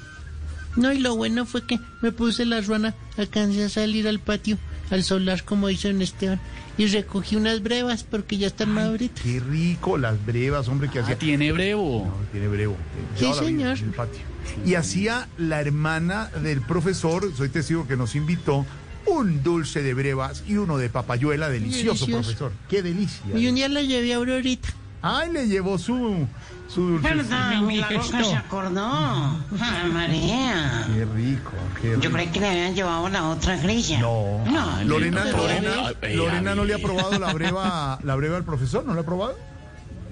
[0.75, 4.57] No, y lo bueno fue que me puse la ruana, alcancé a salir al patio,
[4.91, 6.39] al solar, como dice don Esteban,
[6.77, 9.23] y recogí unas brevas porque ya están maduritas.
[9.23, 11.17] Qué rico las brevas, hombre, que hacía.
[11.17, 12.05] Tiene brevo.
[12.05, 12.77] No, tiene brevo.
[13.17, 13.77] Sí, señor.
[13.77, 14.21] en el patio.
[14.65, 18.65] Y hacía la hermana del profesor, soy testigo que nos invitó,
[19.05, 22.21] un dulce de brevas y uno de papayuela delicioso, Delicioso.
[22.21, 22.51] profesor.
[22.69, 23.37] Qué delicia.
[23.37, 24.69] Y un día la llevé a Aurorita.
[25.01, 26.27] Ay, le llevó su,
[26.67, 27.07] su dulce.
[27.13, 27.61] ¿Verdad?
[27.61, 29.39] Milagro que se acordó.
[29.59, 30.85] Ay, María.
[30.93, 31.51] Qué rico,
[31.81, 32.01] qué rico.
[32.01, 33.99] Yo creí que le habían llevado la otra grilla.
[34.01, 34.43] No.
[34.45, 34.83] No.
[34.83, 35.71] Lorena, no, Lorena,
[36.01, 36.83] Ay, Lorena no le ha ay.
[36.83, 39.37] probado la breva, la breva al profesor, ¿no la ha probado?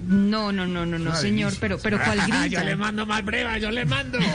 [0.06, 2.76] No, no, no, no, no, señor, pero, pero ¿cuál yo le grilla?
[2.76, 4.18] mando más breva, yo le mando.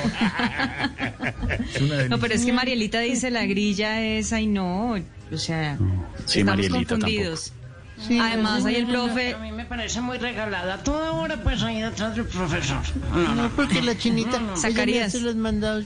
[1.73, 2.09] Es.
[2.09, 4.95] No, pero es que Marielita dice la grilla esa y no,
[5.31, 5.77] o sea,
[6.25, 7.53] Sí, estamos Marielita confundidos.
[7.99, 10.77] Sí, Además, ahí el No, profe, A mí me parece muy regalada.
[10.83, 12.81] Toda hora pues ahí detrás del profesor.
[13.13, 14.57] No, No, porque la chinita No, no.
[14.57, 15.13] Zacarías.
[15.21, 15.85] los mandados.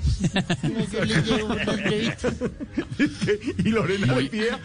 [0.63, 1.55] No, yo le llevo
[3.63, 4.57] y Lorena de pie a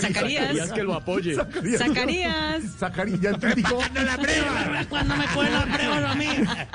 [0.00, 0.42] Zacarías.
[0.48, 0.72] Zacarías.
[0.72, 1.34] que lo apoye.
[1.34, 2.62] Zacarías.
[2.78, 3.20] Zacarías.
[3.20, 4.84] Ya entendí cómo- la breva.
[4.88, 6.26] Cuando me cogen las brevas a mí.
[6.26, 6.68] Ya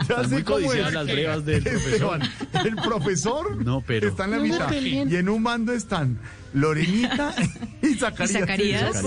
[0.00, 0.92] Están sé muy cómo es.
[0.92, 2.20] las brevas del profesor.
[2.22, 4.72] Esteban, el profesor No, pero- está en la No mitad.
[4.72, 6.18] Y en un mando están
[6.52, 7.34] Lorenita
[7.82, 8.30] y Zacarías.
[8.30, 9.02] ¿Y Zacarías?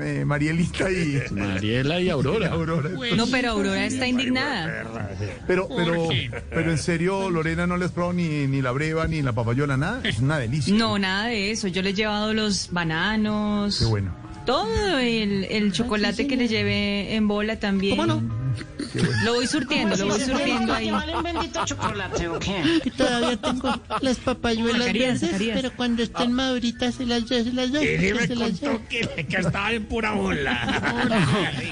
[0.00, 2.48] Eh, Marielita y Mariela y Aurora.
[2.52, 2.90] Aurora.
[3.16, 4.84] no, pero Aurora está indignada.
[5.46, 6.08] Pero, pero,
[6.50, 10.00] pero en serio, Lorena, ¿no les probó ni, ni la breva ni la papayola, nada?
[10.02, 10.74] Es una delicia.
[10.74, 11.68] No, nada de eso.
[11.68, 14.14] Yo le he llevado los bananos, Qué bueno.
[14.48, 17.96] Todo el, el chocolate que le llevé en bola también.
[17.98, 18.22] ¿Cómo no?
[19.24, 20.86] Lo voy surtiendo, lo voy surtiendo ahí.
[20.86, 22.80] ¿Llevar un bendito chocolate o qué?
[22.82, 25.60] Que todavía tengo las papayuelas Zacarías, verdes, Zacarías.
[25.60, 27.86] pero cuando estén maduritas se las doy, se las doy.
[27.86, 28.70] Y me se las doy.
[28.70, 31.04] contó que, que estaba en pura bola.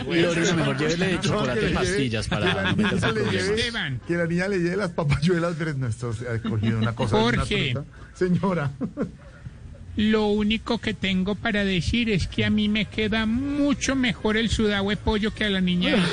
[0.06, 4.00] Lorena, mejor llévele de chocolate lleve- pastillas para meterse lleve- Esteban.
[4.06, 5.76] Que la niña le lleve las papayuelas verdes.
[5.78, 7.16] No, esto se ha cogido una cosa.
[7.16, 7.74] una Jorge.
[8.14, 8.70] Señora.
[9.96, 14.50] Lo único que tengo para decir es que a mí me queda mucho mejor el
[14.50, 15.96] sudado de pollo que a la niña.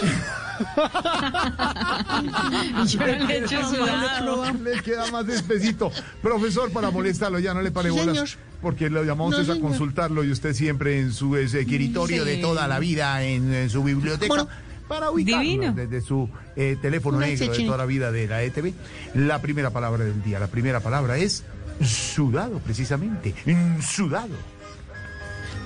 [2.87, 4.45] Yo no le he hecho sudado.
[4.63, 5.91] Le queda más despacito.
[6.21, 8.05] Profesor, para molestarlo, ya no le pare bolas.
[8.15, 8.29] señor.
[8.61, 9.59] Porque lo llamamos No, a señor.
[9.59, 14.27] consultarlo y usted siempre en su escritorio de toda la vida, en, en su biblioteca.
[14.27, 14.47] Bueno.
[14.87, 15.73] Para ubicarlo Divino.
[15.73, 18.73] desde su eh, teléfono negro de toda la vida de la ETV.
[19.15, 21.43] La primera palabra del día, la primera palabra es
[21.85, 23.33] sudado, precisamente.
[23.81, 24.35] Sudado.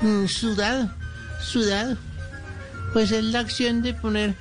[0.02, 0.92] Mm, sudado,
[1.42, 1.98] sudado.
[2.94, 4.36] Pues es la acción de poner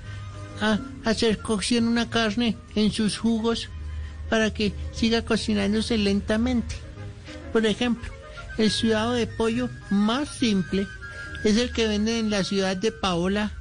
[0.61, 3.69] a hacer cocción una carne en sus jugos
[4.29, 6.77] para que siga cocinándose lentamente.
[7.53, 8.11] Por ejemplo,
[8.59, 10.87] el sudado de pollo más simple
[11.45, 13.53] es el que venden en la ciudad de Paola,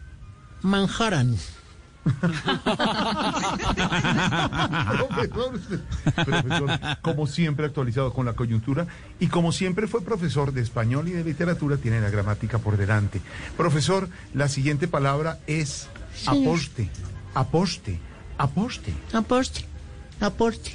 [0.61, 1.37] Manhattan.
[4.97, 5.79] Profesor, usted-
[6.25, 6.69] profesor,
[7.01, 8.87] como siempre actualizado con la coyuntura
[9.19, 13.21] y como siempre fue profesor de español y de literatura, tiene la gramática por delante.
[13.57, 16.47] Profesor, la siguiente palabra es Señor.
[16.47, 16.89] aposte,
[17.33, 17.99] aposte,
[18.37, 18.93] aposte.
[19.13, 19.65] Aporte,
[20.21, 20.71] aporte.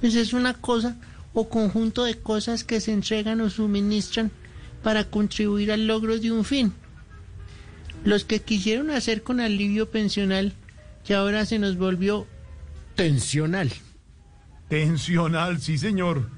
[0.00, 0.96] Pues es una cosa
[1.34, 4.30] o conjunto de cosas que se entregan o suministran
[4.82, 6.72] para contribuir al logro de un fin.
[8.04, 10.54] Los que quisieron hacer con alivio pensional,
[11.04, 12.26] que ahora se nos volvió
[12.94, 13.72] tensional.
[14.68, 16.28] Tensional, sí señor.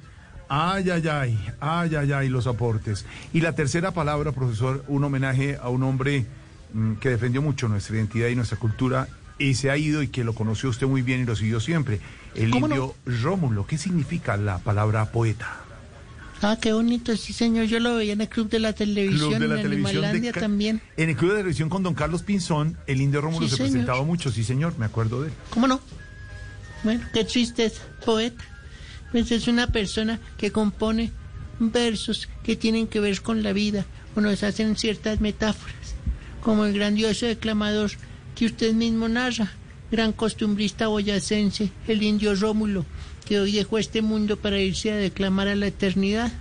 [0.49, 3.07] Ay, ay, ay, ay, ay, ay, los aportes.
[3.33, 6.27] Y la tercera palabra, profesor, un homenaje a un hombre
[6.73, 9.09] mm, que defendió mucho nuestra identidad y nuestra cultura
[9.39, 12.01] y se ha ido y que lo conoció usted muy bien y lo siguió siempre.
[12.35, 13.67] El indio Rómulo.
[13.67, 15.61] ¿Qué significa la palabra poeta?
[16.43, 19.47] Ah, qué bonito, sí señor, yo lo veía en el Club de la Televisión, de
[19.49, 20.81] la en televisión de también.
[20.97, 23.57] En el Club de la Televisión con don Carlos Pinzón, el indio Rómulo Sí, se
[23.57, 23.71] señor.
[23.73, 25.35] presentaba mucho, sí señor, me acuerdo de él.
[25.51, 25.81] ¿Cómo no?
[26.83, 28.43] Bueno, qué tristeza, poeta.
[29.13, 31.13] Pues es una persona que compone
[31.59, 33.85] versos que tienen que ver con la vida
[34.17, 35.95] o nos hacen ciertas metáforas,
[36.43, 37.91] como el grandioso declamador
[38.35, 39.53] que usted mismo narra,
[39.91, 42.87] gran costumbrista boyacense, el indio Rómulo,
[43.31, 46.33] que hoy dejó este mundo para irse a declamar a la eternidad,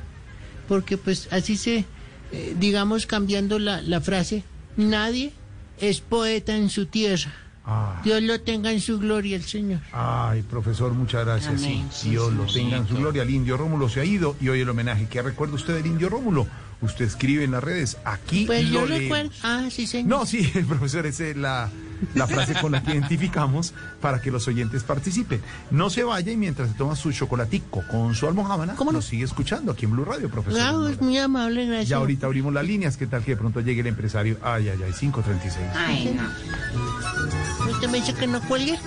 [0.68, 1.86] porque pues así se,
[2.32, 4.44] eh, digamos cambiando la, la frase,
[4.76, 5.32] nadie
[5.80, 7.32] es poeta en su tierra.
[7.64, 8.02] Ah.
[8.04, 9.82] Dios lo tenga en su gloria el Señor.
[9.92, 11.64] Ay, profesor, muchas gracias.
[11.64, 11.88] Amén.
[11.92, 13.22] Sí, Dios lo tenga en su gloria.
[13.22, 15.08] El indio Rómulo se ha ido y hoy el homenaje.
[15.08, 16.48] ¿Qué recuerda usted del indio Rómulo?
[16.82, 17.98] Usted escribe en las redes.
[18.06, 19.32] Aquí Pues lo yo recuerdo.
[19.44, 20.08] Ah, sí, señor.
[20.08, 21.70] No, sí, el profesor, esa es la,
[22.16, 25.42] la frase con la que identificamos para que los oyentes participen.
[25.72, 29.72] No se vaya y mientras se toma su chocolatico con su almohábana, nos sigue escuchando
[29.74, 30.62] aquí en Blue Radio, profesor.
[30.62, 31.90] Ah, es muy amable, gracias.
[31.90, 32.98] Ya ahorita abrimos las líneas.
[32.98, 34.38] ¿Qué tal que de pronto llegue el empresario?
[34.42, 35.66] Ay, ay, ay, 536.
[35.76, 37.72] Ay, no.
[37.72, 38.80] ¿Usted me dice que no cuelgue?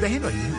[0.00, 0.52] Déjelo ahí.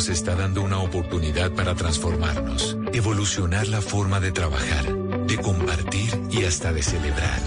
[0.00, 4.86] Nos está dando una oportunidad para transformarnos, evolucionar la forma de trabajar,
[5.26, 7.38] de compartir y hasta de celebrar.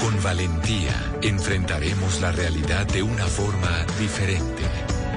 [0.00, 4.64] Con valentía enfrentaremos la realidad de una forma diferente,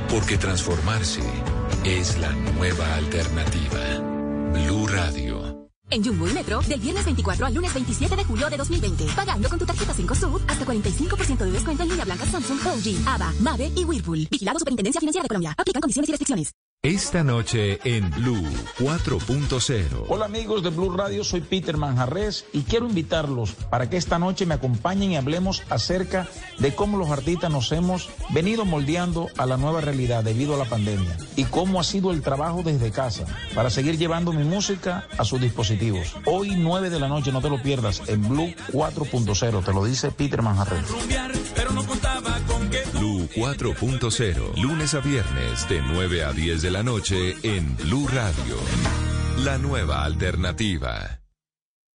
[0.09, 1.23] porque transformarse
[1.83, 3.79] es la nueva alternativa.
[4.53, 5.69] Blue Radio.
[5.89, 9.05] En Jumbo y Metro, del viernes 24 al lunes 27 de julio de 2020.
[9.15, 13.07] Pagando con tu tarjeta 5 Sud, hasta 45% de descuento en línea blanca Samsung, LG,
[13.07, 14.27] ABA, Mave y Whirlpool.
[14.29, 15.55] Vigilado Superintendencia Financiera de Colombia.
[15.57, 16.53] Aplican condiciones y restricciones.
[16.85, 18.43] Esta noche en Blue
[18.77, 20.05] 4.0.
[20.07, 24.45] Hola amigos de Blue Radio, soy Peter Manjarres y quiero invitarlos para que esta noche
[24.45, 26.27] me acompañen y hablemos acerca
[26.59, 30.65] de cómo los artistas nos hemos venido moldeando a la nueva realidad debido a la
[30.65, 33.25] pandemia y cómo ha sido el trabajo desde casa
[33.55, 36.15] para seguir llevando mi música a sus dispositivos.
[36.27, 40.11] Hoy 9 de la noche, no te lo pierdas, en Blue 4.0, te lo dice
[40.11, 40.85] Peter Manjarres.
[42.93, 48.57] Blue 4.0, lunes a viernes de 9 a 10 de la noche en Blue Radio.
[49.43, 51.24] La nueva alternativa.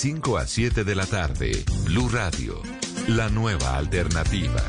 [0.00, 1.50] 5 a 7 de la tarde,
[1.84, 2.62] Blue Radio,
[3.08, 4.62] la nueva alternativa.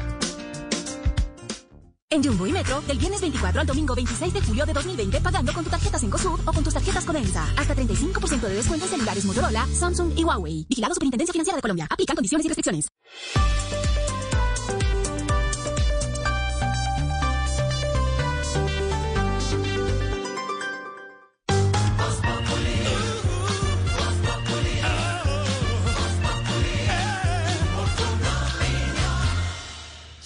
[2.09, 5.53] En Jumbo y Metro, del viernes 24 al domingo 26 de julio de 2020, pagando
[5.53, 7.47] con tu tarjeta 5 Sud o con tus tarjetas Codensa.
[7.55, 10.65] Hasta 35% de descuento en celulares Motorola, Samsung y Huawei.
[10.67, 11.87] Vigilado Superintendencia Financiera de Colombia.
[11.91, 12.87] Aplican condiciones y restricciones.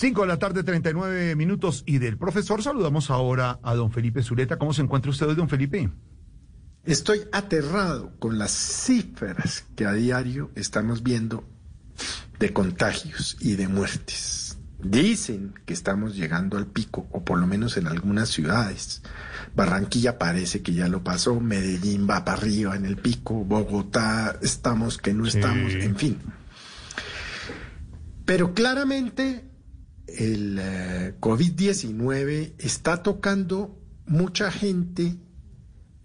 [0.03, 1.83] Cinco de la tarde, 39 minutos.
[1.85, 4.57] Y del profesor saludamos ahora a don Felipe Zuleta.
[4.57, 5.89] ¿Cómo se encuentra usted hoy, don Felipe?
[6.83, 11.47] Estoy aterrado con las cifras que a diario estamos viendo
[12.37, 14.57] de contagios y de muertes.
[14.83, 19.03] Dicen que estamos llegando al pico, o por lo menos en algunas ciudades.
[19.55, 24.97] Barranquilla parece que ya lo pasó, Medellín va para arriba en el pico, Bogotá estamos
[24.97, 26.19] que no estamos, en fin.
[28.25, 29.52] Pero claramente
[30.17, 35.15] el eh, COVID-19 está tocando mucha gente,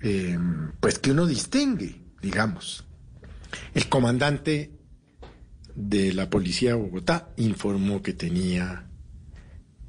[0.01, 0.39] eh,
[0.80, 2.85] pues que uno distingue, digamos.
[3.74, 4.72] El comandante
[5.74, 8.89] de la policía de Bogotá informó que tenía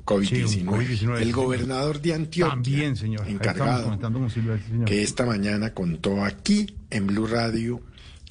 [0.06, 0.48] COVID-19.
[0.48, 3.28] Sí, un COVID-19, el gobernador de Antioquia, También, señor.
[3.28, 4.86] Encargado, comentando con Silvia, sí, señor.
[4.86, 7.82] que esta mañana contó aquí en Blue Radio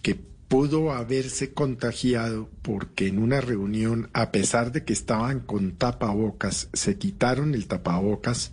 [0.03, 6.69] que pudo haberse contagiado porque en una reunión, a pesar de que estaban con tapabocas,
[6.73, 8.53] se quitaron el tapabocas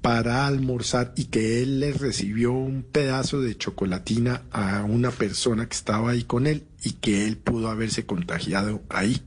[0.00, 5.76] para almorzar y que él le recibió un pedazo de chocolatina a una persona que
[5.76, 9.20] estaba ahí con él y que él pudo haberse contagiado ahí.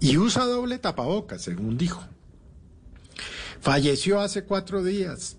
[0.00, 2.04] Y usa doble tapabocas, según dijo.
[3.60, 5.38] Falleció hace cuatro días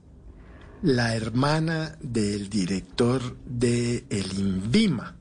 [0.81, 5.14] la hermana del director de el INVIMA,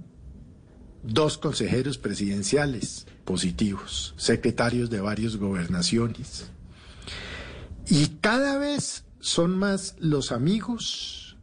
[1.05, 6.51] dos consejeros presidenciales positivos, secretarios de varias gobernaciones.
[7.87, 11.37] Y cada vez son más los amigos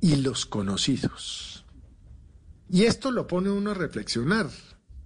[0.00, 1.64] y los conocidos.
[2.70, 4.48] Y esto lo pone uno a reflexionar,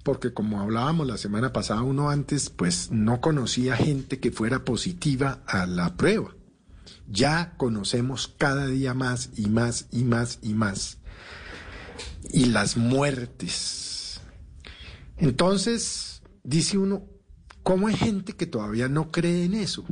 [0.03, 5.43] porque como hablábamos la semana pasada, uno antes pues no conocía gente que fuera positiva
[5.47, 6.35] a la prueba.
[7.09, 10.99] Ya conocemos cada día más y más y más y más.
[12.31, 13.92] Y las muertes.
[15.17, 17.05] Entonces, dice uno,
[17.63, 19.85] ¿cómo hay gente que todavía no cree en eso?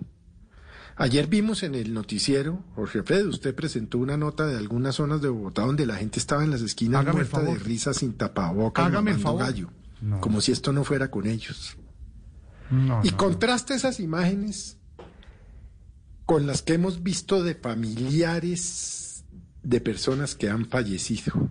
[0.97, 5.28] Ayer vimos en el noticiero, Jorge Fred, usted presentó una nota de algunas zonas de
[5.30, 9.12] Bogotá donde la gente estaba en las esquinas Hágame muerta de risa sin tapabocas, Hágame
[9.12, 9.40] el favor.
[9.42, 9.70] gallo,
[10.02, 10.20] No.
[10.20, 11.76] como si esto no fuera con ellos.
[12.70, 13.16] No, y no.
[13.16, 14.76] contrasta esas imágenes
[16.26, 19.24] con las que hemos visto de familiares
[19.62, 21.51] de personas que han fallecido.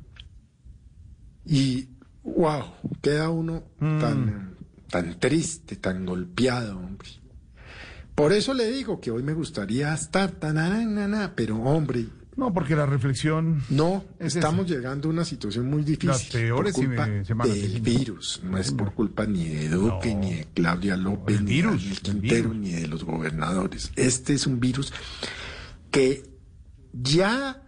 [1.46, 1.90] Y,
[2.36, 2.64] wow,
[3.02, 4.00] queda uno Mm.
[4.00, 4.56] tan,
[4.90, 7.10] tan triste, tan golpeado, hombre.
[8.16, 12.06] Por eso le digo que hoy me gustaría estar tan, pero hombre.
[12.36, 13.64] No, porque la reflexión.
[13.70, 16.08] No, es estamos llegando a una situación muy difícil.
[16.10, 17.08] Las peores por culpa
[17.48, 18.42] del virus.
[18.44, 22.02] No es por culpa ni de Duque, ni de Claudia López, ni virus, de Daniel
[22.02, 22.58] Quintero, virus.
[22.58, 23.92] ni de los gobernadores.
[23.98, 24.94] Este es un virus
[25.92, 26.24] que
[26.94, 27.62] ya,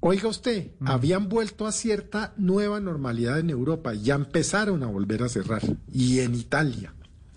[0.00, 0.88] oiga usted, Mm.
[0.88, 3.94] habían vuelto a cierta nueva normalidad en Europa.
[3.94, 5.62] Ya empezaron a volver a cerrar.
[5.92, 6.94] Y en Italia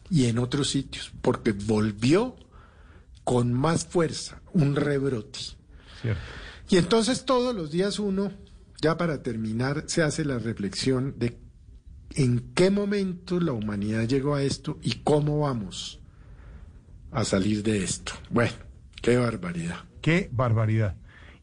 [0.10, 1.12] y en otros sitios.
[1.22, 2.36] Porque volvió
[3.24, 5.40] con más fuerza un rebrote.
[6.02, 6.22] Cierto.
[6.70, 8.32] Y entonces todos los días uno,
[8.82, 11.38] ya para terminar, se hace la reflexión de
[12.16, 16.00] en qué momento la humanidad llegó a esto y cómo vamos
[17.12, 18.14] a salir de esto.
[18.30, 18.54] Bueno,
[19.02, 19.78] qué barbaridad.
[20.02, 20.96] Qué barbaridad.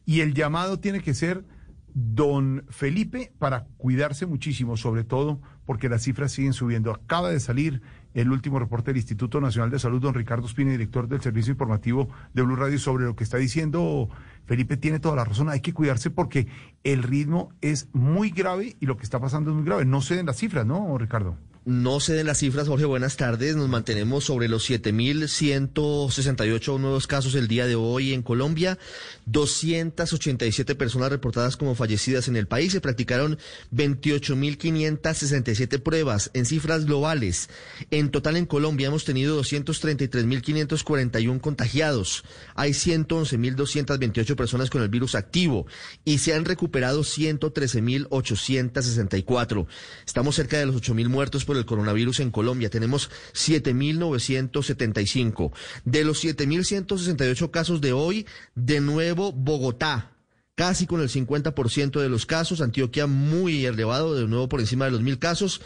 [0.09, 1.45] Y el llamado tiene que ser
[1.93, 6.91] don Felipe para cuidarse muchísimo, sobre todo porque las cifras siguen subiendo.
[6.91, 7.83] Acaba de salir
[8.15, 12.09] el último reporte del Instituto Nacional de Salud, don Ricardo Espina, director del Servicio Informativo
[12.33, 14.09] de Blue Radio, sobre lo que está diciendo
[14.45, 14.77] Felipe.
[14.77, 16.47] Tiene toda la razón, hay que cuidarse porque
[16.83, 19.85] el ritmo es muy grave y lo que está pasando es muy grave.
[19.85, 21.37] No ceden las cifras, ¿no, Ricardo?
[21.69, 22.85] No ceden las cifras, Jorge.
[22.85, 23.55] Buenas tardes.
[23.55, 28.79] Nos mantenemos sobre los 7.168 nuevos casos el día de hoy en Colombia.
[29.27, 32.71] 287 personas reportadas como fallecidas en el país.
[32.71, 33.37] Se practicaron
[33.71, 37.51] 28.567 pruebas en cifras globales.
[37.91, 42.23] En total en Colombia hemos tenido 233.541 contagiados.
[42.55, 45.67] Hay 111.228 personas con el virus activo
[46.03, 49.67] y se han recuperado 113.864.
[50.07, 52.69] Estamos cerca de los 8.000 muertos por el coronavirus en Colombia.
[52.69, 55.51] Tenemos 7.975.
[55.85, 58.25] De los 7.168 casos de hoy,
[58.55, 60.15] de nuevo Bogotá.
[60.55, 64.91] Casi con el 50% de los casos, Antioquia muy elevado, de nuevo por encima de
[64.91, 65.61] los mil casos.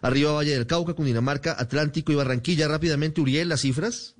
[0.00, 2.68] Arriba Valle del Cauca, Cundinamarca, Atlántico y Barranquilla.
[2.68, 4.14] Rápidamente, Uriel, las cifras.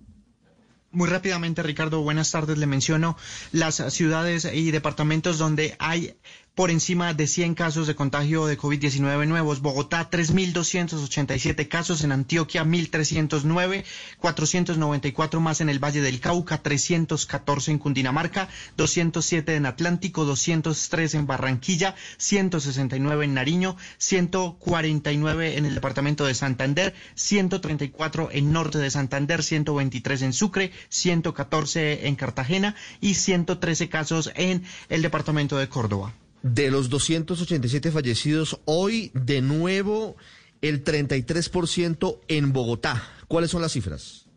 [0.90, 2.56] Muy rápidamente, Ricardo, buenas tardes.
[2.56, 3.16] Le menciono
[3.52, 6.16] las ciudades y departamentos donde hay
[6.58, 9.62] por encima de 100 casos de contagio de COVID-19 nuevos.
[9.62, 12.02] Bogotá, 3.287 casos.
[12.02, 13.84] En Antioquia, 1.309.
[14.18, 16.60] 494 más en el Valle del Cauca.
[16.60, 18.48] 314 en Cundinamarca.
[18.76, 20.24] 207 en Atlántico.
[20.24, 21.94] 203 en Barranquilla.
[22.16, 23.76] 169 en Nariño.
[23.98, 26.92] 149 en el departamento de Santander.
[27.14, 29.44] 134 en norte de Santander.
[29.44, 30.72] 123 en Sucre.
[30.88, 32.74] 114 en Cartagena.
[33.00, 36.12] Y 113 casos en el departamento de Córdoba.
[36.42, 40.16] De los 287 fallecidos, hoy de nuevo
[40.60, 43.02] el 33% en Bogotá.
[43.26, 44.28] ¿Cuáles son las cifras?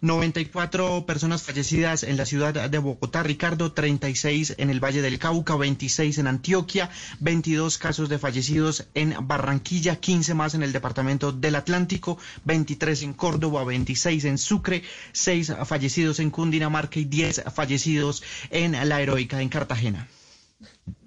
[0.00, 5.56] 94 personas fallecidas en la ciudad de Bogotá, Ricardo, 36 en el Valle del Cauca,
[5.56, 6.90] 26 en Antioquia,
[7.20, 13.14] 22 casos de fallecidos en Barranquilla, 15 más en el departamento del Atlántico, 23 en
[13.14, 19.48] Córdoba, 26 en Sucre, 6 fallecidos en Cundinamarca y 10 fallecidos en la Heroica en
[19.48, 20.08] Cartagena.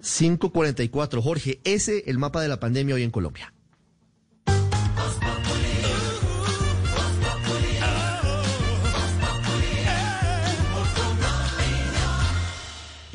[0.00, 1.22] 544.
[1.22, 3.52] Jorge, ese el mapa de la pandemia hoy en Colombia.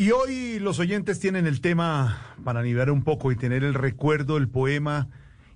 [0.03, 4.35] Y hoy los oyentes tienen el tema para animar un poco y tener el recuerdo,
[4.35, 5.07] el poema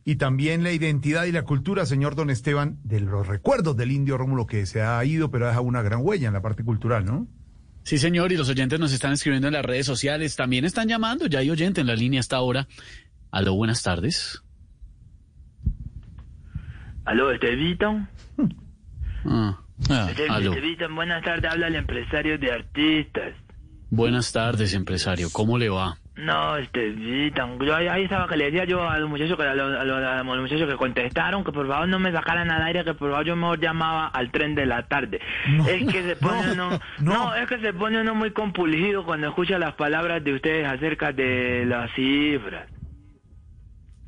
[0.05, 4.17] y también la identidad y la cultura, señor don Esteban, de los recuerdos del indio
[4.17, 7.03] Rómulo que se ha ido, pero ha dejado una gran huella en la parte cultural,
[7.03, 7.27] ¿no?
[7.87, 11.25] Sí, señor, y los oyentes nos están escribiendo en las redes sociales, también están llamando,
[11.27, 12.67] ya hay oyente en la línea hasta ahora.
[13.31, 14.43] Aló, buenas tardes.
[17.05, 18.09] Aló, Estevita.
[19.23, 20.53] Ah, ah, Este- aló.
[20.93, 23.33] Buenas tardes, habla el empresario de artistas.
[23.89, 25.97] Buenas tardes, empresario, ¿cómo le va?
[26.17, 29.53] No, Estevita, yo ahí, ahí estaba que le decía yo a los muchachos que, a
[29.53, 32.63] los, a los- a los muchachos que contestaron que por favor no me sacaran al
[32.63, 35.19] aire, que por favor yo mejor llamaba al tren de la tarde.
[35.69, 39.59] es que se pone uno, no, es que se pone uno muy compulsivo cuando escucha
[39.59, 42.67] las palabras de ustedes acerca de las cifras.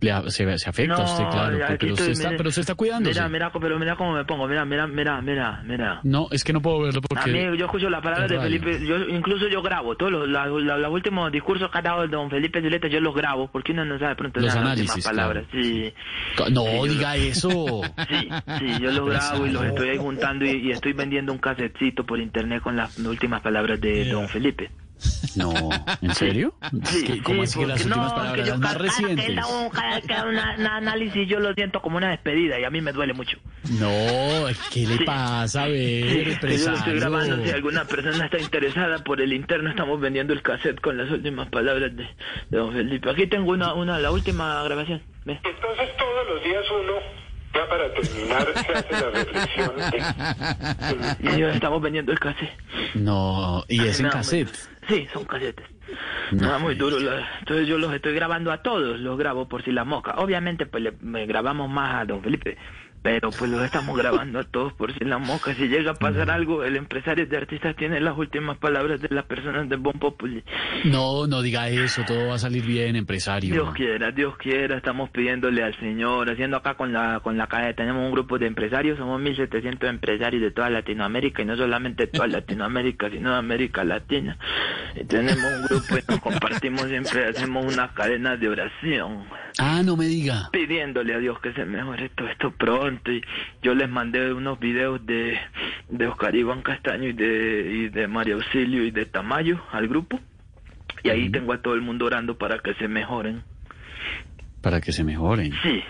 [0.02, 2.38] Le se, se afecta a usted, claro, porque aquí usted está, mire.
[2.38, 3.14] pero usted está cuidándose.
[3.20, 4.48] Mira, mira, pero mira cómo me pongo.
[4.48, 6.00] Mira, mira, mira, mira, mira.
[6.04, 7.32] No, es que no puedo verlo A porque...
[7.32, 8.40] mí, yo escucho las palabras de.
[8.40, 12.30] Felipe, yo incluso yo grabo todos los, la- los últimos discursos que ha dado don
[12.30, 15.46] Felipe Zuleta, yo los grabo, porque uno no sabe pronto Los las análisis, últimas palabras.
[15.52, 15.94] Sí,
[16.52, 17.50] No, Sí, diga eso.
[18.10, 21.40] sí, sí, yo los grabo y los estoy ahí juntando y, y estoy vendiendo un
[21.40, 24.70] casetcito por internet con las últimas palabras de don Felipe.
[25.36, 25.54] No,
[26.02, 26.54] ¿en serio?
[26.86, 28.86] Sí, ¿Qué- ¿Cómo sí, es que las últimas no, palabras, que yo las más cada-
[28.88, 29.46] cada que recientes?
[29.46, 32.70] un- cada que da una- un análisis yo lo siento como una despedida y a
[32.70, 33.38] mí me duele mucho.
[33.80, 33.90] No,
[34.74, 35.04] ¿qué le Sí.
[35.06, 35.64] pasa?
[35.64, 35.76] A ver,
[36.10, 37.44] Sí, que yo estoy grabando.
[37.44, 41.48] Si alguna persona está interesada por el interno, estamos vendiendo el cassette con las últimas
[41.50, 42.04] palabras de,
[42.50, 43.10] de don Felipe.
[43.10, 45.02] Aquí tengo una, una, la última grabación.
[45.26, 45.40] ¿Ve?
[45.44, 46.94] Entonces todos los días uno,
[47.54, 49.72] ya para terminar, se hace la reflexión
[51.22, 51.38] de...
[51.38, 52.52] Y estamos vendiendo el cassette.
[52.96, 54.50] No, y es en No, cassette.
[54.90, 55.66] Sí, son casetes.
[56.32, 56.98] No, muy duro.
[57.40, 60.16] entonces yo los estoy grabando a todos, los grabo por si la mosca.
[60.18, 62.58] Obviamente, pues le me grabamos más a don Felipe,
[63.02, 65.54] pero pues los estamos grabando a todos por si la mosca.
[65.54, 69.26] Si llega a pasar algo, el empresario de artistas tiene las últimas palabras de las
[69.26, 70.44] personas de Bon Populi.
[70.86, 73.54] No, no diga eso, todo va a salir bien, empresario.
[73.54, 77.74] Dios quiera, Dios quiera, estamos pidiéndole al Señor, haciendo acá con la con la calle,
[77.74, 82.28] tenemos un grupo de empresarios, somos 1700 empresarios de toda Latinoamérica y no solamente toda
[82.40, 84.38] Latinoamérica, sino de América Latina.
[84.96, 89.26] Y tenemos un grupo y nos compartimos siempre, hacemos una cadena de oración
[89.58, 90.50] Ah, no me diga.
[90.52, 92.89] pidiéndole a Dios que se mejore todo esto pronto
[93.62, 95.38] yo les mandé unos videos de,
[95.90, 100.20] de Oscar Iván Castaño y de, y de María Auxilio y de Tamayo al grupo
[101.04, 103.44] y ahí tengo a todo el mundo orando para que se mejoren.
[104.62, 105.54] Para que se mejoren.
[105.64, 105.82] Sí,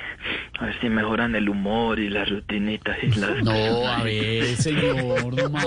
[0.60, 3.42] a ver si mejoran el humor y las rutinitas y las...
[3.44, 5.66] No, a ver, señor, no más.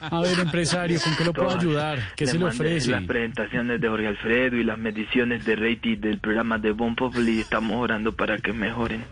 [0.00, 1.98] A ver, empresario, ¿con qué lo puedo ayudar?
[2.16, 2.90] ¿Qué se le ofrece?
[2.90, 7.40] Las presentaciones de Jorge Alfredo y las mediciones de rating del programa de Bon Populi
[7.40, 9.04] estamos orando para que mejoren.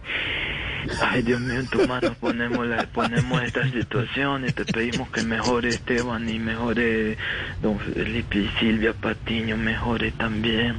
[1.03, 5.23] Ay, Dios mío, en tu mano ponemos, la, ponemos esta situación y te pedimos que
[5.23, 7.17] mejore Esteban y mejore
[7.63, 10.77] Don Felipe y Silvia Patiño, mejore también.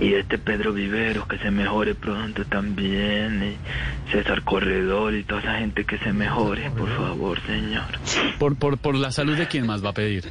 [0.00, 3.42] Y este Pedro Viveros que se mejore pronto también.
[3.42, 7.84] Y César Corredor y toda esa gente que se mejore, por favor, señor.
[8.38, 10.30] Por, por, por la salud de quién más va a pedir.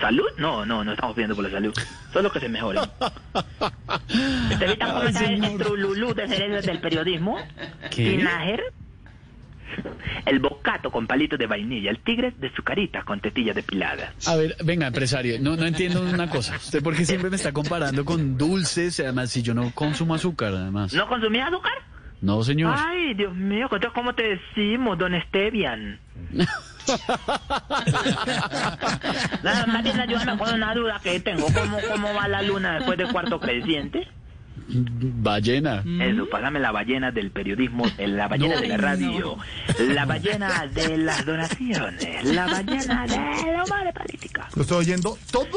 [0.00, 0.26] ¿Salud?
[0.38, 1.74] No, no, no estamos pidiendo por la salud.
[2.12, 2.48] Solo que se.
[4.58, 7.38] ¿Te evitan cómo está el trululú de cerebros del periodismo?
[7.90, 8.16] ¿Qué?
[8.16, 8.72] Tinajer.
[10.26, 11.90] El bocato con palitos de vainilla.
[11.90, 14.12] El tigre de sucarita con tetilla depilada.
[14.26, 16.56] A ver, venga, empresario, no, no entiendo una cosa.
[16.56, 19.00] ¿Usted por qué siempre me está comparando con dulces?
[19.00, 20.92] Además, si yo no consumo azúcar, además.
[20.92, 21.72] ¿No consumías azúcar?
[22.20, 22.74] No, señor.
[22.76, 26.00] Ay, Dios mío, ¿cómo te decimos, don Esteban?
[29.42, 31.46] Nada más bien ayúdame con una duda que tengo.
[31.46, 34.08] ¿Cómo, ¿Cómo va la luna después del cuarto creciente?
[34.68, 35.84] Ballena.
[36.00, 39.36] Eso, pásame la ballena del periodismo, la ballena No, de la radio,
[39.78, 43.16] la ballena de las donaciones, la ballena de
[43.52, 44.48] la humor política.
[44.54, 45.47] Lo estoy oyendo todo,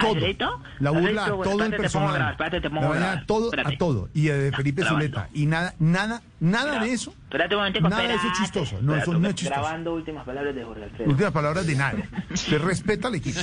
[0.00, 0.14] todo.
[0.14, 0.62] ¿Alfredito?
[0.80, 2.30] La burla a Alfredito, todo el espérate, a personal.
[2.32, 3.22] espérate, te pongo a vaina grabar.
[3.22, 3.76] a todo, a Espérate.
[3.76, 4.08] todo.
[4.14, 5.06] Y de Felipe grabando.
[5.06, 5.28] Zuleta.
[5.32, 7.14] Y nada, nada, nada de eso.
[7.24, 8.44] Espérate un momentico, Nada de eso es espérate.
[8.44, 8.82] chistoso.
[8.82, 9.60] No, eso Espérate, no es chistoso.
[9.60, 11.10] Grabando últimas palabras de Jorge Alfredo.
[11.10, 11.98] Últimas palabras de nada.
[12.30, 13.40] Usted respeta al equipo.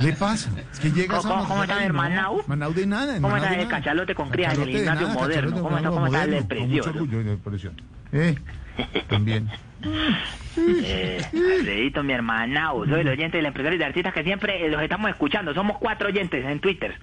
[0.00, 0.50] ¿Le pasa?
[0.72, 2.42] Es que llega ¿Cómo- cómo- cómo está mi hermanao?
[2.46, 3.20] Manau de nada.
[3.20, 5.62] ¿Cómo está de el cachalote con crías en el Cachalote de gimnasio moderno?
[5.62, 7.82] ¿Cómo está, el moderno, con mucho orgullo y depresión.
[8.12, 8.34] Eh,
[9.08, 9.48] también.
[10.56, 14.82] Eh, Alfredito, mi hermanao, soy el oyente del empresario de artistas que siempre eh, los
[14.82, 15.54] estamos escuchando.
[15.54, 16.98] Somos cuatro oyentes en Twitter.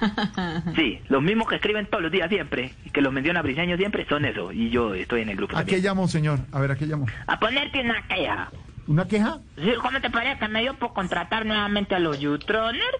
[0.74, 4.04] Sí, los mismos que escriben todos los días siempre, y que los menciona Briseño siempre,
[4.08, 4.50] son eso.
[4.52, 5.82] Y yo estoy en el grupo ¿A qué también.
[5.82, 6.40] llamó, señor?
[6.50, 7.06] A ver, ¿a qué llamó?
[7.26, 8.50] A ponerte una queja.
[8.88, 9.38] ¿Una queja?
[9.56, 10.48] Sí, ¿Cómo te parece?
[10.48, 12.96] Me dio por contratar nuevamente a los Jutroners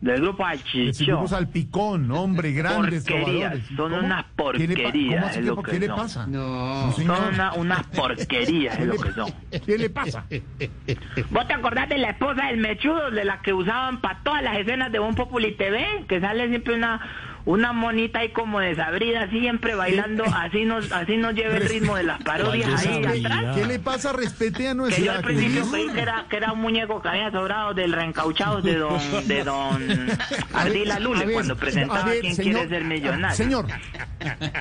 [0.00, 1.06] del grupo Alchichón.
[1.06, 3.96] grupo salpicón, hombre, grandes Porquerías, son ¿Cómo?
[3.98, 5.96] unas ¿Qué le pa- porquerías, ¿Cómo así es que lo por que qué le son.
[5.96, 6.26] pasa?
[6.26, 9.30] No, son una- unas porquerías, es ¿Qué lo que son.
[9.64, 10.24] ¿Qué le pasa?
[11.30, 14.58] ¿Vos te acordás de la esposa del mechudo, de la que usaban para todas las
[14.58, 16.04] escenas de Un Populi TV?
[16.08, 17.00] Que sale siempre una
[17.46, 22.02] una monita ahí como desabrida, siempre bailando, así nos así nos lleva el ritmo de
[22.02, 23.56] las parodias ahí atrás.
[23.56, 24.12] ¿Qué le pasa?
[24.12, 27.08] Respete a Que yo nuestra al principio creí que era, que era un muñeco que
[27.08, 28.98] había sobrado del reencauchado de don,
[29.28, 30.08] de don
[30.52, 33.36] Ardila A Lule ver, cuando presentaba a ver, Quién señor, quiere ser millonario.
[33.36, 33.66] Señor,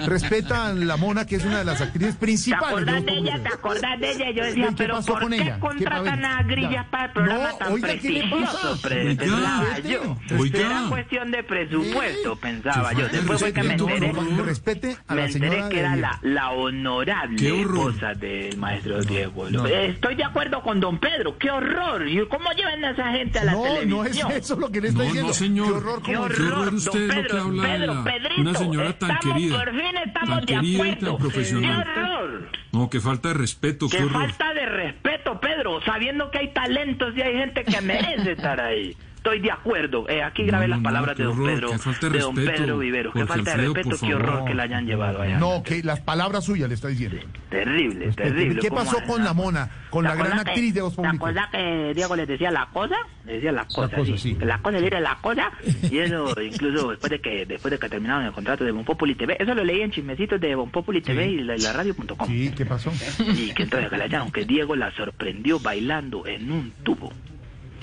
[0.07, 2.67] respeta a la mona que es una de las actrices ¿Te principales.
[2.67, 3.39] acordás Grupo de ella?
[3.43, 4.31] ¿Te acordás de ella?
[4.31, 5.45] Yo decía, ¿Qué pero ¿por con qué ella?
[5.45, 8.79] ¿Qué- a contratan ver, a grillas para el programa No, tan oiga, ¿qué le prestigioso?
[8.81, 8.95] pasa?
[8.95, 9.79] Oiga.
[9.79, 10.17] yo.
[10.37, 10.59] Oiga.
[10.59, 13.07] Era cuestión de presupuesto, pensaba estaba yo.
[13.09, 14.13] Después fue que me No, no, enteré.
[14.13, 17.91] no, respete a Me la enteré señora que era la, la honorable Qué horror.
[17.91, 19.49] esposa del maestro Diego.
[19.49, 19.65] no.
[19.65, 21.37] Estoy de acuerdo con don Pedro.
[21.37, 22.07] ¡Qué horror!
[22.07, 23.89] ¿Y ¿Cómo llevan a esa gente a la No, televisión?
[24.29, 25.27] no es eso lo que le está No, diciendo.
[25.29, 25.67] no, señor.
[25.67, 26.73] Qué horror, ¡Qué horror!
[26.73, 29.69] usted don lo que Pedro, habla Pedro, la- Pedrito, una señora tan estamos, querida, por
[29.71, 31.83] fin estamos tan de querida y tan profesional.
[31.83, 32.49] ¡Qué horror!
[32.71, 37.21] No, qué falta de respeto, qué falta de respeto, Pedro, sabiendo que hay talentos y
[37.21, 38.95] hay gente que merece estar ahí.
[39.25, 40.07] Estoy de acuerdo.
[40.07, 42.77] Eh, aquí grabé No, las no, palabras de don horror, Pedro, de de don Pedro
[42.77, 43.11] Vivero.
[43.11, 45.39] Qué falta de respeto, qué horror que la hayan llevado allá.
[45.39, 47.17] No, que las palabras suyas le está diciendo.
[47.49, 48.59] Terrible, terrible.
[48.61, 49.67] ¿Qué ¿Cómo pasó con la mona?
[49.89, 51.15] Con ¿Te la gran que- actriz de Voz ¿Te Pública.
[51.15, 52.97] acuerdas que Diego les decía la cosa?
[53.25, 54.17] Le decía la cosa, cosa, sí.
[54.19, 54.37] sí.
[54.41, 55.51] La cosa, le era la cosa.
[55.91, 59.15] Y eso, incluso después de que después de que terminaron el contrato de Bon Populi
[59.15, 62.27] TV, eso lo leí en chismecitos de Bon Populi TV y la, la radio.com.
[62.27, 62.91] Sí, ¿qué pasó?
[63.19, 67.11] Y que entonces que le hallaron que Diego la sorprendió bailando en un tubo.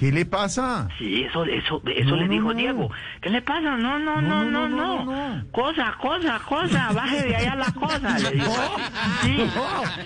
[0.03, 0.89] ¿Qué le pasa?
[0.99, 2.55] Sí, eso, eso, eso No, dijo no.
[2.55, 2.91] Diego.
[3.21, 3.61] ¿Qué le pasa?
[3.61, 5.45] No, no, no, no, no.
[5.53, 8.53] Cosa, cosa, cosa, baje de allá la cosa, le dijo.
[9.23, 9.37] Sí,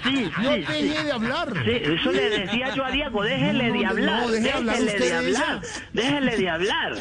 [0.04, 1.02] sí, No sí, deje sí.
[1.02, 1.48] de hablar.
[1.64, 5.60] Sí, eso le decía yo a Diego, déjele de hablar, déjele de hablar,
[5.94, 6.92] déjele de hablar.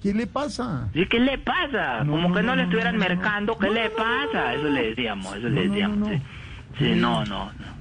[0.00, 0.88] ¿Qué le pasa?
[0.94, 2.04] ¿Y qué le pasa?
[2.06, 4.54] Como que no le estuvieran mercando, ¿qué le pasa?
[4.54, 6.08] Eso le decíamos, eso le decíamos.
[6.08, 6.22] Sí,
[6.78, 7.78] sí no, no, no.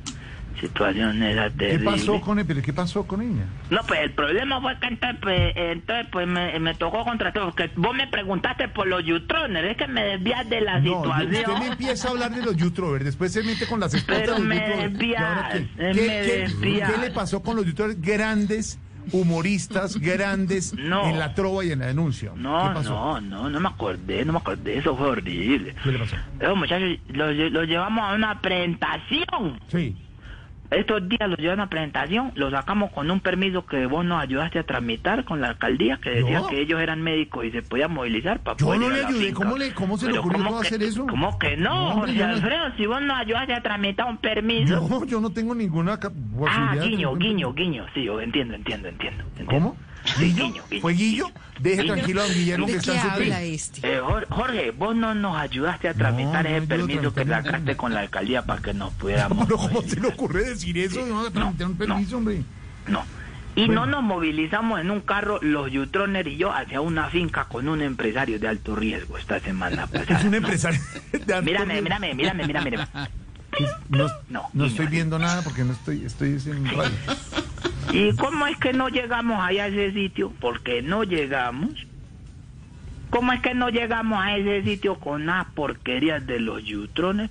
[0.59, 2.45] Situación era ¿Qué pasó con él?
[2.47, 3.45] ¿Pero qué pasó con ella?
[3.69, 7.43] No, pues el problema fue que entonces, pues, eh, entonces, pues me, me tocó contratar,
[7.43, 11.31] porque vos me preguntaste por los Jutroners, es que me desvías de la No, situación.
[11.35, 14.33] usted me empieza a hablar de los YouTubers, después se mete con las esposas Pero
[14.33, 15.57] de los me desvías, ¿Y ahora qué?
[15.57, 16.91] eh, ¿Qué, me qué- desvías.
[16.91, 18.79] qué le pasó con los YouTubers grandes,
[19.11, 21.07] humoristas grandes No.
[21.09, 22.31] en la trova y en la denuncia?
[22.35, 25.75] No, no, no, no me acordé, no me acordé, eso fue horrible.
[25.83, 26.15] ¿Qué le pasó?
[26.39, 29.59] Esos muchachos los, lle- los llevamos a una presentación.
[29.67, 29.95] Sí.
[30.69, 34.59] Estos días los llevamos a presentación, los sacamos con un permiso que vos nos ayudaste
[34.59, 36.47] a tramitar con la alcaldía, que decía ¿Yo?
[36.47, 39.05] que ellos eran médicos y se podían movilizar para Yo poder no ir a le
[39.05, 39.33] ayudé.
[39.33, 41.07] ¿cómo, le, cómo se le ocurrió ¿cómo no hacer eso?
[41.07, 42.63] ¿Cómo que no, No, yo no- Alfredo?
[42.75, 44.75] Si vos nos ayudaste a tramitar un permiso.
[44.89, 47.85] No, yo no tengo ninguna ah, guiño, guiño, guiño.
[47.93, 49.23] Sí, yo entiendo, entiendo, entiendo.
[49.37, 49.51] entiendo.
[49.51, 49.77] ¿Cómo?
[50.19, 50.63] Guiño.
[50.81, 51.31] ¿Fue Guillo?
[51.59, 51.93] Deje Guiño.
[51.95, 53.33] tranquilo a don Guillermo que está en su tren.
[53.33, 57.25] Eh, Jor- Jorge, vos no nos ayudaste a tramitar no ese ayudo a permiso que
[57.25, 59.37] sacaste con la alcaldía para que nos pudiéramos...
[59.47, 61.05] Pero ¿cómo se le ocurre decir eso?
[61.05, 62.41] No, a tramitar un permiso, hombre.
[62.87, 63.03] No.
[63.55, 67.67] Y no nos movilizamos en un carro, los Yutroner y yo, hacia una finca con
[67.67, 70.19] un empresario de alto riesgo esta semana pasada.
[70.19, 70.79] Es un empresario
[71.11, 71.83] de alto Mírame, riesgo.
[71.83, 72.87] mírame, mírame, mírame, mírame.
[73.89, 76.91] No, No, no estoy viendo nada porque no estoy, estoy en radio.
[77.93, 80.31] ¿Y cómo es que no llegamos allá a ese sitio?
[80.39, 81.71] Porque no llegamos.
[83.09, 87.29] ¿Cómo es que no llegamos a ese sitio con las porquerías de los Yutrones?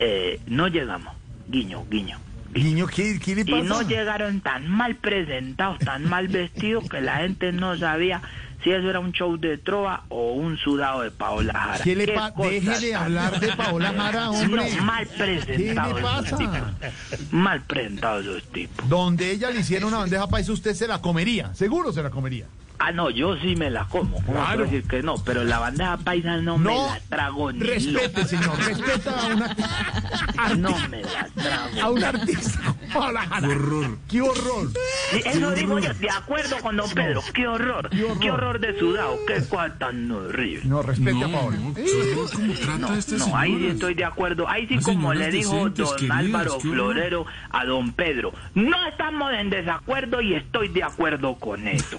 [0.00, 1.14] Eh, no llegamos.
[1.48, 2.18] Guiño, guiño.
[2.52, 3.62] Guiño, ¿qué, qué le Y pasa?
[3.64, 8.20] no llegaron tan mal presentados, tan mal vestidos que la gente no sabía
[8.62, 11.84] si eso era un show de trova o un sudado de Paola Jara.
[11.84, 14.70] ¿Qué le pa- cosa Deje de hablar de Paola Jara, hombre.
[14.76, 15.94] No, mal presentados.
[15.94, 16.36] ¿Qué le pasa?
[16.36, 17.32] tipos.
[17.32, 18.88] Mal presentados esos tipos.
[18.88, 21.54] Donde ella le hiciera una bandeja paisa, usted se la comería.
[21.54, 22.46] Seguro se la comería.
[22.84, 24.16] Ah, no, yo sí me la como.
[24.16, 24.46] ¿Cómo Claro.
[24.56, 25.14] puedo decir que no?
[25.24, 28.28] Pero la bandeja paisa no, me No, la trago ni Respete, loco.
[28.28, 28.58] señor.
[28.58, 29.56] Respeta a una,
[30.58, 31.80] No me la trago.
[31.80, 32.74] a un artista.
[32.92, 33.98] Qué horror.
[34.10, 34.68] ¡Qué horror!
[35.12, 37.22] Sí, eso digo yo, de acuerdo con don Pedro.
[37.32, 37.88] Qué horror,
[38.20, 40.62] qué horror, de sudado, qué cosa tan horrible.
[40.64, 41.56] No, respete No, a Paola.
[41.58, 43.38] no, horror, ¿cómo trata a este No, señor?
[43.40, 44.48] ahí sí estoy de acuerdo.
[44.48, 46.60] Ahí sí, Las como le dijo don queridas, Álvaro horror.
[46.74, 51.98] Florero a don Pedro, no estamos en desacuerdo y estoy de acuerdo con eso.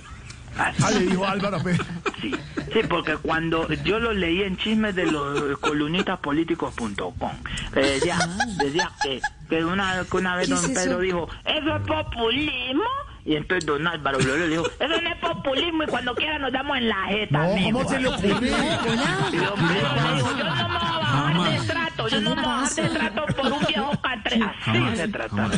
[0.57, 1.81] Ah, le dijo Álvaro Pérez.
[2.21, 2.31] Sí,
[2.71, 7.31] sí, porque cuando yo lo leí en chismes de los columnistaspolíticos.com,
[7.75, 8.17] eh, decía,
[8.57, 12.83] decía que, que, una, que una vez ¿Qué don es Pedro dijo, ¿eso es populismo?
[13.25, 16.51] Y entonces don Álvaro Florero le dijo, eso no es populismo y cuando quiera nos
[16.51, 17.37] damos en la jeta.
[17.37, 17.79] No, amigo".
[17.79, 18.29] ¿cómo se le ocurre?
[18.31, 22.29] Y don Pedro le dijo, yo no me voy a bajar de trato, yo no
[22.35, 24.35] me voy a bajar de trato por un viejo catre.
[24.43, 25.49] Así Jamás, se trataba.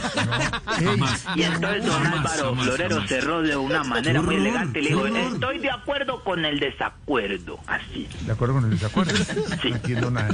[0.65, 1.25] Jamás.
[1.35, 3.09] Y entonces don Jamás, Álvaro jamás, Florero jamás.
[3.09, 7.59] cerró de una manera muy elegante y le dijo, estoy de acuerdo con el desacuerdo.
[7.67, 8.07] Así.
[8.25, 9.15] De acuerdo con el desacuerdo.
[9.15, 9.69] Sí.
[9.69, 10.29] No entiendo nada.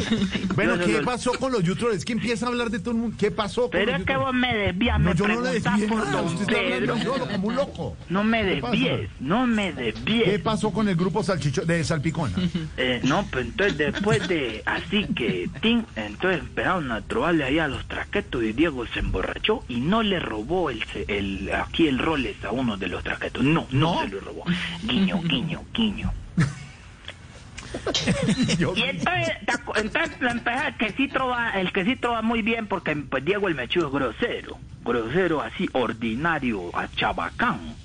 [0.55, 1.97] Bueno, ¿qué pasó con los youtubers?
[1.97, 3.15] Es que empieza a hablar de todo el mundo.
[3.17, 6.45] ¿Qué pasó con Pero los es que vos me desvías, No, me desvié por don
[6.45, 6.95] Pedro.
[7.27, 7.97] Como un loco.
[8.09, 10.41] No me ¿Qué desvíes, no me ¿Qué desvíes.
[10.41, 12.35] pasó con el grupo Salchicho de Salpicona?
[12.77, 17.67] Eh, no, pues entonces después de así que Tim, entonces empezaron a trobarle ahí a
[17.67, 22.43] los traquetos y Diego se emborrachó y no le robó el, el aquí el Rolex
[22.45, 23.43] a uno de los traquetos.
[23.43, 24.01] No, no, ¿No?
[24.01, 24.43] se lo robó.
[24.83, 26.11] Guiño, guiño, guiño.
[28.75, 29.29] Y entonces,
[29.75, 33.23] entonces lo empecé, el que sí trova, el que sí trova muy bien, porque pues
[33.23, 37.75] Diego el mechudo es grosero, grosero así, ordinario, a chabacán.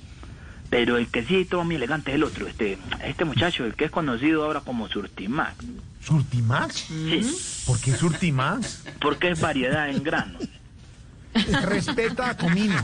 [0.69, 3.85] Pero el que sí toma muy elegante es el otro, este, este muchacho, el que
[3.85, 5.65] es conocido ahora como Surtimax.
[6.03, 6.75] ¿Surtimax?
[6.89, 7.65] Sí.
[7.67, 8.85] ¿Por qué Surtimax?
[9.01, 10.39] Porque es variedad en grano.
[11.63, 12.77] Respeta a Comino.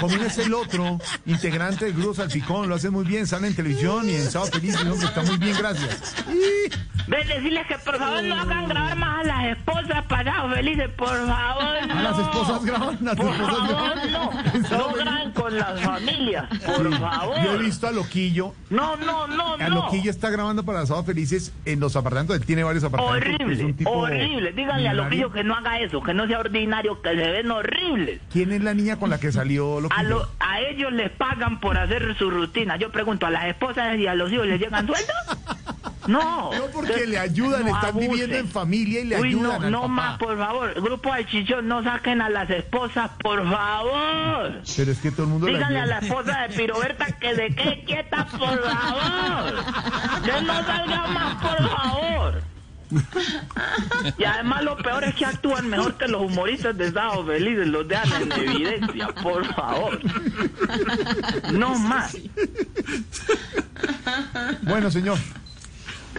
[0.00, 4.08] Comino es el otro integrante del grupo Salpicón, lo hace muy bien, sale en televisión
[4.08, 6.14] y en Sábado Feliz, está muy bien, gracias.
[7.06, 11.08] Ven, decirles que por favor no hagan grabar más a las esposas parados felices, por
[11.08, 11.76] favor.
[11.80, 12.02] A No.
[12.02, 14.12] las esposas graban, las Por esposas favor, graban.
[14.12, 14.30] no.
[14.70, 17.36] No graben con las familias, por favor.
[17.42, 18.54] Yo he visto a Loquillo.
[18.68, 19.74] No, no, no, A no.
[19.86, 22.36] Loquillo está grabando para Sábado Felices en los apartamentos.
[22.36, 23.28] Él tiene varios apartamentos.
[23.28, 24.52] es Horrible, horrible.
[24.52, 24.94] Díganle a.
[24.94, 28.20] Loquillo que no haga eso, que no sea ordinario, que se ven horribles.
[28.32, 29.98] ¿Quién es la niña con la que salió Loquillo?
[29.98, 32.76] A, lo- a ellos les pagan por hacer su rutina.
[32.76, 35.16] Yo pregunto, ¿a las esposas y a los hijos les llegan sueldos?
[36.06, 36.50] No.
[36.52, 38.10] No, porque le ayudan, No están abusen.
[38.10, 39.92] viviendo en familia y le Uy, ayudan no, al no papá.
[39.92, 40.74] más, por favor.
[40.82, 44.60] Grupo de chichón, no saquen a las esposas, por favor.
[44.76, 47.54] Pero es que todo el mundo le Díganle a la esposa de Piroberta que se
[47.54, 49.64] quede quieta, por favor.
[50.24, 52.42] Que no salga más, por favor.
[54.18, 57.86] Y además lo peor es que actúan mejor que los humoristas de Sábado Felices, los
[57.86, 60.00] dejan en evidencia, por favor.
[61.52, 62.16] No más.
[64.62, 65.18] Bueno, señor.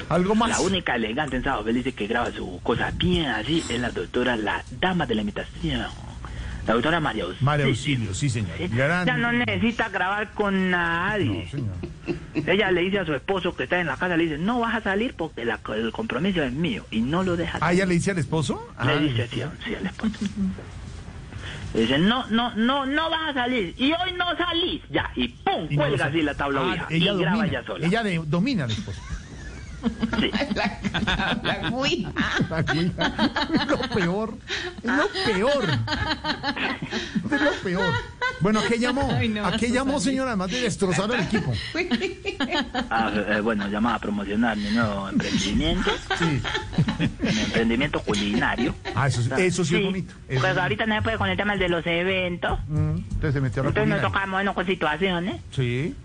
[0.09, 0.49] Algo más.
[0.49, 4.35] La única elegante en Sábado Felices que graba su cosa bien así es la doctora,
[4.35, 6.10] la dama de la imitación.
[6.67, 7.45] La doctora María Auxilio.
[7.45, 8.51] María Auxilio, sí, señor.
[8.69, 11.49] Gran- Ya no necesita grabar con nadie.
[12.35, 14.75] Ella le dice a su esposo que está en la casa, le dice, no vas
[14.75, 16.85] a salir porque la- el compromiso es mío.
[16.91, 17.57] Y no lo deja.
[17.61, 18.67] Ah, ¿ella le dice al esposo?
[18.83, 20.13] Le Ah, dice sí, al esposo.
[21.73, 23.73] Le dice, no, no, no, no vas a salir.
[23.77, 24.81] Y hoy no salís.
[24.89, 26.87] Ya, y pum, y no cuelga así la tabla Ah, vieja.
[26.89, 27.87] ella y graba domina, ella sola.
[27.87, 29.01] Ella de- domina al esposo.
[31.43, 32.11] La cuija.
[32.49, 33.31] La cuija.
[33.53, 34.33] Es lo peor.
[34.83, 35.63] Es lo peor.
[37.31, 37.93] Es lo peor.
[38.41, 39.09] Bueno, ¿a qué llamó?
[39.11, 40.11] Ay, no, ¿A qué llamó, salí.
[40.11, 40.31] señora?
[40.31, 41.53] Además de destrozar al equipo.
[42.89, 45.91] Ah, eh, bueno, llamaba a promocionar mi nuevo emprendimiento.
[47.19, 48.73] Mi emprendimiento culinario.
[48.95, 50.13] Ah, eso, sí- eso sí, es bonito.
[50.27, 50.59] Eso Pues sí.
[50.59, 52.59] ahorita no se puede con el tema de los eventos.
[52.67, 55.41] Mm, Entonces se metió a la Entonces nos tocamos bueno, con situaciones.
[55.51, 55.95] Sí.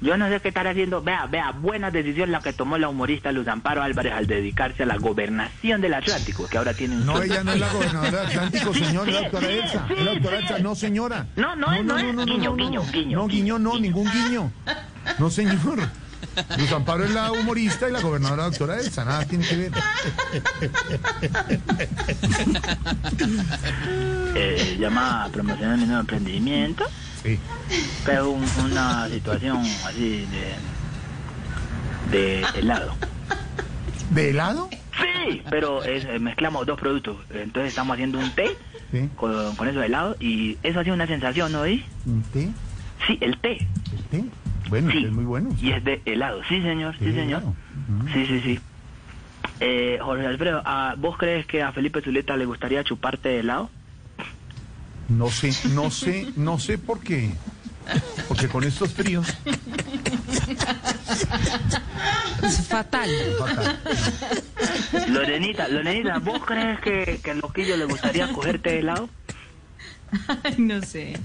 [0.00, 1.02] Yo no sé qué estar haciendo.
[1.02, 4.86] Vea, vea, buena decisión la que tomó la humorista Luz Amparo Álvarez al dedicarse a
[4.86, 7.06] la gobernación del Atlántico, que ahora tiene un...
[7.06, 9.86] No, ella no es la gobernadora del Atlántico, señor, es la doctora Elsa.
[9.90, 11.26] Es la doctora Elsa, no, señora.
[11.36, 12.26] No, no es, no es.
[12.26, 13.18] Guiño, guiño, guiño.
[13.18, 14.52] No, guiño, no, ningún guiño.
[15.18, 15.58] No, señor.
[16.56, 19.72] Luz Amparo es la humorista y la gobernadora doctora Elsa, nada tiene que ver.
[24.34, 26.84] Eh, llamaba a promocionar mi nuevo emprendimiento.
[27.22, 27.38] Sí.
[28.04, 30.26] Pero un- una situación así
[32.10, 32.18] de...
[32.18, 32.94] de helado.
[34.10, 34.68] ¿De helado?
[34.70, 37.16] Sí, pero es- eh, mezclamos dos productos.
[37.30, 38.56] Entonces estamos haciendo un té
[38.90, 39.08] Sí.
[39.16, 41.60] con, con eso de helado y eso ha sido una sensación, ¿no?
[41.60, 41.84] ¿oí?
[42.06, 42.48] ¿Un té?
[43.06, 43.58] Sí, el té.
[43.92, 44.24] ¿El té?
[44.70, 45.04] Bueno, Sí.
[45.04, 45.50] es muy bueno.
[45.60, 46.40] Y es de helado.
[46.48, 47.42] Sí, señor, sí, Sí, señor.
[48.12, 48.60] Sí, sí, sí.
[49.60, 53.70] Eh, Jorge Alfredo, ¿a- ¿vos crees que a Felipe Zuleta le gustaría chuparte helado?
[55.08, 57.30] No sé, no sé, no sé por qué.
[58.28, 59.26] Porque con estos fríos.
[62.42, 63.10] Es fatal.
[65.08, 69.08] Lorenita, Lorenita, ¿vos crees que, que al loquillo le gustaría cogerte helado?
[70.58, 71.18] no sé.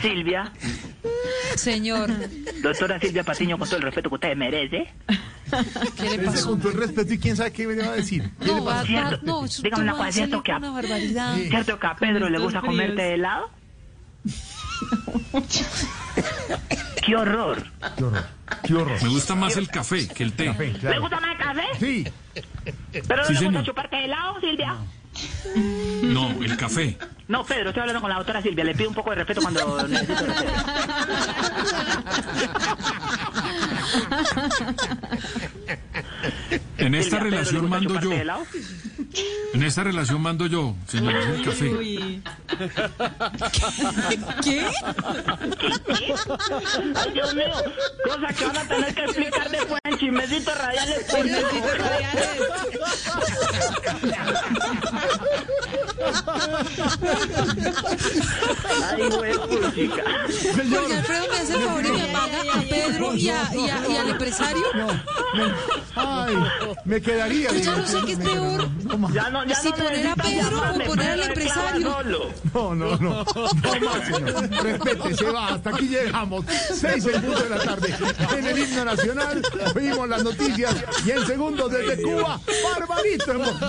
[0.00, 0.52] Silvia,
[1.56, 2.10] Señor,
[2.62, 4.92] doctora Silvia Patiño, con todo el respeto que usted merece.
[5.96, 6.50] ¿qué le pasó?
[6.50, 8.30] con todo el respeto y quién sabe qué me va a decir.
[8.40, 8.82] ¿Qué le No, va,
[9.22, 10.60] no, Dígame una cosa, ¿cierto que a-.
[11.50, 12.74] ¿Cierto que a Pedro le gusta fríos.
[12.74, 13.50] comerte helado?
[17.04, 17.64] ¡Qué horror!
[17.96, 18.24] Qué horror.
[18.64, 19.02] Qué horror.
[19.02, 20.46] Me gusta más el café que el té.
[20.46, 21.00] Café, ¿Le claro.
[21.00, 21.62] gusta más el café?
[21.78, 22.06] Sí.
[22.92, 24.76] ¿Pero no Sí, le gusta chuparte helado, Silvia?
[26.04, 26.96] No, el café.
[27.28, 28.64] No, Pedro, estoy hablando con la doctora Silvia.
[28.64, 30.52] Le pido un poco de respeto cuando necesito respeto.
[36.78, 38.10] En esta Silvia, ¿Pedro le relación mando yo.
[39.52, 41.68] En esta relación mando yo, señor, el café.
[41.74, 42.22] Uy.
[44.44, 44.66] ¿Qué?
[46.94, 47.52] Ay, Dios mío,
[48.04, 51.06] cosa que van a tener que explicar después en chismecitos radiales.
[51.08, 51.78] Chismecitos
[58.90, 60.02] Ay, güey, puchica.
[60.70, 63.88] Jorge Alfredo me hace el favor y me paga a Pedro y, a- y a-
[63.88, 64.62] y al empresario.
[65.94, 66.34] Ay,
[66.84, 67.52] me quedaría.
[67.52, 68.68] Yo no sé qué es peor.
[69.08, 71.96] Ya no, ya Si no poner a Pedro llamarme, o poner al empresario.
[72.52, 73.24] No, no, no.
[73.34, 74.50] No más, señor.
[74.62, 75.48] Respete, se va.
[75.54, 76.44] Hasta aquí llegamos.
[76.74, 77.94] Seis en punto de la tarde.
[78.36, 79.42] En el himno nacional
[79.74, 80.74] oímos las noticias
[81.04, 83.60] y en segundos desde Cuba, Barbarito en Voz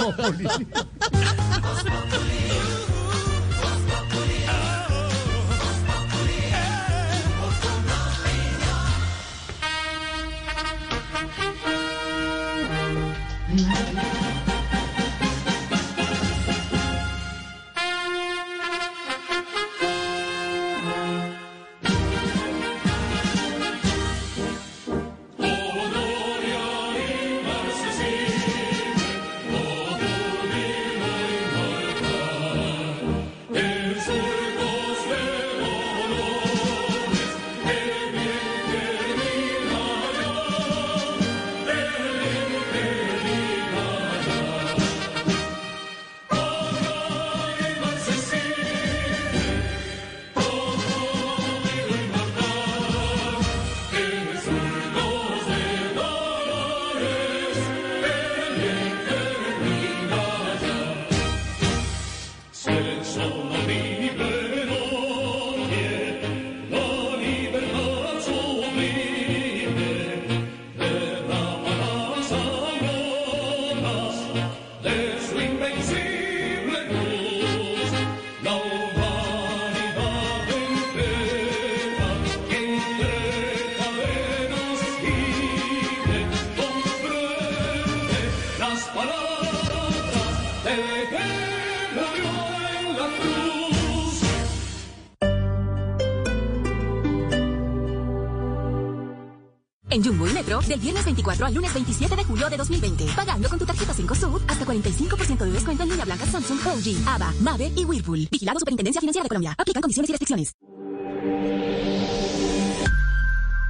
[101.30, 103.06] al lunes 27 de julio de 2020.
[103.16, 107.08] Pagando con tu tarjeta 5 Sud hasta 45% de descuento en línea blanca Samsung, LG,
[107.08, 108.28] ABBA, Mave y Whirlpool.
[108.32, 109.56] Vigilado Superintendencia Financiera de Colombia.
[109.58, 110.56] Aplican condiciones y restricciones.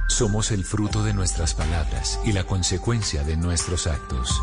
[0.08, 4.40] Somos el fruto de nuestras palabras y la consecuencia de nuestros actos.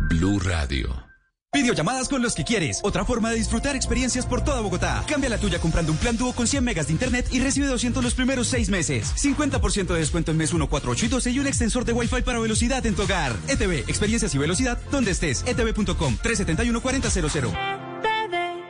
[0.00, 1.09] Blue Radio.
[1.52, 2.78] Videollamadas con los que quieres.
[2.84, 5.04] Otra forma de disfrutar experiencias por toda Bogotá.
[5.08, 8.04] Cambia la tuya comprando un plan dúo con 100 megas de internet y recibe 200
[8.04, 9.12] los primeros 6 meses.
[9.16, 12.22] 50% de descuento en mes 1, 4, 8 y 12 y un extensor de Wi-Fi
[12.22, 13.34] para velocidad en tu hogar.
[13.48, 15.42] ETV, experiencias y velocidad donde estés.
[15.44, 17.52] etv.com 371 4000.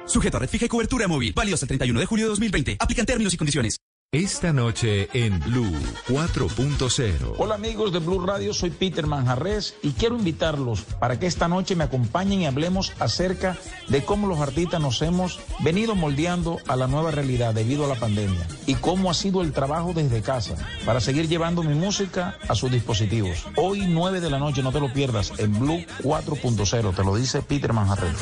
[0.07, 1.35] Sujeto a red fija y cobertura móvil.
[1.35, 2.77] Válido el 31 de julio de 2020.
[2.81, 3.77] Aplican términos y condiciones.
[4.13, 5.71] Esta noche en Blue
[6.09, 7.35] 4.0.
[7.39, 11.77] Hola amigos de Blue Radio, soy Peter Manjarres y quiero invitarlos para que esta noche
[11.77, 13.57] me acompañen y hablemos acerca
[13.87, 18.01] de cómo los artistas nos hemos venido moldeando a la nueva realidad debido a la
[18.01, 22.57] pandemia y cómo ha sido el trabajo desde casa para seguir llevando mi música a
[22.57, 23.47] sus dispositivos.
[23.55, 27.43] Hoy 9 de la noche, no te lo pierdas, en Blue 4.0, te lo dice
[27.43, 28.17] Peter Manjarres.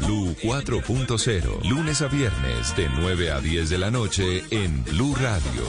[0.00, 5.62] Blue 4.0, lunes a viernes de 9 a 10 de la noche en Blue Radio.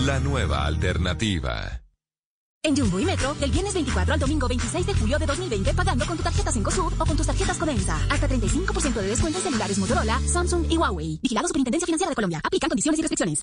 [0.00, 1.82] La nueva alternativa.
[2.62, 6.04] En Jumbo y Metro, del viernes 24 al domingo 26 de julio de 2020, pagando
[6.04, 7.98] con tu tarjeta 5 Sud o con tus tarjetas Codensa.
[8.10, 11.18] Hasta 35% de descuento en celulares Motorola, Samsung y Huawei.
[11.22, 12.40] Vigilado Superintendencia Financiera de Colombia.
[12.44, 13.42] Aplican condiciones y restricciones.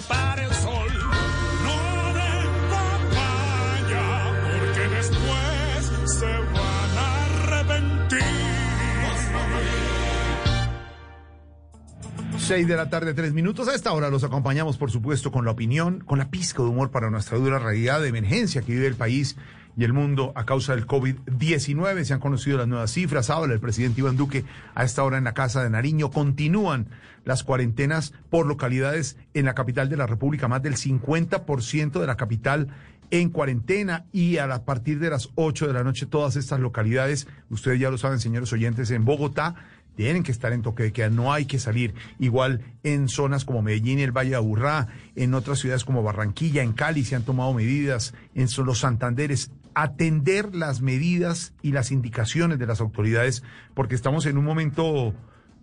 [12.51, 13.69] 6 de la tarde, tres minutos.
[13.69, 16.91] A esta hora los acompañamos, por supuesto, con la opinión, con la pizca de humor
[16.91, 19.37] para nuestra dura realidad de emergencia que vive el país
[19.77, 22.03] y el mundo a causa del COVID-19.
[22.03, 23.29] Se han conocido las nuevas cifras.
[23.29, 24.43] Habla el presidente Iván Duque
[24.75, 26.11] a esta hora en la Casa de Nariño.
[26.11, 26.87] Continúan
[27.23, 30.49] las cuarentenas por localidades en la capital de la República.
[30.49, 32.67] Más del 50% de la capital
[33.11, 37.79] en cuarentena y a partir de las 8 de la noche todas estas localidades, ustedes
[37.79, 39.55] ya lo saben, señores oyentes, en Bogotá
[40.01, 41.93] tienen que estar en toque de queda, no hay que salir.
[42.17, 46.63] Igual en zonas como Medellín y el Valle de Aburrá, en otras ciudades como Barranquilla,
[46.63, 52.57] en Cali se han tomado medidas, en los Santanderes, atender las medidas y las indicaciones
[52.57, 53.43] de las autoridades,
[53.75, 55.13] porque estamos en un momento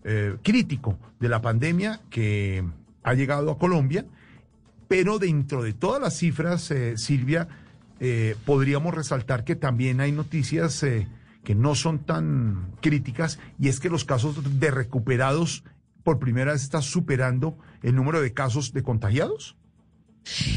[0.04, 2.64] eh, crítico de la pandemia que
[3.02, 4.06] ha llegado a Colombia,
[4.86, 7.48] pero dentro de todas las cifras, eh, Silvia,
[7.98, 11.08] eh, podríamos resaltar que también hay noticias eh,
[11.48, 15.64] que no son tan críticas y es que los casos de recuperados
[16.04, 19.56] por primera vez están superando el número de casos de contagiados.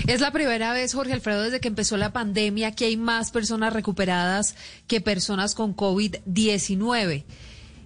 [0.06, 3.72] Es la primera vez, Jorge Alfredo, desde que empezó la pandemia, que hay más personas
[3.72, 4.58] recuperadas
[4.88, 7.24] que personas con COVID-19.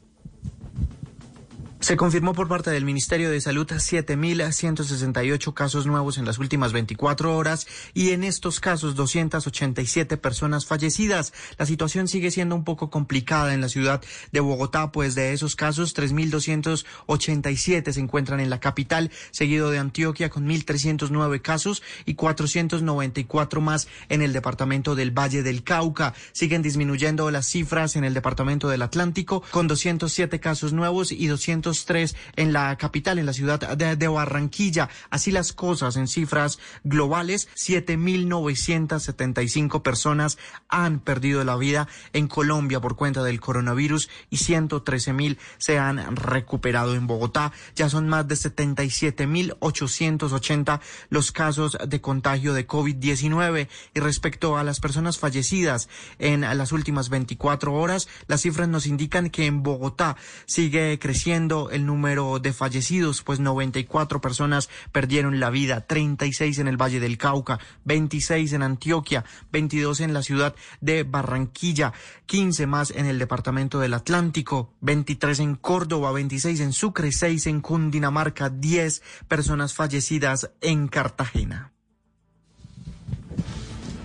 [1.82, 7.36] Se confirmó por parte del Ministerio de Salud 7.168 casos nuevos en las últimas 24
[7.36, 11.34] horas y en estos casos 287 personas fallecidas.
[11.58, 13.99] La situación sigue siendo un poco complicada en la ciudad
[14.32, 20.30] de Bogotá, pues de esos casos 3.287 se encuentran en la capital, seguido de Antioquia
[20.30, 26.14] con 1.309 casos y 494 más en el departamento del Valle del Cauca.
[26.32, 31.70] Siguen disminuyendo las cifras en el departamento del Atlántico con 207 casos nuevos y 200
[31.72, 34.89] 203 en la capital, en la ciudad de, de Barranquilla.
[35.10, 40.38] Así las cosas en cifras globales, 7.975 personas
[40.69, 46.93] han perdido la vida en Colombia por cuenta del coronavirus y 113.000 se han recuperado
[46.95, 47.52] en Bogotá.
[47.76, 50.80] Ya son más de 77.880
[51.10, 53.68] los casos de contagio de COVID-19.
[53.93, 55.89] Y respecto a las personas fallecidas
[56.19, 61.86] en las últimas 24 horas, las cifras nos indican que en Bogotá sigue creciendo el
[61.86, 67.60] número de fallecidos, pues 94 personas perdieron la vida, 36 en el Valle del Cauca,
[67.86, 71.94] 26 en Antioquia, 22 en la ciudad de Barranquilla,
[72.26, 77.62] 15 más en el departamento del Atlántico, 23 en Córdoba, 26 en Sucre, 6 en
[77.62, 81.72] Cundinamarca, 10 personas fallecidas en Cartagena.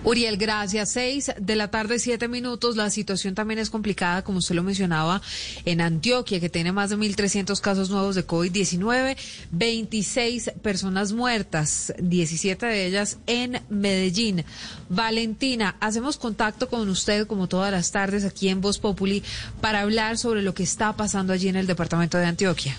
[0.07, 0.91] Uriel, gracias.
[0.91, 2.77] Seis de la tarde, siete minutos.
[2.77, 5.21] La situación también es complicada, como usted lo mencionaba,
[5.65, 9.17] en Antioquia, que tiene más de 1.300 casos nuevos de COVID-19,
[9.51, 14.45] 26 personas muertas, 17 de ellas en Medellín.
[14.87, 19.23] Valentina, hacemos contacto con usted, como todas las tardes, aquí en Voz Populi,
[19.59, 22.77] para hablar sobre lo que está pasando allí en el departamento de Antioquia.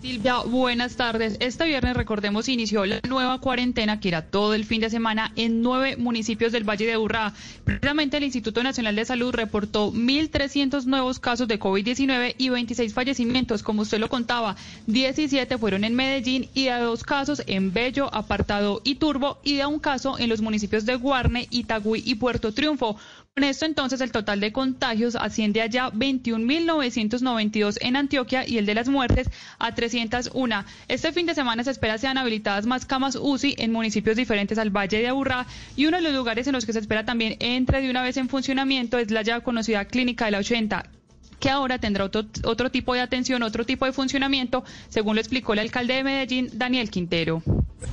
[0.00, 1.36] Silvia, buenas tardes.
[1.40, 5.60] Este viernes, recordemos, inició la nueva cuarentena que era todo el fin de semana en
[5.60, 7.34] nueve municipios del Valle de Urrá.
[7.64, 13.64] Precisamente el Instituto Nacional de Salud reportó 1.300 nuevos casos de COVID-19 y 26 fallecimientos.
[13.64, 14.54] Como usted lo contaba,
[14.86, 19.66] 17 fueron en Medellín y de dos casos en Bello, Apartado y Turbo y de
[19.66, 22.96] un caso en los municipios de Guarne, Itagüí y Puerto Triunfo.
[23.38, 28.66] Con esto entonces el total de contagios asciende a ya 21.992 en Antioquia y el
[28.66, 30.64] de las muertes a 301.
[30.88, 34.76] Este fin de semana se espera sean habilitadas más camas UCI en municipios diferentes al
[34.76, 35.46] Valle de Aburrá
[35.76, 38.16] y uno de los lugares en los que se espera también entre de una vez
[38.16, 40.97] en funcionamiento es la ya conocida Clínica de la 80
[41.38, 45.52] que ahora tendrá otro, otro tipo de atención, otro tipo de funcionamiento, según lo explicó
[45.52, 47.42] el alcalde de Medellín, Daniel Quintero.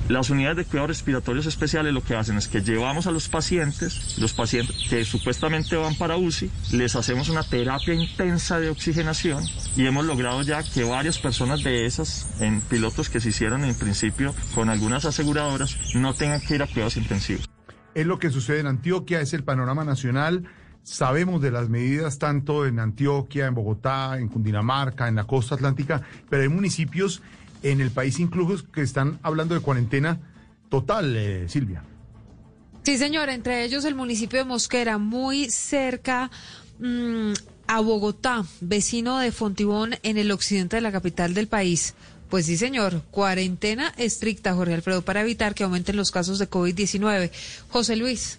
[0.08, 4.18] Las unidades de cuidados respiratorios especiales lo que hacen es que llevamos a los pacientes,
[4.18, 9.44] los pacientes que supuestamente van para UCI, les hacemos una terapia intensa de oxigenación
[9.76, 13.76] y hemos logrado ya que varias personas de esas, en pilotos que se hicieron en
[13.76, 17.48] principio con algunas aseguradoras, no tengan que ir a cuidados intensivos.
[17.94, 20.44] Es lo que sucede en Antioquia, es el panorama nacional.
[20.86, 26.00] Sabemos de las medidas tanto en Antioquia, en Bogotá, en Cundinamarca, en la costa atlántica,
[26.30, 27.22] pero hay municipios
[27.64, 30.20] en el país incluso que están hablando de cuarentena
[30.68, 31.82] total, eh, Silvia.
[32.84, 36.30] Sí, señora, entre ellos el municipio de Mosquera, muy cerca
[36.78, 37.32] mm,
[37.66, 41.94] a Bogotá, vecino de Fontibón en el occidente de la capital del país.
[42.30, 47.32] Pues sí, señor, cuarentena estricta, Jorge Alfredo, para evitar que aumenten los casos de COVID-19.
[47.70, 48.38] José Luis.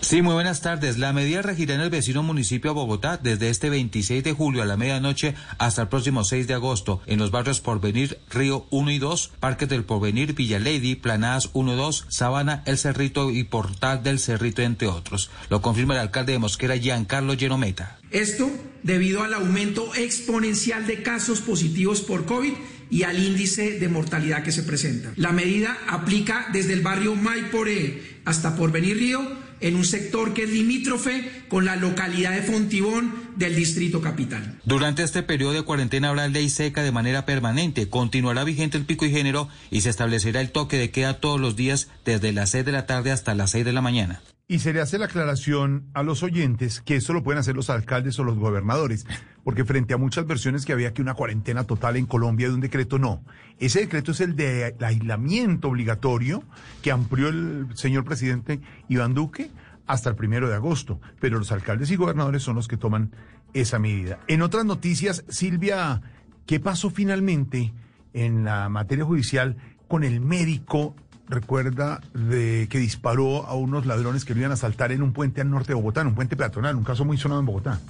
[0.00, 0.98] Sí, muy buenas tardes.
[0.98, 4.66] La medida regirá en el vecino municipio de Bogotá desde este 26 de julio a
[4.66, 8.98] la medianoche hasta el próximo 6 de agosto en los barrios Porvenir, Río 1 y
[8.98, 14.02] 2, Parques del Porvenir, Villa Lady, Planadas 1 y 2, Sabana, El Cerrito y Portal
[14.02, 15.30] del Cerrito, entre otros.
[15.48, 17.98] Lo confirma el alcalde de Mosquera, Giancarlo Llenometa.
[18.10, 18.50] Esto
[18.82, 22.52] debido al aumento exponencial de casos positivos por COVID
[22.90, 25.12] y al índice de mortalidad que se presenta.
[25.16, 30.50] La medida aplica desde el barrio Maiporé hasta Porvenir Río en un sector que es
[30.50, 34.58] limítrofe con la localidad de Fontibón del Distrito Capital.
[34.64, 39.04] Durante este periodo de cuarentena habrá ley seca de manera permanente, continuará vigente el pico
[39.04, 42.64] y género y se establecerá el toque de queda todos los días desde las 6
[42.64, 44.22] de la tarde hasta las 6 de la mañana.
[44.48, 47.68] Y se le hace la aclaración a los oyentes que eso lo pueden hacer los
[47.68, 49.04] alcaldes o los gobernadores,
[49.46, 52.60] porque frente a muchas versiones que había que una cuarentena total en Colombia de un
[52.60, 53.22] decreto, no.
[53.60, 56.42] Ese decreto es el de aislamiento obligatorio
[56.82, 59.52] que amplió el señor presidente Iván Duque
[59.86, 63.12] hasta el primero de agosto, pero los alcaldes y gobernadores son los que toman
[63.54, 64.18] esa medida.
[64.26, 66.02] En otras noticias, Silvia,
[66.44, 67.72] ¿qué pasó finalmente
[68.14, 70.96] en la materia judicial con el médico
[71.28, 75.40] recuerda de que disparó a unos ladrones que lo iban a asaltar en un puente
[75.40, 77.80] al norte de Bogotá, en un puente peatonal, un caso muy sonado en Bogotá.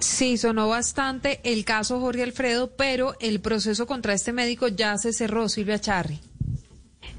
[0.00, 5.12] Sí, sonó bastante el caso Jorge Alfredo, pero el proceso contra este médico ya se
[5.12, 6.18] cerró, Silvia Charri.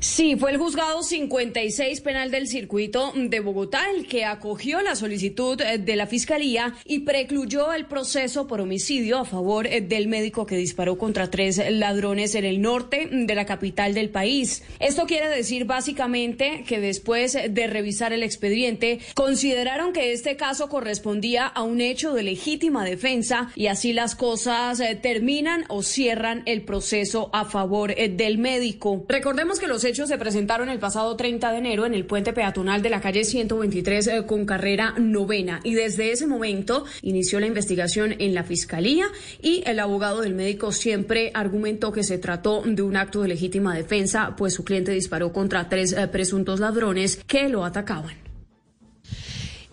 [0.04, 5.62] Sí, fue el juzgado 56 penal del circuito de Bogotá el que acogió la solicitud
[5.62, 10.48] eh, de la fiscalía y precluyó el proceso por homicidio a favor eh, del médico
[10.48, 14.64] que disparó contra tres ladrones en el norte de la capital del país.
[14.80, 21.46] Esto quiere decir básicamente que después de revisar el expediente consideraron que este caso correspondía
[21.46, 26.64] a un hecho de legítima defensa y así las cosas eh, terminan o cierran el
[26.64, 29.06] proceso a favor del médico.
[29.08, 32.82] Recordemos que los hechos se presentaron el pasado 30 de enero en el puente peatonal
[32.82, 38.16] de la calle 123 eh, con carrera novena y desde ese momento inició la investigación
[38.18, 39.06] en la fiscalía
[39.42, 43.76] y el abogado del médico siempre argumentó que se trató de un acto de legítima
[43.76, 48.31] defensa, pues su cliente disparó contra tres eh, presuntos ladrones que lo atacaban.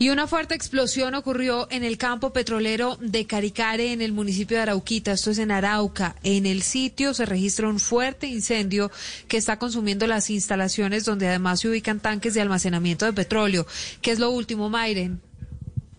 [0.01, 4.63] Y una fuerte explosión ocurrió en el campo petrolero de Caricare, en el municipio de
[4.63, 5.11] Arauquita.
[5.11, 6.15] Esto es en Arauca.
[6.23, 8.93] En el sitio se registra un fuerte incendio
[9.27, 13.67] que está consumiendo las instalaciones donde además se ubican tanques de almacenamiento de petróleo.
[14.01, 15.21] ¿Qué es lo último, Mayren?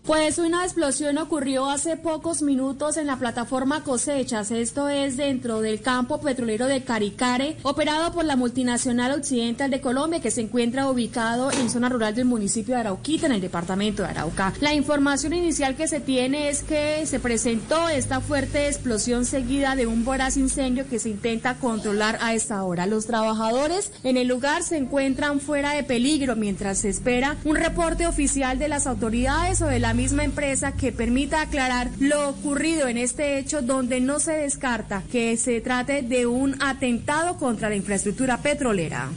[0.04, 5.82] Pues una explosión ocurrió hace pocos minutos en la plataforma Cosechas, esto es dentro del
[5.82, 11.52] campo petrolero de Caricare, operado por la multinacional occidental de Colombia que se encuentra ubicado
[11.52, 14.54] en zona rural del municipio de Arauquita, en el departamento de Arauca.
[14.60, 19.86] La información inicial que se tiene es que se presentó esta fuerte explosión seguida de
[19.86, 22.86] un voraz incendio que se intenta controlar a esta hora.
[22.86, 28.06] Los trabajadores en el lugar se encuentran fuera de peligro mientras se espera un reporte
[28.06, 32.98] oficial de las autoridades o de la misma empresa que permita aclarar lo ocurrido en
[32.98, 38.38] este hecho donde no se descarta que se trate de un atentado contra la infraestructura
[38.38, 39.08] petrolera.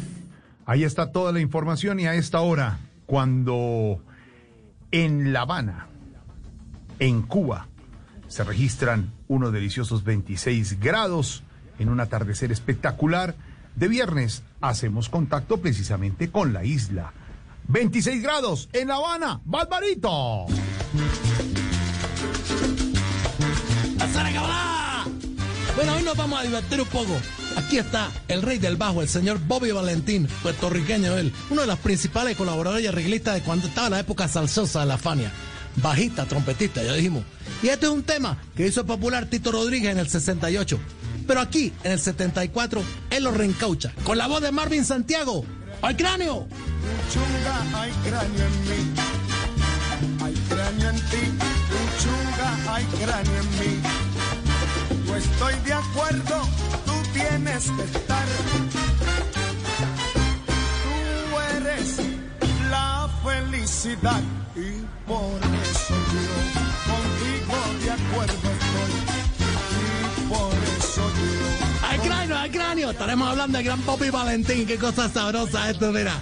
[0.66, 4.02] Ahí está toda la información y a esta hora, cuando
[4.92, 5.88] en La Habana,
[7.00, 7.68] en Cuba,
[8.28, 11.44] se registran unos deliciosos 26 grados
[11.80, 13.36] en un atardecer espectacular,
[13.76, 17.14] de viernes hacemos contacto precisamente con la isla.
[17.68, 20.48] 26 grados en La Habana, Barbarito.
[25.76, 27.20] Bueno, hoy nos vamos a divertir un poco.
[27.58, 31.80] Aquí está el rey del bajo, el señor Bobby Valentín, puertorriqueño él, uno de los
[31.80, 35.32] principales colaboradores y arreglistas de cuando estaba la época salsosa de la Fania.
[35.78, 37.24] Bajista, trompetista, ya dijimos.
[37.64, 40.80] Y este es un tema que hizo popular Tito Rodríguez en el 68.
[41.26, 43.94] Pero aquí, en el 74, él lo reencaucha.
[44.04, 45.44] Con la voz de Marvin Santiago.
[45.84, 46.48] ¡Al cráneo!
[47.12, 48.94] Chunga, hay cráneo en mí.
[50.24, 51.24] Hay cráneo en ti.
[52.02, 53.82] Chunga, hay cráneo en mí.
[55.06, 56.48] Yo estoy de acuerdo,
[56.86, 58.26] tú tienes que estar.
[60.84, 61.98] Tú eres
[62.70, 64.22] la felicidad
[64.56, 66.53] y por eso yo
[72.44, 72.92] ¡Al cráneo!
[72.92, 74.68] Estaremos hablando de gran Bobby Valentín.
[74.68, 76.14] ¡Qué cosa sabrosa esto, mira!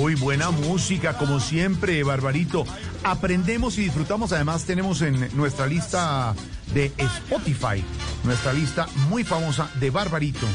[0.00, 2.66] Uy, buena música, como siempre, Barbarito.
[3.04, 4.32] Aprendemos y disfrutamos.
[4.32, 6.34] Además, tenemos en nuestra lista
[6.74, 7.84] de Spotify,
[8.24, 10.48] nuestra lista muy famosa de Barbarito,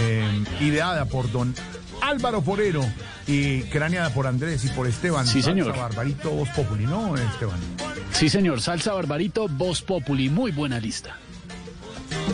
[0.00, 1.52] eh, ideada por don
[2.02, 2.86] Álvaro Forero
[3.26, 5.26] y craneada por Andrés y por Esteban.
[5.26, 5.72] Sí, señor.
[5.72, 7.58] Salsa Barbarito, Voz Populi, ¿no, Esteban?
[8.12, 8.60] Sí, señor.
[8.60, 10.28] Salsa Barbarito, Voz Populi.
[10.28, 11.18] Muy buena lista.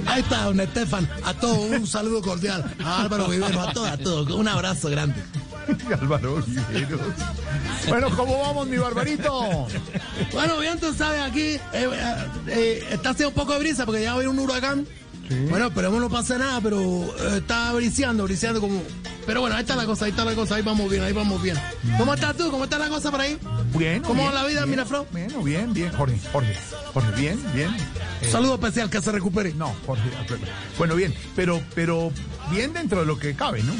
[0.06, 1.08] Ahí está, don Estefan.
[1.24, 2.64] A todos un saludo cordial.
[2.84, 4.30] A Álvaro Vivero, a todos, a todos.
[4.30, 5.22] Un abrazo grande.
[6.00, 7.00] Álvaro Viveros.
[7.88, 9.66] Bueno, ¿cómo vamos, mi Barbarito?
[10.32, 11.90] Bueno, bien, tú sabes, aquí eh, eh,
[12.48, 14.86] eh, está haciendo un poco de brisa porque ya va a haber un huracán.
[15.48, 18.82] Bueno, esperemos no pase nada, pero eh, está briseando, briseando como...
[19.26, 21.42] Pero bueno, ahí está la cosa, ahí está la cosa, ahí vamos bien, ahí vamos
[21.42, 21.56] bien.
[21.98, 22.48] ¿Cómo estás tú?
[22.50, 23.36] ¿Cómo está la cosa por ahí?
[23.76, 24.00] Bien.
[24.02, 25.06] ¿Cómo bien, va la vida, bien, Miraflor?
[25.10, 25.92] Bueno, bien, bien.
[25.92, 26.56] Jorge, Jorge,
[26.94, 27.74] Jorge, bien, bien.
[28.22, 29.52] Eh, Saludo especial, que se recupere.
[29.54, 30.08] No, Jorge.
[30.78, 32.12] Bueno, bien, pero, pero
[32.52, 33.72] bien dentro de lo que cabe, ¿no?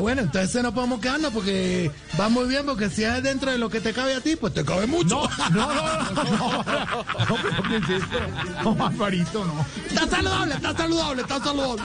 [0.00, 3.68] Bueno, entonces no podemos quedarnos porque va muy bien, porque si es dentro de lo
[3.70, 5.28] que te cabe a ti, pues te cabe mucho.
[5.50, 7.04] No, no, no, no, no, no.
[8.64, 9.64] No, Barbarito, no.
[9.88, 11.82] Está saludable, está saludable, está saludable.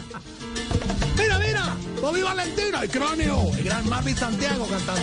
[1.18, 5.02] Mira, mira, Bobby Valentino, el cráneo, el gran Marvin Santiago cantando.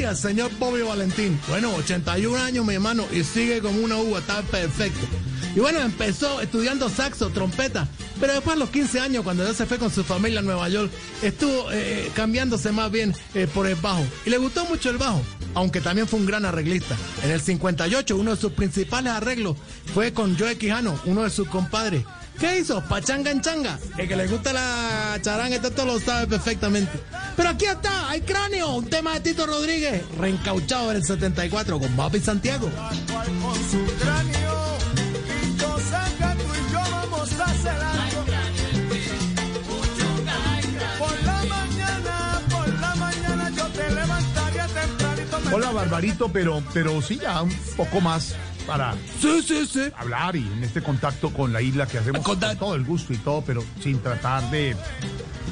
[0.00, 1.38] Al señor Bobby Valentín?
[1.48, 5.06] Bueno, 81 años, mi hermano, y sigue como una uva, está perfecto.
[5.54, 7.86] Y bueno, empezó estudiando saxo, trompeta,
[8.18, 10.68] pero después a los 15 años, cuando ya se fue con su familia a Nueva
[10.70, 10.90] York,
[11.20, 14.02] estuvo eh, cambiándose más bien eh, por el bajo.
[14.24, 15.20] Y le gustó mucho el bajo,
[15.54, 16.96] aunque también fue un gran arreglista.
[17.22, 19.56] En el 58, uno de sus principales arreglos
[19.92, 22.04] fue con Joe Quijano, uno de sus compadres.
[22.42, 22.80] ¿Qué hizo?
[22.80, 23.78] Pachanga en changa.
[23.96, 26.90] El que le gusta la charanga, todo lo sabe perfectamente.
[27.36, 31.96] Pero aquí está, hay cráneo, un tema de Tito Rodríguez, reencauchado en el 74 con
[31.96, 32.68] Bobby Santiago.
[45.52, 48.34] Hola, Barbarito, pero, pero sí, ya un poco más
[48.66, 49.82] para Sí, sí, sí.
[49.96, 53.18] hablar y en este contacto con la isla que hacemos con todo el gusto y
[53.18, 54.76] todo, pero sin tratar de...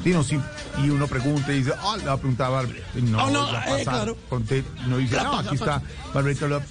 [0.03, 0.39] Sí, no, sí,
[0.83, 2.79] y uno pregunta y dice, ah, le va a preguntar a Barbara.
[2.95, 3.91] No, Ah, no, ya eh, pasa.
[3.91, 4.17] claro.
[4.31, 5.77] Conté, no dice, Ya no, aquí pasa.
[5.77, 5.83] está
[6.15, 6.47] Barbarita.
[6.49, 6.63] Love".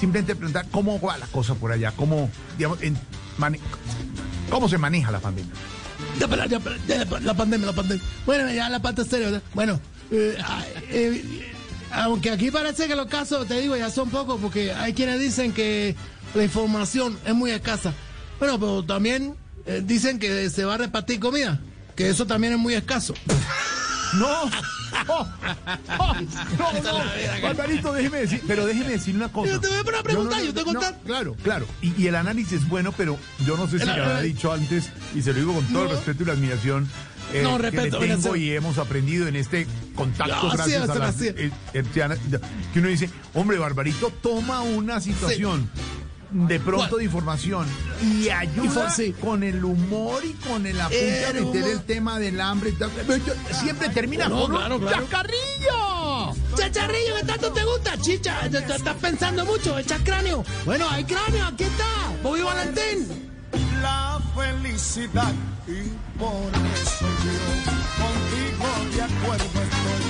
[0.00, 2.96] Simplemente preguntar cómo va la cosa por allá, cómo, digamos, en-
[3.36, 3.60] mane-
[4.48, 5.52] cómo se maneja la pandemia.
[6.18, 6.58] Ya, ya,
[7.20, 8.04] la pandemia, la pandemia.
[8.24, 9.42] Bueno, ya la parte seria, ¿verdad?
[9.52, 9.78] Bueno,
[10.10, 10.38] eh,
[10.90, 11.52] eh,
[11.92, 15.52] aunque aquí parece que los casos, te digo, ya son pocos, porque hay quienes dicen
[15.52, 15.94] que
[16.34, 17.92] la información es muy escasa.
[18.38, 19.34] Bueno, pero también
[19.66, 21.60] eh, dicen que se va a repartir comida,
[21.96, 23.14] que eso también es muy escaso.
[24.14, 24.44] No,
[25.06, 25.26] oh,
[25.98, 26.14] oh,
[26.58, 29.52] no, no, Barbarito, déjeme decir, pero déjeme decir una cosa.
[29.52, 30.98] Yo te voy a poner una pregunta, yo te voy a contar.
[31.04, 34.24] claro, claro, y, y el análisis es bueno, pero yo no sé si lo el-
[34.24, 35.94] dicho antes, y se lo digo con todo el No.
[35.96, 36.88] respeto y la admiración
[37.32, 38.36] eh, No, que respeto, le tengo gracias.
[38.36, 41.20] y hemos aprendido en este contacto gracias a es.
[41.22, 41.50] eh,
[42.72, 45.70] que uno dice, hombre, Barbarito toma una situación
[46.30, 46.98] de pronto ¿Cuál?
[46.98, 47.66] de información
[48.02, 49.14] y ayuda sí.
[49.18, 51.56] con el humor y con el apunte a meter humor.
[51.70, 52.90] el tema del hambre y tal.
[53.52, 55.06] Siempre termina No, con un claro, claro.
[55.06, 56.34] ¡Chacarrillo!
[56.54, 58.44] Chacharrillo, ¿qué tanto te gusta, chicha?
[58.46, 60.44] Estás pensando mucho, echas cráneo.
[60.66, 61.84] Bueno, hay cráneo, aquí está.
[62.22, 63.30] Bobby Valentín.
[63.80, 65.32] la felicidad
[65.68, 67.36] y por eso yo
[68.00, 70.04] contigo de acuerdo estoy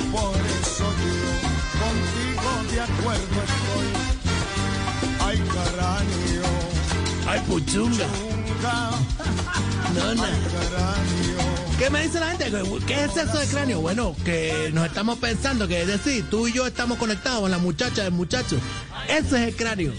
[0.00, 1.20] y por eso yo
[1.80, 3.88] contigo de acuerdo estoy
[5.20, 6.70] ay cráneo
[7.28, 8.06] Ay, puchunga.
[8.06, 8.90] nunca
[9.94, 10.24] No, no.
[10.24, 10.30] ay
[11.78, 12.50] ¿Qué me dice la gente?
[12.86, 13.80] ¿Qué es eso de cráneo?
[13.80, 17.58] Bueno, que nos estamos pensando, que es decir, tú y yo estamos conectados con la
[17.58, 18.56] muchacha del muchacho.
[19.08, 19.92] Ese es el cráneo.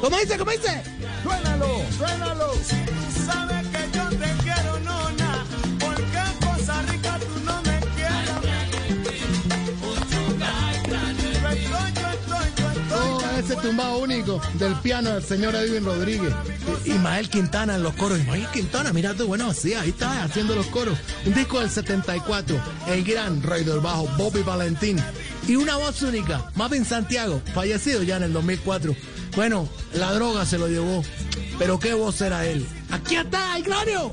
[0.00, 0.36] ¿Cómo dice?
[0.36, 0.82] ¿Cómo dice?
[1.22, 1.82] ¡Suénalo!
[1.96, 2.52] ¡Suénalo!
[13.60, 16.32] Tumbado único del piano del señor Edwin Rodríguez.
[16.84, 18.18] Ismael Quintana en los coros.
[18.18, 20.98] Ismael Quintana, mira tú, bueno, sí, ahí está haciendo los coros.
[21.26, 24.98] Un disco del 74, el gran rey del bajo, Bobby Valentín.
[25.46, 28.94] Y una voz única, Marvin Santiago, fallecido ya en el 2004.
[29.36, 31.02] Bueno, la droga se lo llevó,
[31.58, 32.66] pero qué voz era él.
[32.90, 34.12] Aquí está, el cráneo.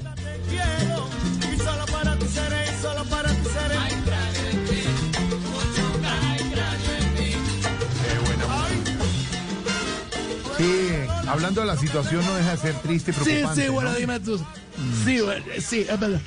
[10.58, 10.90] Sí,
[11.28, 13.64] hablando de la situación no deja de ser triste y Sí, preocupante.
[13.64, 13.96] sí, bueno, ¿no?
[13.98, 14.38] dime tú.
[15.06, 16.22] Sí, bueno, sí, es verdad.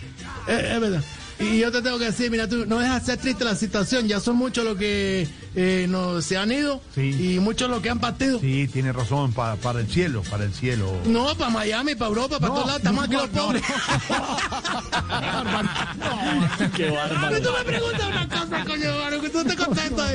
[0.47, 1.02] Es, es verdad.
[1.39, 4.07] Y yo te tengo que decir, mira tú, no deja de ser triste la situación.
[4.07, 7.98] Ya son muchos los que eh, no, se han ido y muchos los que han
[7.98, 8.39] partido.
[8.40, 10.93] Sí, tiene razón, pa- para el cielo, para el cielo.
[11.07, 12.81] No, para Miami, para Europa, para No, todos lados.
[12.81, 13.47] Estamos aquí no, los no.
[13.47, 13.62] pobres.
[16.77, 17.28] Qué bárbaro.
[17.31, 20.12] Pero tú me preguntas una cosa, coño, que tú te contestas.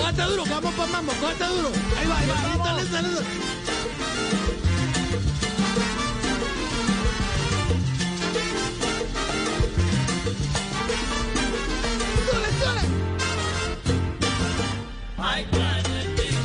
[0.00, 1.70] Cógete duro, vamos por mambo, cógete duro.
[1.98, 3.22] Ahí va, ahí va, listo, listo, listo.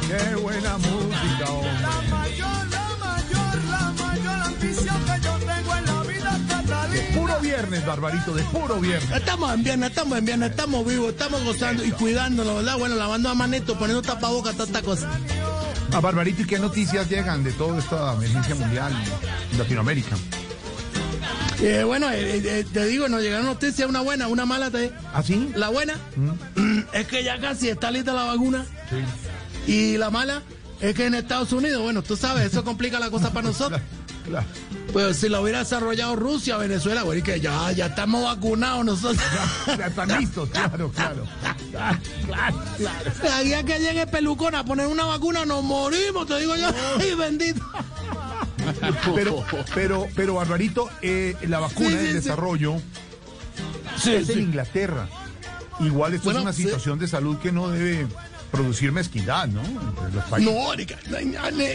[0.07, 1.14] Qué buena música,
[7.85, 9.11] viernes, Barbarito, de puro viernes.
[9.11, 12.77] Estamos en viernes, estamos en viernes, estamos vivos, estamos gozando y cuidándolo, ¿verdad?
[12.77, 15.09] Bueno, lavando a manito, poniendo tapabocas, tanta cosa.
[15.93, 18.93] A Barbarito, ¿y qué noticias llegan de toda esta emergencia mundial
[19.51, 20.15] en Latinoamérica?
[21.61, 24.69] Eh, bueno, eh, eh, te digo, nos llegaron noticias, una buena, una mala.
[24.69, 24.91] Te...
[25.13, 25.51] ¿Ah, sí?
[25.55, 25.95] La buena
[26.93, 28.65] es que ya casi está lista la vacuna.
[28.89, 29.71] Sí.
[29.71, 30.41] Y la mala
[30.81, 33.79] es que en Estados Unidos, bueno, tú sabes, eso complica la cosa para nosotros.
[34.25, 34.45] Claro.
[34.91, 39.23] Pues si lo hubiera desarrollado Rusia, Venezuela, bueno, y que ya, ya estamos vacunados nosotros.
[39.77, 41.27] Ya están listos, claro, claro.
[41.71, 43.11] Claro, claro, claro.
[43.39, 46.69] El día que llegue Pelucón a poner una vacuna, nos morimos, te digo yo.
[46.99, 47.61] Ay, bendito.
[49.13, 49.43] Pero,
[49.75, 52.81] pero, pero, Barbarito, eh, la vacuna Sí, en sí, desarrollo
[54.05, 55.07] es en Inglaterra.
[55.79, 58.07] Igual esto Bueno, es una situación de salud que no debe
[58.55, 59.61] producir mezquindad, ¿no?
[59.61, 60.53] Entre los países.
[60.53, 60.97] No, Erika,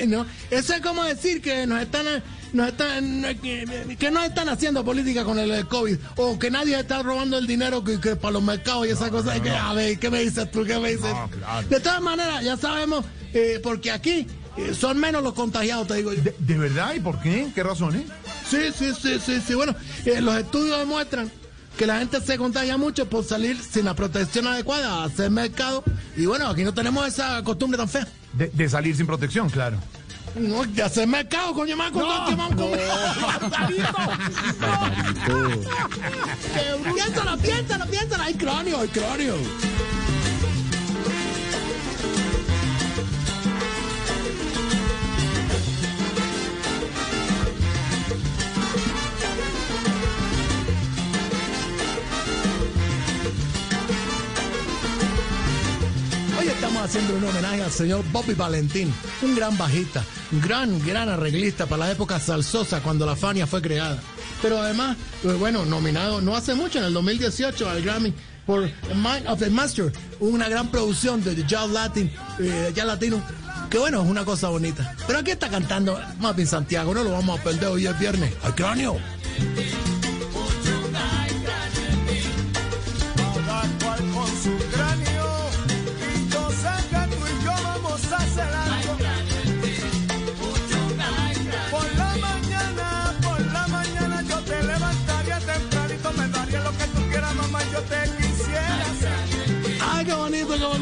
[0.07, 0.27] no.
[0.51, 2.07] Eso es como decir que nos están,
[2.53, 7.03] nos están, que, que no están haciendo política con el, COVID o que nadie está
[7.03, 9.41] robando el dinero que, que para los mercados y esas cosas.
[9.41, 10.65] que, a ver, ¿qué me dices tú?
[10.65, 11.13] ¿Qué me dices?
[11.39, 11.69] Claro.
[11.69, 13.05] De todas maneras, ya sabemos,
[13.35, 14.27] eh, porque aquí
[14.57, 16.23] eh, son menos los contagiados, te digo yo.
[16.23, 16.95] ¿De, de verdad?
[16.95, 17.49] ¿Y por qué?
[17.55, 18.05] ¿Qué razones?
[18.49, 19.55] Sí, sí, sí, sí, sí.
[19.55, 19.75] Bueno,
[20.05, 21.31] eh, los estudios demuestran
[21.81, 25.83] que la gente se contagia mucho por salir sin la protección adecuada a hacer mercado.
[26.15, 28.07] Y bueno, aquí no tenemos esa costumbre tan fea.
[28.35, 29.79] De, de salir sin protección, claro.
[30.35, 32.71] No, ya se me cago, coño, más con todo quemado con...
[36.95, 38.25] Piénsalo, piénsalo, piénsalo.
[38.25, 39.37] Hay cráneo, hay cráneo.
[56.83, 58.93] Haciendo un homenaje al señor Bobby Valentín,
[59.23, 60.05] un gran bajista,
[60.43, 63.99] gran, gran arreglista para la época salsosa cuando la Fania fue creada.
[64.43, 68.15] Pero además, pues bueno, nominado no hace mucho, en el 2018 al Grammy
[68.47, 68.63] por
[68.95, 73.23] Mind of the Master, una gran producción de jazz latin, eh, jazz latino,
[73.69, 74.95] que bueno, es una cosa bonita.
[75.07, 76.01] Pero aquí está cantando
[76.35, 78.33] bien Santiago, no lo vamos a perder hoy es viernes.
[78.43, 78.97] ¡Al cráneo!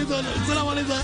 [0.09, 0.47] Bonito!
[0.47, 0.95] Suena bonito.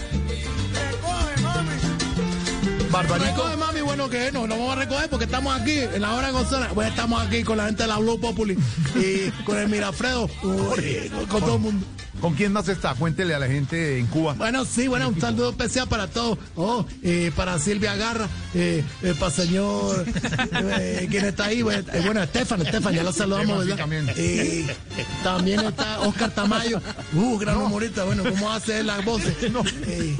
[0.74, 2.90] Recoge, mami.
[2.90, 3.26] Barbarito.
[3.26, 6.28] Recoge, mami, bueno que no, no vamos a recoger porque estamos aquí en la hora
[6.28, 6.74] de González.
[6.74, 8.56] Bueno, estamos aquí con la gente de la Blue Populi
[8.94, 11.86] y con el Mirafredo, uy, con, con todo el mundo.
[12.24, 12.94] ¿Con quién más está?
[12.94, 14.32] Cuéntele a la gente en Cuba.
[14.32, 16.38] Bueno, sí, bueno, un saludo especial para todos.
[16.56, 20.06] Oh, eh, para Silvia Garra, eh, eh, para el señor,
[20.80, 21.60] eh, ¿quién está ahí?
[21.60, 23.86] Bueno, eh, bueno, Estefan, Estefan, ya lo saludamos, ¿verdad?
[24.16, 24.74] Eh,
[25.22, 26.80] también está Oscar Tamayo,
[27.12, 29.34] uh, gran humorista, bueno, ¿cómo hace él las voces?
[29.86, 30.16] Eh,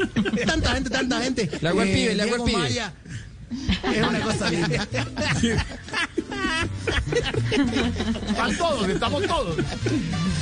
[0.47, 1.51] tanta gente, tanta gente.
[1.62, 2.59] La web Eh, pibe, la web pibe.
[2.59, 2.93] Maya.
[3.94, 4.86] Es una cosa linda.
[8.28, 9.56] Están todos, estamos todos.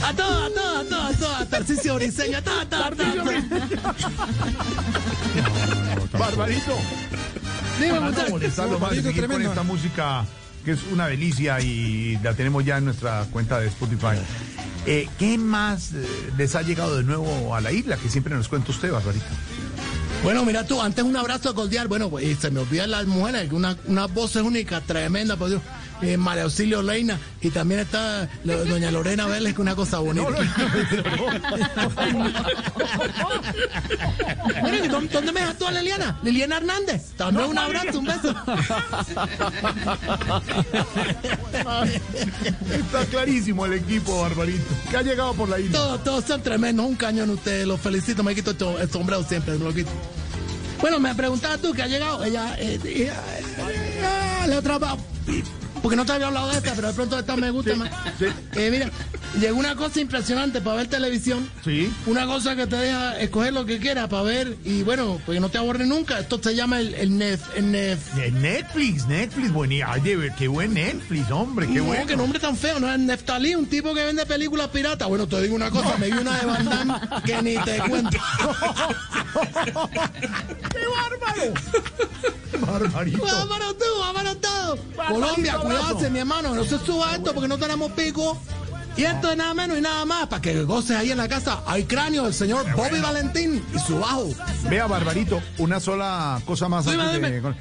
[0.04, 2.90] A todos, a todos, a todos, a todos, a Tarcisio Briseño, a todos, a todos,
[2.90, 3.34] a todos.
[6.18, 6.76] Barbarito.
[7.78, 8.30] Dime, Para no muchacho.
[8.30, 9.50] molestarlo más, Barbarito, seguir con tremendo.
[9.52, 10.24] esta música
[10.64, 14.16] que es una delicia y la tenemos ya en nuestra cuenta de Spotify.
[14.86, 16.04] Eh, ¿Qué más eh,
[16.36, 17.96] les ha llegado de nuevo a la isla?
[17.96, 19.24] Que siempre nos cuenta usted, Barbarito.
[20.22, 21.88] Bueno, mira tú, antes un abrazo cordial.
[21.88, 25.62] Bueno, pues se me olvidan las mujeres, una, una voz única, tremenda, por Dios.
[26.02, 30.26] Eh, María Auxilio Leina y también está lo- doña Lorena Vélez, que una cosa bonita.
[34.60, 36.18] Bueno, ¿y ¿dónde, dónde me dejas tú a Liliana?
[36.22, 37.12] Liliana Hernández.
[37.16, 38.34] También un abrazo, un beso.
[42.70, 44.64] Está clarísimo el equipo, Barbarito.
[44.90, 45.72] ¿Qué ha llegado por la isla?
[45.78, 48.50] Todos, todos son tremendos, un cañón ustedes, los felicito, me quito
[48.80, 49.90] el sombrero siempre, me lo quito.
[50.80, 54.96] Bueno, me preguntabas tú que ha llegado, ella, eh, ella, eh, la otra, va-
[55.82, 57.90] porque no te había hablado de esta, pero de pronto esta me gusta más.
[58.54, 58.88] Eh, mira,
[59.40, 61.50] llegó una cosa impresionante para ver televisión.
[61.64, 61.92] Sí.
[62.06, 65.48] Una cosa que te deja escoger lo que quieras para ver y bueno, pues no
[65.48, 66.20] te aburre nunca.
[66.20, 68.16] Esto se llama el, el, Nef, el Nef.
[68.18, 69.90] Eh, Netflix, Netflix, buenísimo.
[69.92, 72.06] Ay, de ver, qué buen Netflix, hombre, qué no, bueno.
[72.06, 75.08] qué nombre tan feo, no es Neftalí, un tipo que vende películas piratas.
[75.08, 76.94] Bueno, te digo una cosa, me vi una de Van Damme
[77.24, 78.18] que ni te cuento.
[80.70, 81.54] ¡Qué bárbaro!
[82.66, 83.24] Barbarito.
[83.24, 84.80] ¡Vámonos tú, vámonos todos!
[85.08, 85.58] Colombia,
[86.10, 88.38] mi hermano, no se suba esto porque no tenemos pico.
[88.96, 91.62] Y esto es nada menos y nada más para que goces ahí en la casa.
[91.66, 94.28] Hay cráneo del señor Bobby Valentín y su bajo.
[94.68, 97.54] Vea, Barbarito, una sola cosa más antes de-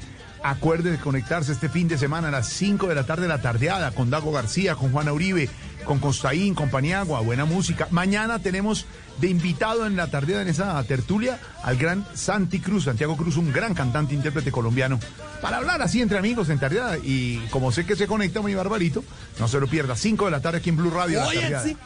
[0.44, 3.92] Acuerde de conectarse este fin de semana a las 5 de la tarde, la tardeada,
[3.92, 5.48] con Dago García, con Juana Uribe,
[5.84, 7.88] con Costaín, con Paniagua, buena música.
[7.90, 8.86] Mañana tenemos
[9.20, 13.52] de invitado en la tardeada, en esa tertulia, al gran Santi Cruz, Santiago Cruz, un
[13.52, 14.98] gran cantante, intérprete colombiano,
[15.40, 16.98] para hablar así entre amigos en tardeada.
[16.98, 19.04] Y como sé que se conecta muy Barbarito,
[19.38, 21.20] no se lo pierda, 5 de la tarde aquí en Blue Radio.
[21.20, 21.76] la Oye.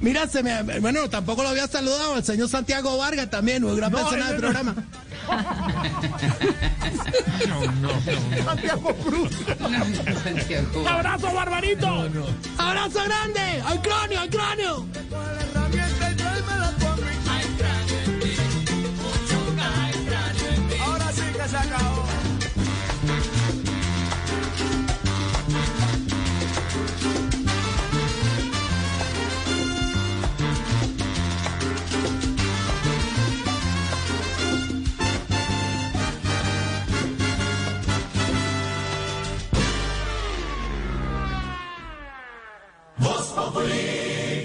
[0.00, 3.90] Mira, se me, bueno, tampoco lo había saludado el señor Santiago Vargas también, un gran
[3.90, 4.62] No, personaje del no, no.
[4.62, 4.84] programa.
[8.44, 9.30] Santiago Cruz.
[10.88, 12.08] ¡Abrazo, Barbarito!
[12.58, 13.62] ¡Abrazo grande!
[13.66, 14.86] ¡Al cráneo, al cráneo!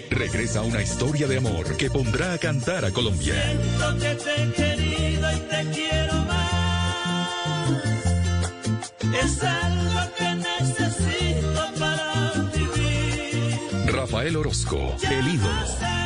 [0.09, 3.33] Regresa una historia de amor que pondrá a cantar a Colombia.
[3.33, 6.53] Siento que te he querido y te quiero más.
[9.23, 13.93] Es algo que necesito para vivir.
[13.93, 15.65] Rafael Orozco, el ídolo.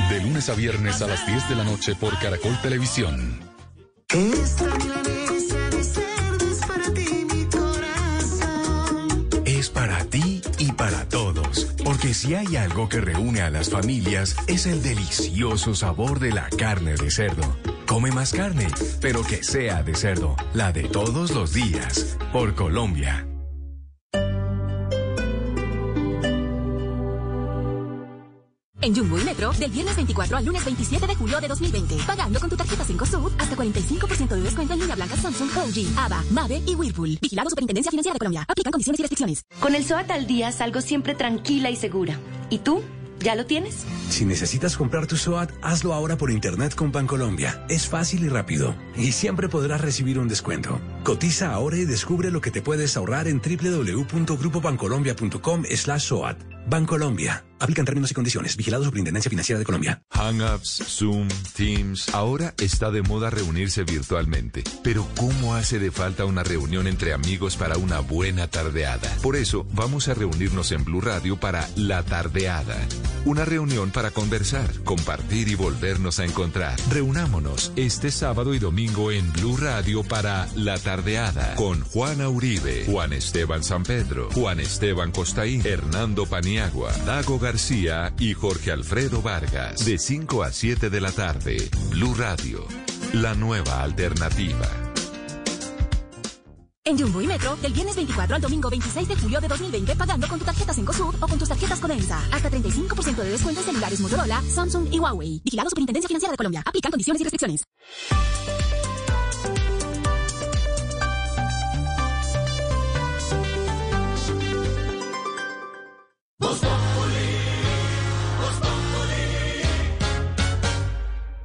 [0.10, 3.40] De lunes a viernes a las 10 de la noche por Caracol Televisión.
[4.10, 5.37] Esta milanesa
[11.98, 16.48] Porque si hay algo que reúne a las familias es el delicioso sabor de la
[16.48, 17.58] carne de cerdo.
[17.88, 18.68] Come más carne,
[19.02, 22.16] pero que sea de cerdo, la de todos los días.
[22.32, 23.26] Por Colombia.
[28.88, 31.98] En Jumbo y Metro, del viernes 24 al lunes 27 de julio de 2020.
[32.08, 36.00] Pagando con tu tarjeta 5 Sud, hasta 45% de descuento en línea blanca Samsung, LG,
[36.00, 37.18] ABA, Mave y Whirlpool.
[37.22, 38.46] Vigilado Superintendencia Financiera de Colombia.
[38.48, 39.44] Aplican condiciones y restricciones.
[39.60, 42.18] Con el SOAT al día salgo siempre tranquila y segura.
[42.50, 42.82] ¿Y tú?
[43.20, 43.84] ¿Ya lo tienes?
[44.10, 47.66] Si necesitas comprar tu SOAT, hazlo ahora por internet con Bancolombia.
[47.68, 48.74] Es fácil y rápido.
[48.96, 50.80] Y siempre podrás recibir un descuento.
[51.04, 56.38] Cotiza ahora y descubre lo que te puedes ahorrar en www.grupobancolombia.com slash SOAT.
[56.70, 57.47] Bancolombia.
[57.60, 58.58] Aplican términos y condiciones.
[58.58, 60.02] Vigilado Superintendencia Financiera de Colombia.
[60.12, 62.14] Hangouts, Zoom, Teams.
[62.14, 64.64] Ahora está de moda reunirse virtualmente.
[64.84, 69.10] Pero ¿cómo hace de falta una reunión entre amigos para una buena tardeada?
[69.22, 72.78] Por eso vamos a reunirnos en Blue Radio para La Tardeada.
[73.26, 76.80] Una reunión para conversar, compartir y volvernos a encontrar.
[76.90, 83.14] Reunámonos este sábado y domingo en Blue Radio para La Tardeada con Juana Uribe, Juan
[83.14, 89.86] Esteban San Pedro, Juan Esteban Costaín, Hernando Paniagua, Dago García y Jorge Alfredo Vargas.
[89.86, 92.68] De 5 a 7 de la tarde, Blue Radio,
[93.14, 94.68] la nueva alternativa.
[96.84, 100.28] En Jumbo y Metro, del viernes 24 al domingo 26 de julio de 2020, pagando
[100.28, 102.22] con tu tarjeta 5 Sud o con tus tarjetas Codensa.
[102.34, 105.42] Hasta 35% de descuento en celulares Motorola, Samsung y Huawei.
[105.42, 106.64] Vigilado Superintendencia Financiera de Colombia.
[106.66, 107.64] Aplican condiciones y restricciones.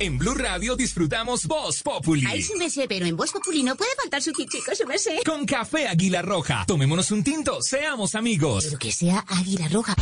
[0.02, 2.26] En Blue Radio disfrutamos Voz Populi.
[2.28, 4.98] Ay, sí me sé, pero en Voz Populi no puede faltar su chico, su me
[4.98, 5.20] sé.
[5.24, 6.64] Con café Águila Roja.
[6.66, 8.64] Tomémonos un tinto, seamos amigos.
[8.64, 9.94] Pero que sea Águila Roja.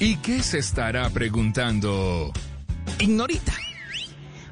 [0.00, 2.30] ¿Y qué se estará preguntando?
[2.98, 3.54] Ignorita.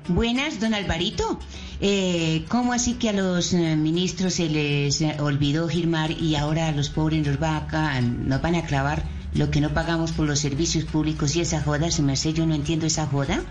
[0.08, 1.40] Buenas, don Alvarito.
[1.82, 6.68] Eh, ¿Cómo así que a los eh, ministros se les eh, olvidó firmar y ahora
[6.68, 9.04] a los pobres nos, va acá, nos van a clavar
[9.34, 11.90] lo que no pagamos por los servicios públicos y esa joda?
[11.90, 13.42] Se me sé, yo no entiendo esa joda.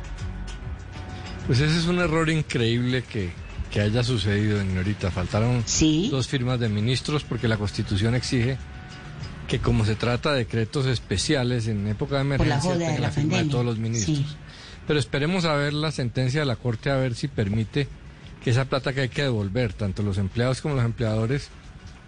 [1.48, 3.32] Pues ese es un error increíble que,
[3.72, 5.12] que haya sucedido, señorita.
[5.12, 5.64] Faltaron
[6.10, 8.58] dos firmas de ministros porque la Constitución exige
[9.48, 13.00] que como se trata de decretos especiales en época de emergencia, la, joda de la,
[13.00, 14.18] la firma de todos los ministros.
[14.18, 14.26] Sí.
[14.88, 17.88] Pero esperemos a ver la sentencia de la Corte a ver si permite
[18.44, 21.50] que esa plata que hay que devolver, tanto los empleados como los empleadores,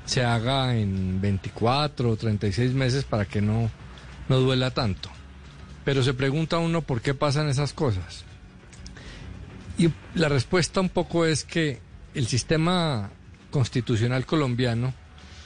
[0.06, 3.70] se haga en 24 o 36 meses para que no,
[4.30, 5.10] no duela tanto.
[5.84, 8.24] Pero se pregunta uno por qué pasan esas cosas.
[9.78, 11.80] Y la respuesta un poco es que
[12.16, 13.12] el sistema
[13.52, 14.94] constitucional colombiano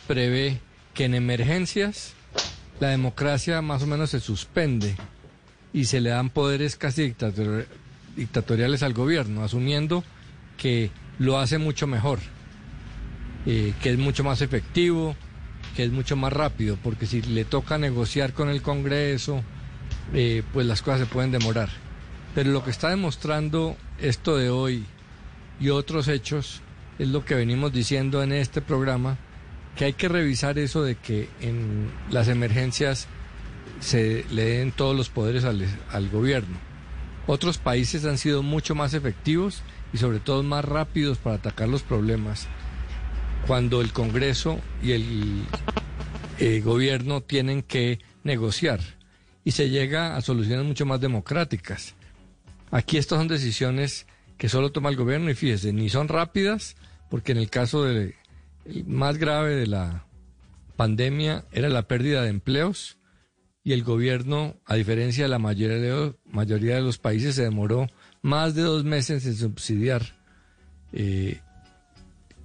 [0.08, 0.60] prevé
[0.94, 2.14] que en emergencias
[2.80, 4.96] la democracia más o menos se suspende
[5.74, 7.66] y se le dan poderes casi dictator-
[8.16, 10.04] dictatoriales al gobierno, asumiendo
[10.58, 12.20] que lo hace mucho mejor,
[13.46, 15.16] eh, que es mucho más efectivo,
[15.76, 19.44] que es mucho más rápido, porque si le toca negociar con el Congreso,
[20.14, 21.70] eh, pues las cosas se pueden demorar.
[22.34, 24.86] Pero lo que está demostrando esto de hoy
[25.60, 26.62] y otros hechos
[26.98, 29.18] es lo que venimos diciendo en este programa,
[29.76, 33.08] que hay que revisar eso de que en las emergencias
[33.80, 36.58] se le den todos los poderes al, gobierno.
[37.28, 39.62] Otros países han sido mucho más efectivos
[39.94, 42.48] y sobre todo más rápidos para atacar los problemas
[43.48, 45.44] cuando el Congreso y el
[46.40, 48.80] eh, gobierno tienen que negociar
[49.44, 51.96] y se llega a soluciones mucho más democráticas.
[52.72, 56.76] Aquí estas son decisiones que solo toma el gobierno y fíjese, ni son rápidas,
[57.10, 58.16] porque en el caso de,
[58.88, 60.06] más grave de la
[60.78, 62.98] pandemia era la pérdida de empleos
[63.64, 67.88] y el gobierno, a diferencia de la mayoría de, mayoría de los países, se demoró
[68.22, 70.02] más de dos meses en subsidiar.
[70.94, 71.40] eh,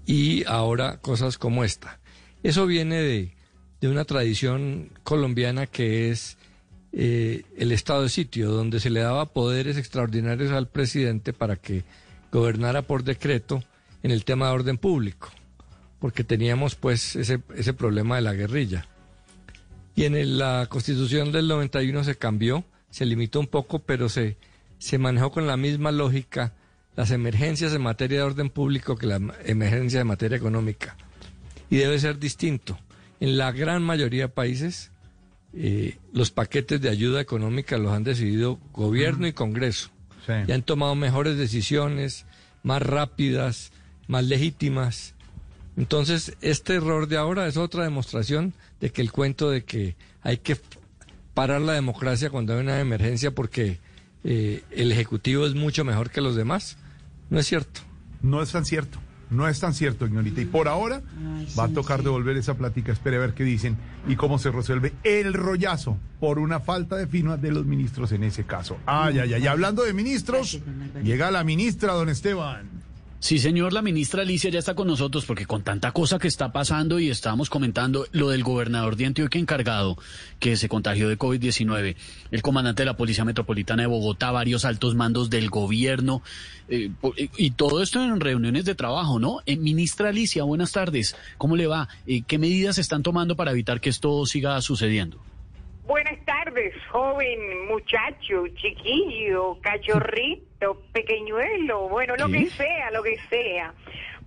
[0.07, 1.99] y ahora cosas como esta.
[2.45, 3.33] Eso viene de,
[3.81, 6.39] de una tradición colombiana que es
[6.93, 11.85] eh, el estado de sitio, donde se le daba poderes extraordinarios al presidente para que
[12.33, 13.63] gobernara por decreto
[14.03, 15.31] en el tema de orden público,
[15.99, 18.87] porque teníamos pues ese, ese problema de la guerrilla.
[19.95, 24.37] Y en la constitución del 91 se cambió, se limitó un poco, pero se,
[24.79, 26.53] se manejó con la misma lógica
[26.97, 30.97] las emergencias en materia de orden público que la emergencia de materia económica.
[31.69, 32.79] Y debe ser distinto.
[33.21, 34.91] En la gran mayoría de países,
[35.59, 39.91] eh, los paquetes de ayuda económica los han decidido gobierno y Congreso.
[40.47, 42.27] Y han tomado mejores decisiones,
[42.63, 43.71] más rápidas,
[44.09, 45.15] más legítimas.
[45.77, 50.39] Entonces, este error de ahora es otra demostración de que el cuento de que hay
[50.39, 50.59] que
[51.33, 53.79] parar la democracia cuando hay una emergencia porque
[54.25, 56.77] eh, el Ejecutivo es mucho mejor que los demás.
[57.31, 57.81] No es cierto.
[58.21, 58.99] No es tan cierto.
[59.31, 60.41] No es tan cierto, señorita.
[60.41, 61.03] Y por ahora
[61.59, 62.93] va a tocar devolver esa plática.
[62.93, 63.77] Espere a ver qué dicen
[64.09, 68.23] y cómo se resuelve el rollazo por una falta de firma de los ministros en
[68.23, 68.79] ese caso.
[68.87, 69.43] Ay, ay, ay.
[69.43, 70.61] Y hablando de ministros,
[71.03, 72.77] llega la ministra, don Esteban.
[73.27, 76.53] Sí, señor, la ministra Alicia ya está con nosotros porque con tanta cosa que está
[76.53, 79.97] pasando y estábamos comentando lo del gobernador de Antioquia encargado
[80.39, 81.97] que se contagió de COVID-19,
[82.31, 86.23] el comandante de la Policía Metropolitana de Bogotá, varios altos mandos del gobierno
[86.69, 86.91] eh,
[87.37, 89.41] y todo esto en reuniones de trabajo, ¿no?
[89.45, 91.17] Eh, ministra Alicia, buenas tardes.
[91.37, 91.89] ¿Cómo le va?
[92.07, 95.21] Eh, ¿Qué medidas se están tomando para evitar que esto siga sucediendo?
[95.85, 100.46] Buenas tardes, joven, muchacho, chiquillo, cachorrito,
[100.93, 103.75] pequeñuelo, bueno, lo que sea, lo que sea.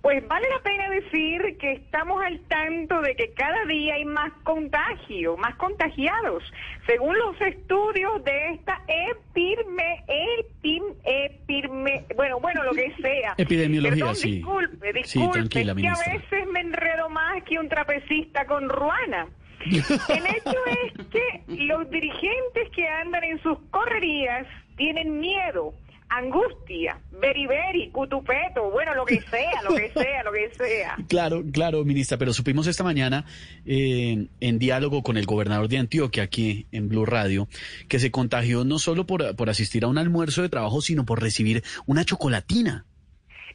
[0.02, 4.32] Pues vale la pena decir que estamos al tanto de que cada día hay más
[4.44, 6.42] contagio, más contagiados.
[6.86, 13.34] Según los estudios de esta epirme, epim, epirme, bueno, bueno, lo que sea.
[13.36, 14.36] Epidemiología, Perdón, sí.
[14.36, 18.70] Disculpe, Sí, disculpe, tranquila, es que a veces me enredo más que un trapecista con
[18.70, 19.28] ruana.
[19.66, 25.74] El hecho es que los dirigentes que andan en sus correrías tienen miedo,
[26.10, 30.96] angustia, beriberi, cutupeto, bueno, lo que sea, lo que sea, lo que sea.
[31.08, 33.24] Claro, claro, ministra, pero supimos esta mañana
[33.64, 37.48] eh, en diálogo con el gobernador de Antioquia aquí en Blue Radio
[37.88, 41.20] que se contagió no solo por, por asistir a un almuerzo de trabajo, sino por
[41.22, 42.86] recibir una chocolatina.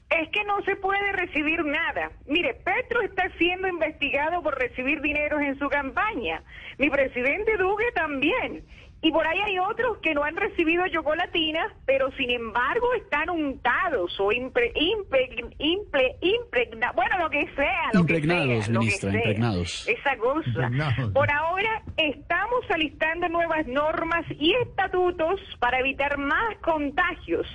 [0.10, 2.12] Es que no se puede recibir nada.
[2.28, 6.44] Mire, Petro está siendo investigado por recibir dineros en su campaña.
[6.78, 8.64] Mi presidente Duque también.
[9.06, 14.20] Y por ahí hay otros que no han recibido chocolatinas, pero sin embargo están untados
[14.20, 18.86] o impre, impe- imple- impregna- bueno, lo que sea, lo Impregnados, que sea, lo que
[18.86, 19.20] ministra, sea.
[19.20, 19.88] impregnados.
[19.88, 20.50] Esa cosa.
[20.50, 21.12] Impregnados.
[21.14, 27.46] Por ahora estamos alistando nuevas normas y estatutos para evitar más contagios.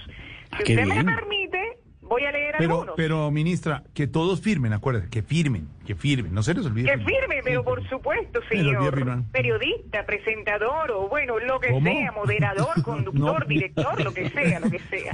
[0.59, 1.07] Si qué usted me bien.
[1.07, 1.79] permite,
[2.11, 2.95] voy a leer Pero, algunos.
[2.97, 6.35] pero, ministra, que todos firmen, acuérdate, que firmen, que firmen.
[6.35, 6.85] No se les olvide.
[6.91, 7.15] Que firmar.
[7.21, 9.23] firme, pero por supuesto, señor.
[9.33, 11.91] Periodista, presentador o bueno, lo que ¿Cómo?
[11.91, 13.47] sea, moderador, conductor, No.
[13.49, 15.13] director, lo que sea, lo que sea.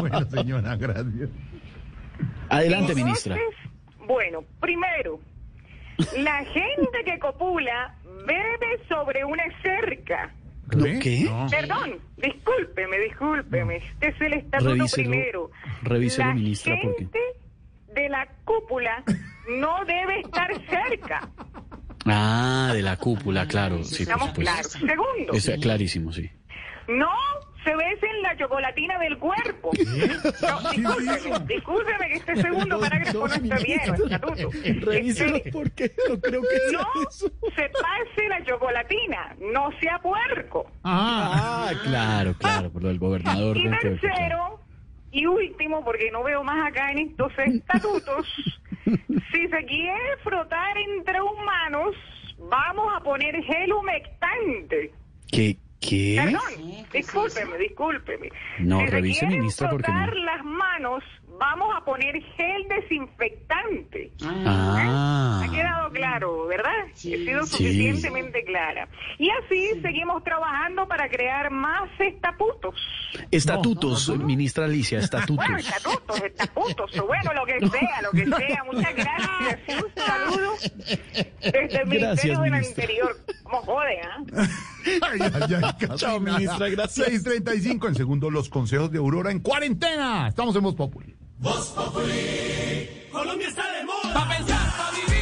[0.00, 1.30] Bueno, señora, gracias.
[2.48, 3.36] Adelante, Entonces, ministra.
[4.06, 5.20] Bueno, primero,
[6.18, 7.94] la gente que copula
[8.26, 10.32] bebe sobre una cerca.
[10.70, 11.28] ¿Qué?
[11.50, 13.76] Perdón, discúlpeme, discúlpeme.
[13.76, 15.50] Este es el estatuto Revíselo, primero.
[15.82, 17.18] revíselo, la ministra, porque- gente
[17.94, 19.02] de la cúpula
[19.58, 21.28] no debe estar cerca.
[22.06, 23.82] Ah, de la cúpula, claro.
[23.84, 24.72] Sí, Estamos claros.
[24.72, 26.30] Segundo, Es clarísimo, sí.
[26.88, 27.10] no
[27.64, 29.70] se besen la chocolatina del cuerpo.
[29.74, 34.50] No, discúlpeme, discúlpeme que este segundo parágrafo no está bien, el estatuto.
[34.86, 40.70] Revíselo Este, porque no creo que sea no se pase la chocolatina, no sea puerco.
[40.84, 44.60] Ah, claro, claro, por lo del gobernador Y tercero
[45.12, 48.26] y último, porque no veo más acá en estos estatutos,
[48.84, 51.96] si se quiere frotar entre humanos,
[52.38, 54.92] vamos a poner gel humectante.
[55.30, 55.56] ¿Qué?
[55.80, 56.20] ¿Qué?
[56.22, 58.28] Perdón, discúlpeme, discúlpeme.
[58.58, 60.06] No, si se revise, ministra, porque no.
[60.14, 61.02] las manos,
[61.40, 64.12] vamos a poner gel desinfectante.
[64.22, 65.42] Ah.
[65.44, 66.70] Ha quedado claro, ¿verdad?
[66.92, 67.56] He sido Sí.
[67.56, 68.86] suficientemente clara.
[69.18, 72.74] Y así seguimos trabajando para crear más estatutos.
[73.30, 75.58] Estatutos, ministra Alicia, Bueno, estatutos.
[75.58, 78.64] estatutos, estatutos, o bueno, lo que sea, lo que sea.
[78.64, 80.52] Muchas gracias y un saludo
[81.40, 82.82] desde el Ministerio del ministra.
[82.84, 83.16] Anterior.
[83.42, 84.22] ¿Cómo jode, ah?
[85.10, 87.08] Ay, ay, ay, Chao, ministra, gracias.
[87.24, 90.28] 6.35 en segundo, los consejos de Aurora en cuarentena.
[90.28, 91.14] Estamos en Voz Populi.
[93.10, 94.12] Colombia está de moda.
[94.12, 95.19] Pa' pensar, pa' vivir.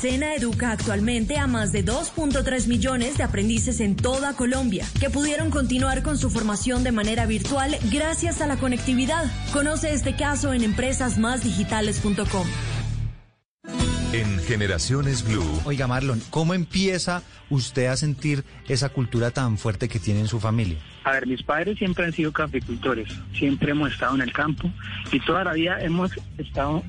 [0.00, 5.50] SENA educa actualmente a más de 2.3 millones de aprendices en toda Colombia que pudieron
[5.50, 9.24] continuar con su formación de manera virtual gracias a la conectividad.
[9.52, 12.46] Conoce este caso en empresasmásdigitales.com.
[14.12, 15.44] En Generaciones Blue.
[15.64, 20.40] Oiga, Marlon, ¿cómo empieza usted a sentir esa cultura tan fuerte que tiene en su
[20.40, 20.78] familia?
[21.04, 24.68] A ver, mis padres siempre han sido caficultores, siempre hemos estado en el campo
[25.12, 26.82] y toda la vida hemos estado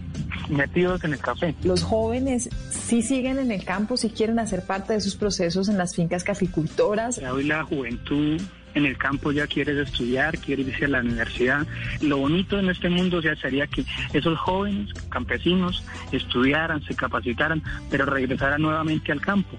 [0.49, 1.53] metidos en el café.
[1.63, 5.77] Los jóvenes sí siguen en el campo, sí quieren hacer parte de esos procesos en
[5.77, 7.19] las fincas caficultoras.
[7.19, 8.41] Hoy la juventud
[8.75, 11.65] en el campo ya quiere estudiar, quiere irse a la universidad.
[12.01, 18.05] Lo bonito en este mundo ya sería que esos jóvenes campesinos estudiaran, se capacitaran, pero
[18.05, 19.57] regresaran nuevamente al campo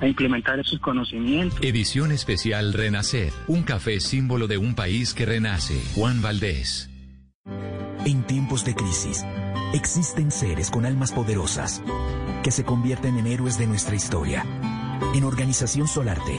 [0.00, 1.60] a implementar esos conocimientos.
[1.62, 5.80] Edición especial Renacer, un café símbolo de un país que renace.
[5.94, 6.90] Juan Valdés.
[8.04, 9.24] En tiempos de crisis,
[9.72, 11.82] existen seres con almas poderosas
[12.42, 14.44] que se convierten en héroes de nuestra historia.
[15.14, 16.38] En Organización Solarte,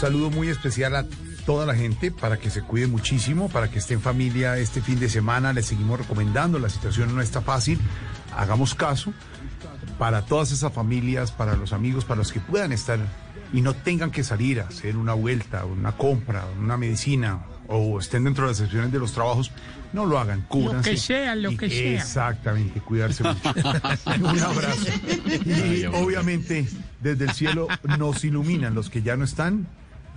[0.00, 1.04] Saludo muy especial a
[1.44, 4.98] toda la gente para que se cuide muchísimo, para que esté en familia este fin
[4.98, 5.52] de semana.
[5.52, 7.78] Les seguimos recomendando, la situación no está fácil.
[8.34, 9.12] Hagamos caso
[9.98, 12.98] para todas esas familias, para los amigos, para los que puedan estar
[13.52, 18.24] y no tengan que salir a hacer una vuelta, una compra, una medicina o estén
[18.24, 19.52] dentro de las sesiones de los trabajos,
[19.92, 20.92] no lo hagan, cúbranse.
[20.92, 22.00] que sea, lo Y- que sea.
[22.00, 23.40] Exactamente, cuidarse mucho.
[24.18, 24.86] Un abrazo.
[25.44, 26.66] Y obviamente
[27.00, 29.66] desde el cielo nos iluminan los que ya no están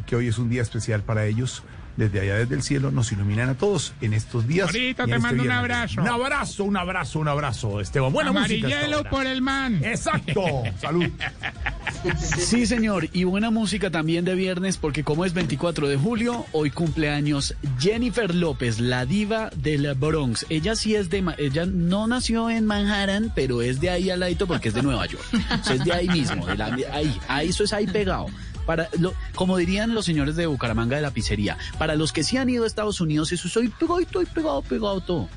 [0.06, 1.64] que hoy es un día especial para ellos.
[1.96, 4.66] Desde allá, desde el cielo, nos iluminan a todos en estos días.
[4.66, 6.02] Ahorita te este mando un abrazo.
[6.02, 8.12] Un abrazo, un abrazo, un abrazo, Esteban.
[8.12, 8.66] Buena música.
[8.66, 9.10] Amarillelo ahora.
[9.12, 9.80] por el man.
[9.84, 10.42] Exacto.
[10.82, 11.06] Salud.
[12.38, 16.72] Sí, señor, y buena música también de viernes porque como es 24 de julio, hoy
[16.72, 20.48] cumpleaños Jennifer López, la diva del Bronx.
[20.50, 24.48] Ella sí es de, ella no nació en Manhattan, pero es de ahí al ladito
[24.48, 25.24] porque es de Nueva York.
[25.62, 28.26] O sea, es de ahí mismo, de la- ahí, ahí, eso es ahí pegado.
[28.66, 32.38] Para lo, como dirían los señores de Bucaramanga de la pizzería, para los que sí
[32.38, 35.30] han ido a Estados Unidos, eso soy pegado, estoy pegado, pegado todo.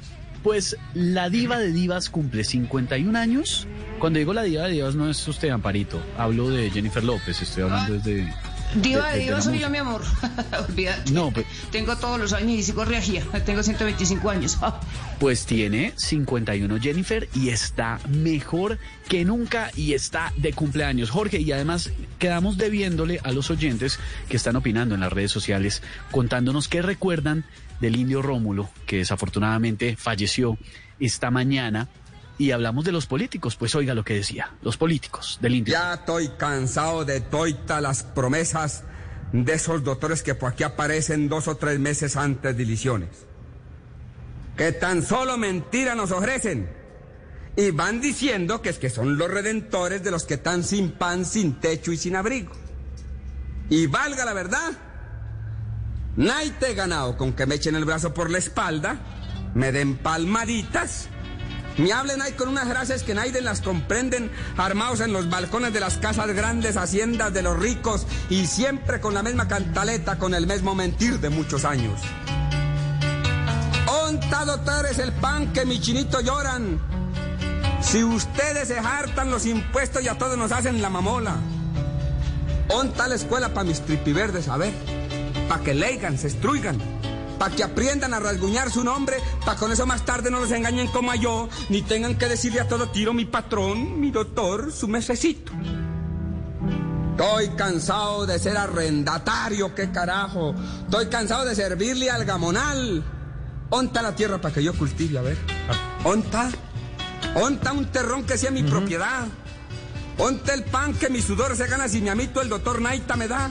[0.43, 3.67] Pues la diva de divas cumple 51 años.
[3.99, 6.01] Cuando digo la diva de divas no es usted, Amparito.
[6.17, 8.33] Hablo de Jennifer López, estoy hablando desde...
[8.83, 10.03] Diva de- Diva soy yo, mi amor.
[10.69, 11.11] Olvídate.
[11.13, 13.25] No, pues, Tengo todos los años y sigo regia.
[13.45, 14.59] Tengo 125 años.
[15.19, 21.11] pues tiene 51 Jennifer y está mejor que nunca y está de cumpleaños.
[21.11, 23.99] Jorge, y además quedamos debiéndole a los oyentes
[24.29, 27.45] que están opinando en las redes sociales, contándonos qué recuerdan
[27.81, 30.59] del indio Rómulo, que desafortunadamente falleció
[30.99, 31.89] esta mañana.
[32.39, 35.73] Y hablamos de los políticos, pues oiga lo que decía, los políticos del indio.
[35.73, 38.85] Ya estoy cansado de toitas las promesas
[39.33, 43.09] de esos doctores que por aquí aparecen dos o tres meses antes de elecciones.
[44.57, 46.69] Que tan solo mentira nos ofrecen.
[47.57, 51.25] Y van diciendo que es que son los redentores de los que están sin pan,
[51.25, 52.53] sin techo y sin abrigo.
[53.71, 54.73] Y valga la verdad,
[56.17, 59.01] nadie te he ganado con que me echen el brazo por la espalda,
[59.55, 61.09] me den palmaditas
[61.79, 65.81] me hablen ahí con unas frases que nadie las comprenden, armados en los balcones de
[65.81, 70.47] las casas grandes, haciendas de los ricos y siempre con la misma cantaleta, con el
[70.47, 72.01] mismo mentir de muchos años.
[73.87, 76.81] Onta doctores el pan que mi chinito lloran.
[77.83, 81.37] Si ustedes se hartan los impuestos y a todos nos hacen la mamola.
[82.69, 84.73] Onta la escuela para mis tripiverdes, a ver,
[85.49, 86.79] para que leigan, se estruigan.
[87.39, 90.89] Para que aprendan a rasguñar su nombre, para con eso más tarde no los engañen
[90.89, 94.89] como a yo, ni tengan que decirle a todo tiro mi patrón, mi doctor, su
[94.89, 95.53] mesecito.
[97.19, 100.55] Estoy cansado de ser arrendatario, qué carajo.
[100.85, 103.03] Estoy cansado de servirle al gamonal.
[103.71, 105.39] Onta la tierra para que yo cultive, a ver.
[106.05, 106.51] Onta.
[107.35, 109.27] Onta un terrón que sea mi propiedad.
[110.19, 113.29] Onta el pan que mi sudor se gana si mi amito el doctor Naita me
[113.29, 113.51] da.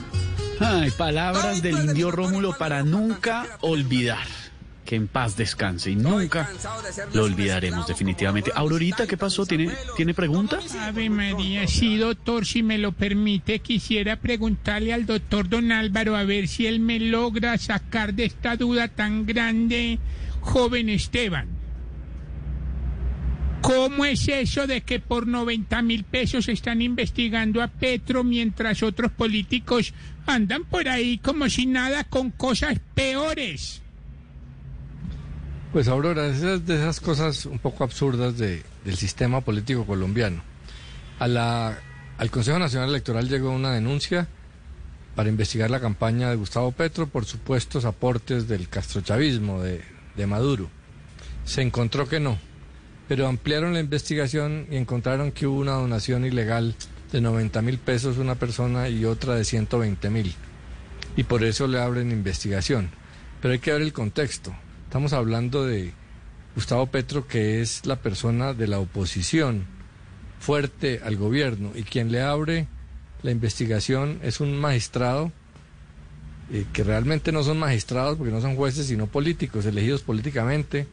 [0.60, 4.26] Ay, palabras del indio Rómulo para nunca olvidar.
[4.84, 6.48] Que en paz descanse y nunca
[7.12, 8.52] lo olvidaremos definitivamente.
[8.54, 9.44] Aurorita, ¿qué pasó?
[9.44, 10.60] ¿Tiene, ¿tiene pregunta?
[10.80, 16.22] Ave María, sí, doctor, si me lo permite, quisiera preguntarle al doctor Don Álvaro a
[16.22, 19.98] ver si él me logra sacar de esta duda tan grande,
[20.40, 21.55] joven Esteban.
[23.66, 29.10] ¿Cómo es eso de que por 90 mil pesos están investigando a Petro mientras otros
[29.12, 29.92] políticos
[30.26, 33.82] andan por ahí como si nada con cosas peores?
[35.72, 40.42] Pues Aurora, esas de esas cosas un poco absurdas de- del sistema político colombiano.
[41.18, 44.28] Al Consejo Nacional Electoral llegó una denuncia
[45.14, 50.70] para investigar la campaña de Gustavo Petro por supuestos aportes del castrochavismo de Maduro.
[51.44, 52.38] Se encontró que no,
[53.08, 56.74] pero ampliaron la investigación y encontraron que hubo una donación ilegal
[57.12, 60.34] de 90 mil pesos una persona y otra de 120 mil.
[61.16, 62.90] Y por eso le abren investigación.
[63.40, 64.54] Pero hay que ver el contexto.
[64.84, 65.92] Estamos hablando de
[66.54, 69.66] Gustavo Petro, que es la persona de la oposición
[70.40, 72.66] fuerte al gobierno, y quien le abre
[73.22, 75.32] la investigación es un magistrado,
[76.52, 80.86] eh, que realmente no son magistrados porque no son jueces, sino políticos, elegidos políticamente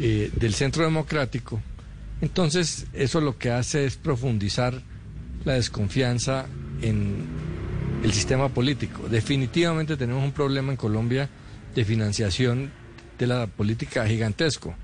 [0.00, 1.60] eh, del Centro Democrático.
[2.20, 4.80] Entonces, eso lo que hace es profundizar
[5.44, 6.46] la desconfianza
[6.80, 7.24] en
[8.02, 9.08] el sistema político.
[9.08, 11.28] Definitivamente tenemos un problema en Colombia
[11.74, 12.70] de financiación
[13.18, 14.74] de la política gigantesco.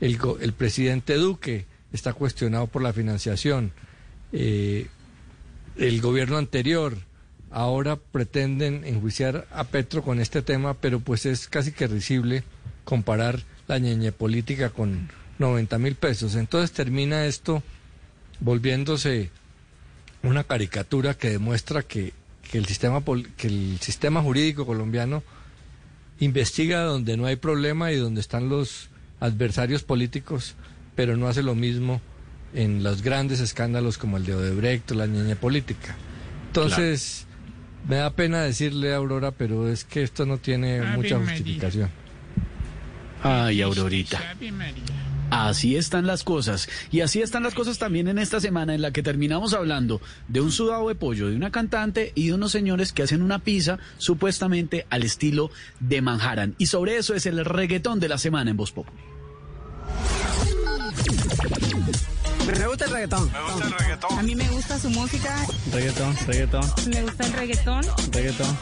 [0.00, 3.72] El, presidente Duque está cuestionado por la financiación.
[4.32, 4.86] Eh,
[5.76, 6.96] el gobierno anterior
[7.50, 12.42] ahora pretenden enjuiciar a Petro con este tema, pero pues es casi que risible
[12.84, 16.34] comparar la ñeñe política con 90 mil pesos.
[16.34, 17.62] Entonces termina esto
[18.40, 19.30] volviéndose
[20.22, 22.12] una caricatura que demuestra que,
[22.50, 25.22] que el sistema pol- que el sistema jurídico colombiano
[26.20, 28.88] investiga donde no hay problema y donde están los
[29.20, 30.54] adversarios políticos,
[30.94, 32.00] pero no hace lo mismo
[32.54, 35.96] en los grandes escándalos como el de Odebrecht o la ñeñe política.
[36.48, 37.26] Entonces,
[37.86, 41.36] me da pena decirle a Aurora, pero es que esto no tiene Ave mucha María.
[43.28, 44.20] Ay, Aurorita.
[45.30, 46.68] Así están las cosas.
[46.92, 50.40] Y así están las cosas también en esta semana en la que terminamos hablando de
[50.40, 53.80] un sudado de pollo, de una cantante y de unos señores que hacen una pizza
[53.98, 56.54] supuestamente al estilo de Manhattan.
[56.58, 58.96] Y sobre eso es el reggaetón de la semana en Voz Populi.
[62.46, 63.32] Me gusta el reggaetón.
[63.32, 64.18] Me gusta el reggaetón.
[64.18, 65.36] A mí me gusta su música.
[65.72, 67.82] Reggaetón, reggaetón, Me gusta el reggaetón.
[68.12, 68.58] reggaetón.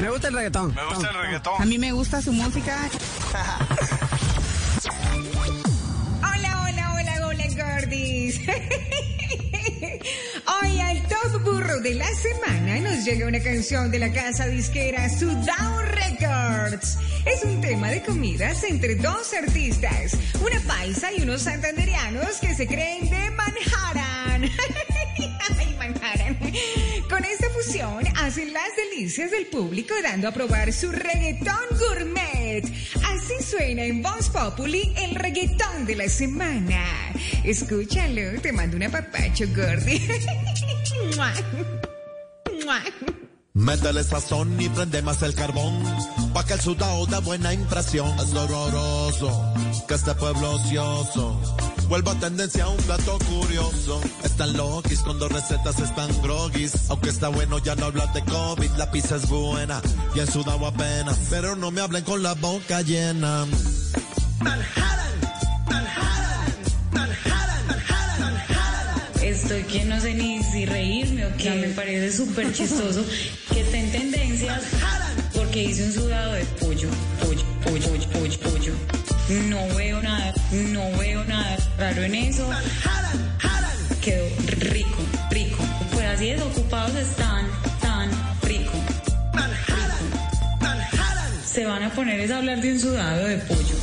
[0.00, 0.74] Me gusta el reggaetón.
[0.74, 1.54] Me gusta el reggaetón.
[1.62, 2.76] A mí me gusta su música.
[6.22, 7.44] Hola, hola, hola, hola,
[7.80, 8.40] gordis.
[10.62, 15.08] Hoy al top burro de la semana nos llega una canción de la casa disquera
[15.08, 16.98] Sudao Records.
[17.24, 22.66] Es un tema de comidas entre dos artistas, una paisa y unos santanderianos que se
[22.66, 24.44] creen de Manhattan.
[25.58, 26.36] Ay, Manhattan.
[27.14, 32.64] Con esta fusión hacen las delicias del público dando a probar su reggaetón gourmet.
[33.04, 36.84] Así suena en Voz Populi el reggaetón de la semana.
[37.44, 40.00] Escúchalo, te mando un apapacho, Gordy.
[43.52, 45.84] Métele sazón y prende más el carbón,
[46.32, 48.12] pa' que el sudado dé buena impresión.
[48.18, 49.54] Es horroroso
[49.86, 51.40] que este pueblo ocioso
[51.88, 54.00] vuelva tendencia a un plato curioso.
[54.24, 56.90] Están loquis con dos recetas, están grogis.
[56.90, 59.80] Aunque está bueno, ya no hablar de COVID, la pizza es buena
[60.14, 61.18] y el sudado apenas.
[61.30, 63.46] Pero no me hablen con la boca llena.
[69.22, 71.50] Estoy que no sé ni si reírme o qué.
[71.50, 73.04] me parece súper chistoso
[73.52, 74.62] que esté en tendencias
[75.34, 76.88] porque hice un sudado de pollo,
[77.20, 79.13] pollo, pollo, pollo, pollo, pollo.
[79.28, 82.48] No veo nada, no veo nada raro en eso.
[84.02, 84.26] Quedó
[84.58, 84.98] rico,
[85.30, 85.64] rico.
[85.92, 87.46] Pues así desocupados están,
[87.80, 88.10] tan
[88.42, 88.72] rico.
[89.32, 89.64] rico.
[91.46, 93.76] Se van a poner es a hablar de un sudado de pollo.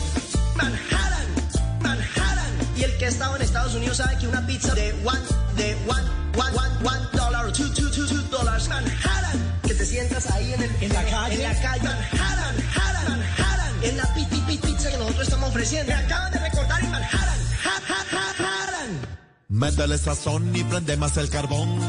[2.77, 5.19] Y el que ha estado en Estados Unidos sabe que una pizza de one,
[5.55, 6.03] de one,
[6.35, 10.61] one, one, one dollar two, two, two, two dollars, Manhattan, que te sientas ahí en,
[10.63, 13.40] el, en la calle, en la calle, Manhattan, Manhattan,
[13.84, 15.92] es la piti pizza que nosotros estamos ofreciendo.
[15.92, 17.40] Me acaban de recordar y manjaran.
[17.64, 19.22] Ja, ja, ja, jaran.
[19.48, 21.80] Métele sazón y prende más el carbón.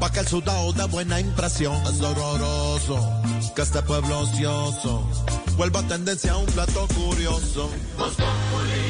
[0.00, 1.76] Pa' que el sudado da buena impresión.
[1.86, 3.22] Es horroroso
[3.54, 5.08] que este pueblo ocioso
[5.56, 7.70] vuelva a tendencia a un plato curioso.
[7.96, 8.82] Postopoli,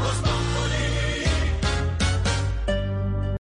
[0.00, 0.37] postopoli.